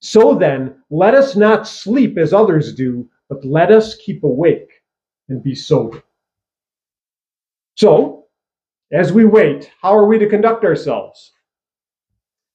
So 0.02 0.36
then, 0.36 0.82
let 0.90 1.14
us 1.14 1.36
not 1.36 1.68
sleep 1.68 2.18
as 2.18 2.34
others 2.34 2.74
do, 2.74 3.10
but 3.30 3.44
let 3.44 3.72
us 3.72 3.96
keep 3.96 4.24
awake 4.24 4.70
and 5.30 5.44
be 5.44 5.56
sober. 5.56 6.04
So, 7.76 8.26
as 8.92 9.12
we 9.12 9.26
wait, 9.26 9.72
how 9.82 9.96
are 9.96 10.08
we 10.08 10.20
to 10.20 10.30
conduct 10.30 10.64
ourselves? 10.64 11.34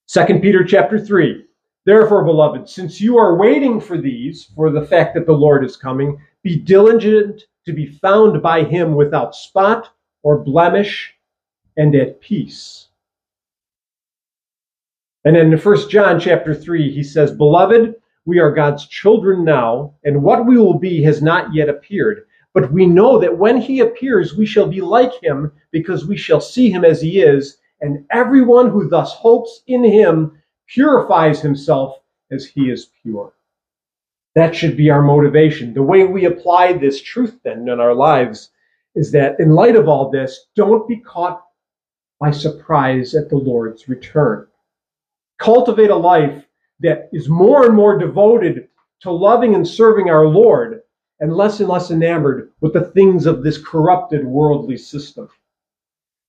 2 0.09 0.41
Peter 0.41 0.65
chapter 0.65 0.99
3. 0.99 1.45
Therefore, 1.87 2.25
beloved, 2.25 2.69
since 2.69 3.01
you 3.01 3.17
are 3.17 3.37
waiting 3.37 3.81
for 3.81 3.99
these, 3.99 4.45
for 4.55 4.71
the 4.71 4.87
fact 4.87 5.15
that 5.15 5.27
the 5.27 5.33
Lord 5.33 5.65
is 5.65 5.77
coming, 5.77 6.21
be 6.43 6.57
diligent 6.57 7.45
to 7.65 7.73
be 7.73 7.87
found 7.87 8.43
by 8.43 8.65
him 8.65 8.95
without 8.95 9.35
spot 9.35 9.91
or 10.23 10.45
blemish 10.45 11.15
and 11.77 11.95
at 11.95 12.21
peace. 12.21 12.89
And 15.25 15.37
in 15.37 15.53
1 15.57 15.89
John 15.91 16.19
chapter 16.19 16.55
3, 16.55 16.91
he 16.91 17.03
says, 17.03 17.31
Beloved, 17.31 17.95
we 18.25 18.39
are 18.39 18.53
God's 18.53 18.87
children 18.87 19.45
now, 19.45 19.95
and 20.05 20.23
what 20.23 20.47
we 20.47 20.59
will 20.59 20.79
be 20.79 21.03
has 21.03 21.23
not 21.23 21.55
yet 21.55 21.69
appeared. 21.69 22.27
But 22.53 22.73
we 22.73 22.87
know 22.87 23.19
that 23.19 23.37
when 23.37 23.59
he 23.61 23.81
appears, 23.81 24.35
we 24.35 24.45
shall 24.47 24.67
be 24.67 24.81
like 24.81 25.13
him, 25.23 25.53
because 25.71 26.07
we 26.07 26.17
shall 26.17 26.41
see 26.41 26.71
him 26.71 26.85
as 26.85 27.01
he 27.01 27.21
is. 27.21 27.59
And 27.81 28.05
everyone 28.11 28.71
who 28.71 28.89
thus 28.89 29.13
hopes 29.13 29.63
in 29.67 29.85
him 29.85 30.40
purifies 30.73 31.41
himself 31.41 31.99
as 32.31 32.47
he 32.47 32.71
is 32.71 32.91
pure. 33.03 33.33
That 34.35 34.55
should 34.55 34.77
be 34.77 34.91
our 34.91 35.03
motivation. 35.03 35.75
The 35.75 35.83
way 35.83 36.05
we 36.05 36.27
apply 36.27 36.75
this 36.75 37.03
truth 37.03 37.39
then 37.43 37.69
in 37.69 37.81
our 37.81 37.95
lives 37.95 38.51
is 38.95 39.11
that 39.13 39.41
in 39.41 39.51
light 39.51 39.77
of 39.77 39.89
all 39.89 40.11
this, 40.11 40.47
don't 40.55 40.87
be 40.89 41.01
caught 41.01 41.43
by 42.21 42.31
surprise 42.31 43.15
at 43.15 43.29
the 43.29 43.37
Lord's 43.37 43.89
return. 43.89 44.47
Cultivate 45.39 45.91
a 45.91 45.97
life 45.97 46.45
that 46.81 47.09
is 47.13 47.29
more 47.29 47.67
and 47.67 47.75
more 47.75 47.99
devoted 47.99 48.69
to 49.01 49.11
loving 49.11 49.55
and 49.55 49.67
serving 49.67 50.11
our 50.11 50.27
Lord 50.27 50.83
and 51.19 51.35
less 51.35 51.61
and 51.61 51.69
less 51.69 51.91
enamored 51.91 52.53
with 52.61 52.73
the 52.73 52.91
things 52.93 53.27
of 53.27 53.43
this 53.43 53.59
corrupted 53.59 54.25
worldly 54.25 54.77
system. 54.77 55.29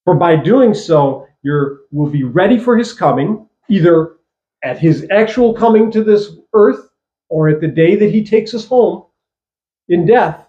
For 0.06 0.16
by 0.16 0.36
doing 0.36 0.74
so, 0.74 1.28
you 1.44 1.80
will 1.92 2.10
be 2.10 2.24
ready 2.24 2.58
for 2.58 2.78
his 2.78 2.94
coming, 2.94 3.48
either 3.70 4.18
at 4.64 4.80
his 4.80 5.08
actual 5.12 5.54
coming 5.54 5.92
to 5.92 6.04
this 6.04 6.36
earth 6.54 6.90
or 7.30 7.50
at 7.50 7.62
the 7.62 7.68
day 7.68 7.96
that 7.96 8.12
he 8.12 8.24
takes 8.24 8.54
us 8.54 8.68
home 8.68 9.06
in 9.90 10.06
death. 10.06 10.46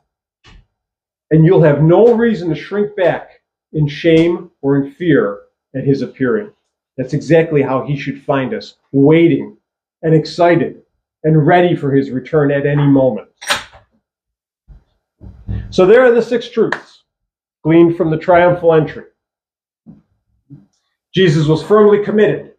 And 1.30 1.46
you'll 1.46 1.62
have 1.62 1.82
no 1.82 2.14
reason 2.14 2.48
to 2.50 2.54
shrink 2.54 2.94
back 2.96 3.40
in 3.72 3.88
shame 3.88 4.50
or 4.60 4.76
in 4.76 4.92
fear 4.92 5.42
at 5.74 5.84
his 5.84 6.02
appearing. 6.02 6.52
That's 6.96 7.14
exactly 7.14 7.62
how 7.62 7.84
he 7.84 7.96
should 7.96 8.22
find 8.22 8.52
us, 8.52 8.74
waiting 8.92 9.56
and 10.02 10.14
excited 10.14 10.82
and 11.24 11.46
ready 11.46 11.74
for 11.74 11.92
his 11.92 12.10
return 12.10 12.50
at 12.50 12.66
any 12.66 12.84
moment. 12.84 13.28
So 15.70 15.86
there 15.86 16.04
are 16.04 16.12
the 16.12 16.20
six 16.20 16.50
truths 16.50 17.04
gleaned 17.62 17.96
from 17.96 18.10
the 18.10 18.18
triumphal 18.18 18.74
entry. 18.74 19.04
Jesus 21.14 21.46
was 21.46 21.62
firmly 21.62 22.04
committed 22.04 22.51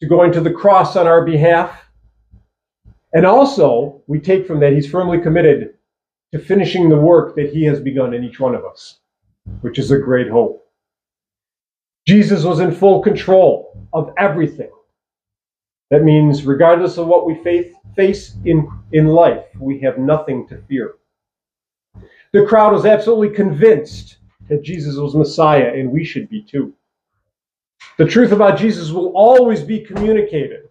to 0.00 0.08
going 0.08 0.32
to 0.32 0.40
the 0.40 0.52
cross 0.52 0.96
on 0.96 1.06
our 1.06 1.24
behalf. 1.24 1.86
And 3.12 3.26
also, 3.26 4.02
we 4.06 4.20
take 4.20 4.46
from 4.46 4.60
that 4.60 4.72
he's 4.72 4.90
firmly 4.90 5.20
committed 5.20 5.74
to 6.32 6.38
finishing 6.38 6.88
the 6.88 6.96
work 6.96 7.34
that 7.36 7.52
he 7.52 7.64
has 7.64 7.80
begun 7.80 8.14
in 8.14 8.24
each 8.24 8.38
one 8.38 8.54
of 8.54 8.64
us, 8.64 9.00
which 9.62 9.78
is 9.78 9.90
a 9.90 9.98
great 9.98 10.30
hope. 10.30 10.66
Jesus 12.06 12.44
was 12.44 12.60
in 12.60 12.72
full 12.72 13.02
control 13.02 13.86
of 13.92 14.12
everything. 14.16 14.70
That 15.90 16.04
means, 16.04 16.46
regardless 16.46 16.98
of 16.98 17.08
what 17.08 17.26
we 17.26 17.34
face 17.96 18.34
in, 18.44 18.68
in 18.92 19.08
life, 19.08 19.44
we 19.58 19.80
have 19.80 19.98
nothing 19.98 20.46
to 20.48 20.62
fear. 20.68 20.94
The 22.32 22.46
crowd 22.46 22.72
was 22.72 22.86
absolutely 22.86 23.34
convinced 23.34 24.18
that 24.48 24.62
Jesus 24.62 24.96
was 24.96 25.16
Messiah, 25.16 25.72
and 25.74 25.90
we 25.90 26.04
should 26.04 26.28
be 26.30 26.42
too. 26.42 26.72
The 27.96 28.06
truth 28.06 28.32
about 28.32 28.58
Jesus 28.58 28.90
will 28.90 29.12
always 29.14 29.62
be 29.62 29.80
communicated. 29.80 30.68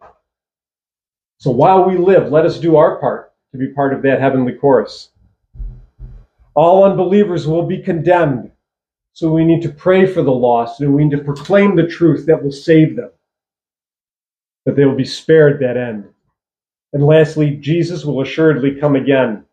So 1.38 1.52
while 1.52 1.86
we 1.86 1.98
live, 1.98 2.32
let 2.32 2.46
us 2.46 2.60
do 2.60 2.76
our 2.76 3.00
part 3.00 3.34
to 3.52 3.58
be 3.58 3.68
part 3.68 3.94
of 3.94 4.02
that 4.02 4.20
heavenly 4.20 4.54
chorus. 4.54 5.10
All 6.56 6.84
unbelievers 6.84 7.48
will 7.48 7.66
be 7.66 7.82
condemned. 7.82 8.52
So 9.14 9.32
we 9.32 9.46
need 9.46 9.62
to 9.64 9.70
pray 9.70 10.06
for 10.06 10.22
the 10.22 10.32
lost 10.32 10.82
and 10.82 10.94
we 10.94 11.06
need 11.06 11.18
to 11.18 11.24
proclaim 11.24 11.76
the 11.76 11.88
truth 11.88 12.26
that 12.26 12.42
will 12.44 12.52
save 12.52 12.96
them, 12.96 13.12
that 14.66 14.76
they 14.76 14.86
will 14.86 14.96
be 14.96 15.06
spared 15.06 15.60
that 15.60 15.78
end. 15.78 16.06
And 16.94 17.06
lastly, 17.06 17.56
Jesus 17.58 18.06
will 18.06 18.22
assuredly 18.22 18.76
come 18.76 18.96
again. 18.96 19.46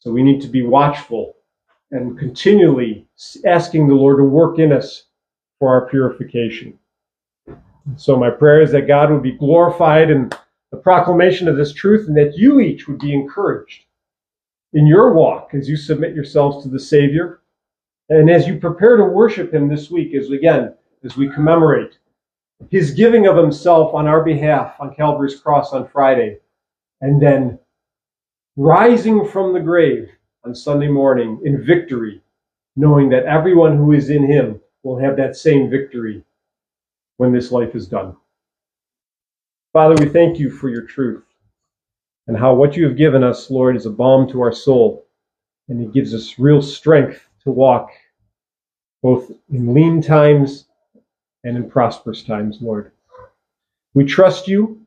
So 0.00 0.10
we 0.10 0.22
need 0.22 0.40
to 0.42 0.48
be 0.48 0.62
watchful 0.62 1.34
and 1.90 2.18
continually 2.18 3.06
asking 3.44 3.88
the 3.88 3.94
Lord 3.94 4.18
to 4.18 4.24
work 4.24 4.58
in 4.58 4.72
us 4.72 5.04
for 5.60 5.68
our 5.68 5.88
purification. 5.88 6.76
So 7.96 8.16
my 8.16 8.30
prayer 8.30 8.62
is 8.62 8.72
that 8.72 8.88
God 8.88 9.12
would 9.12 9.22
be 9.22 9.32
glorified 9.32 10.10
in 10.10 10.30
the 10.72 10.78
proclamation 10.78 11.46
of 11.46 11.56
this 11.56 11.72
truth 11.72 12.08
and 12.08 12.16
that 12.16 12.36
you 12.36 12.58
each 12.60 12.88
would 12.88 12.98
be 12.98 13.14
encouraged 13.14 13.84
in 14.72 14.86
your 14.86 15.12
walk 15.12 15.50
as 15.54 15.68
you 15.68 15.76
submit 15.76 16.14
yourselves 16.14 16.64
to 16.64 16.70
the 16.70 16.80
Savior 16.80 17.40
and 18.08 18.30
as 18.30 18.46
you 18.46 18.58
prepare 18.58 18.96
to 18.96 19.04
worship 19.04 19.52
Him 19.52 19.68
this 19.68 19.90
week, 19.90 20.14
as 20.14 20.30
again, 20.30 20.74
as 21.04 21.16
we 21.16 21.28
commemorate 21.28 21.98
His 22.70 22.90
giving 22.92 23.26
of 23.26 23.36
Himself 23.36 23.94
on 23.94 24.06
our 24.06 24.24
behalf 24.24 24.74
on 24.80 24.94
Calvary's 24.94 25.38
cross 25.38 25.72
on 25.72 25.88
Friday, 25.88 26.38
and 27.00 27.22
then 27.22 27.58
rising 28.56 29.26
from 29.26 29.52
the 29.52 29.60
grave 29.60 30.08
on 30.44 30.54
Sunday 30.54 30.88
morning 30.88 31.40
in 31.44 31.64
victory, 31.64 32.20
knowing 32.76 33.08
that 33.10 33.26
everyone 33.26 33.76
who 33.76 33.92
is 33.92 34.10
in 34.10 34.26
Him 34.26 34.60
will 34.82 34.98
have 34.98 35.16
that 35.16 35.36
same 35.36 35.70
victory 35.70 36.24
when 37.16 37.32
this 37.32 37.52
life 37.52 37.74
is 37.74 37.86
done. 37.86 38.16
Father, 39.72 39.94
we 40.02 40.10
thank 40.10 40.38
you 40.38 40.50
for 40.50 40.68
your 40.68 40.82
truth 40.82 41.24
and 42.26 42.36
how 42.36 42.54
what 42.54 42.76
you 42.76 42.84
have 42.84 42.96
given 42.96 43.22
us, 43.24 43.50
Lord, 43.50 43.76
is 43.76 43.86
a 43.86 43.90
balm 43.90 44.28
to 44.30 44.40
our 44.40 44.52
soul. 44.52 45.04
And 45.68 45.80
it 45.82 45.92
gives 45.92 46.14
us 46.14 46.38
real 46.38 46.62
strength 46.62 47.26
to 47.44 47.50
walk 47.50 47.90
both 49.02 49.30
in 49.52 49.72
lean 49.72 50.02
times 50.02 50.66
and 51.44 51.56
in 51.56 51.70
prosperous 51.70 52.22
times, 52.22 52.58
Lord. 52.60 52.92
We 53.94 54.04
trust 54.04 54.46
you. 54.46 54.80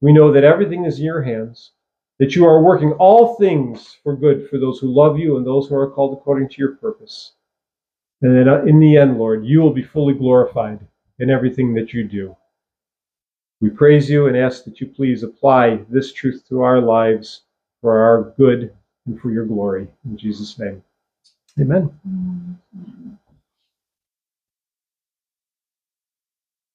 We 0.00 0.12
know 0.12 0.32
that 0.32 0.44
everything 0.44 0.84
is 0.84 0.98
in 0.98 1.04
your 1.04 1.22
hands, 1.22 1.72
that 2.18 2.36
you 2.36 2.46
are 2.46 2.62
working 2.62 2.92
all 2.92 3.36
things 3.36 3.96
for 4.02 4.14
good 4.14 4.48
for 4.48 4.58
those 4.58 4.78
who 4.78 4.92
love 4.92 5.18
you 5.18 5.36
and 5.36 5.46
those 5.46 5.68
who 5.68 5.76
are 5.76 5.90
called 5.90 6.18
according 6.18 6.48
to 6.50 6.58
your 6.58 6.76
purpose. 6.76 7.32
And 8.22 8.36
then 8.36 8.48
uh, 8.48 8.62
in 8.64 8.80
the 8.80 8.96
end, 8.96 9.18
Lord, 9.18 9.44
you 9.44 9.60
will 9.60 9.72
be 9.72 9.82
fully 9.82 10.14
glorified 10.14 10.80
in 11.18 11.30
everything 11.30 11.74
that 11.74 11.92
you 11.92 12.04
do. 12.04 12.36
We 13.60 13.70
praise 13.70 14.08
you 14.10 14.26
and 14.26 14.36
ask 14.36 14.64
that 14.64 14.80
you 14.80 14.86
please 14.86 15.22
apply 15.22 15.80
this 15.88 16.12
truth 16.12 16.44
to 16.48 16.60
our 16.62 16.80
lives 16.80 17.42
for 17.80 17.98
our 17.98 18.34
good 18.36 18.74
and 19.06 19.20
for 19.20 19.30
your 19.30 19.46
glory. 19.46 19.88
In 20.04 20.16
Jesus' 20.16 20.58
name. 20.58 20.82
Amen. 21.58 23.18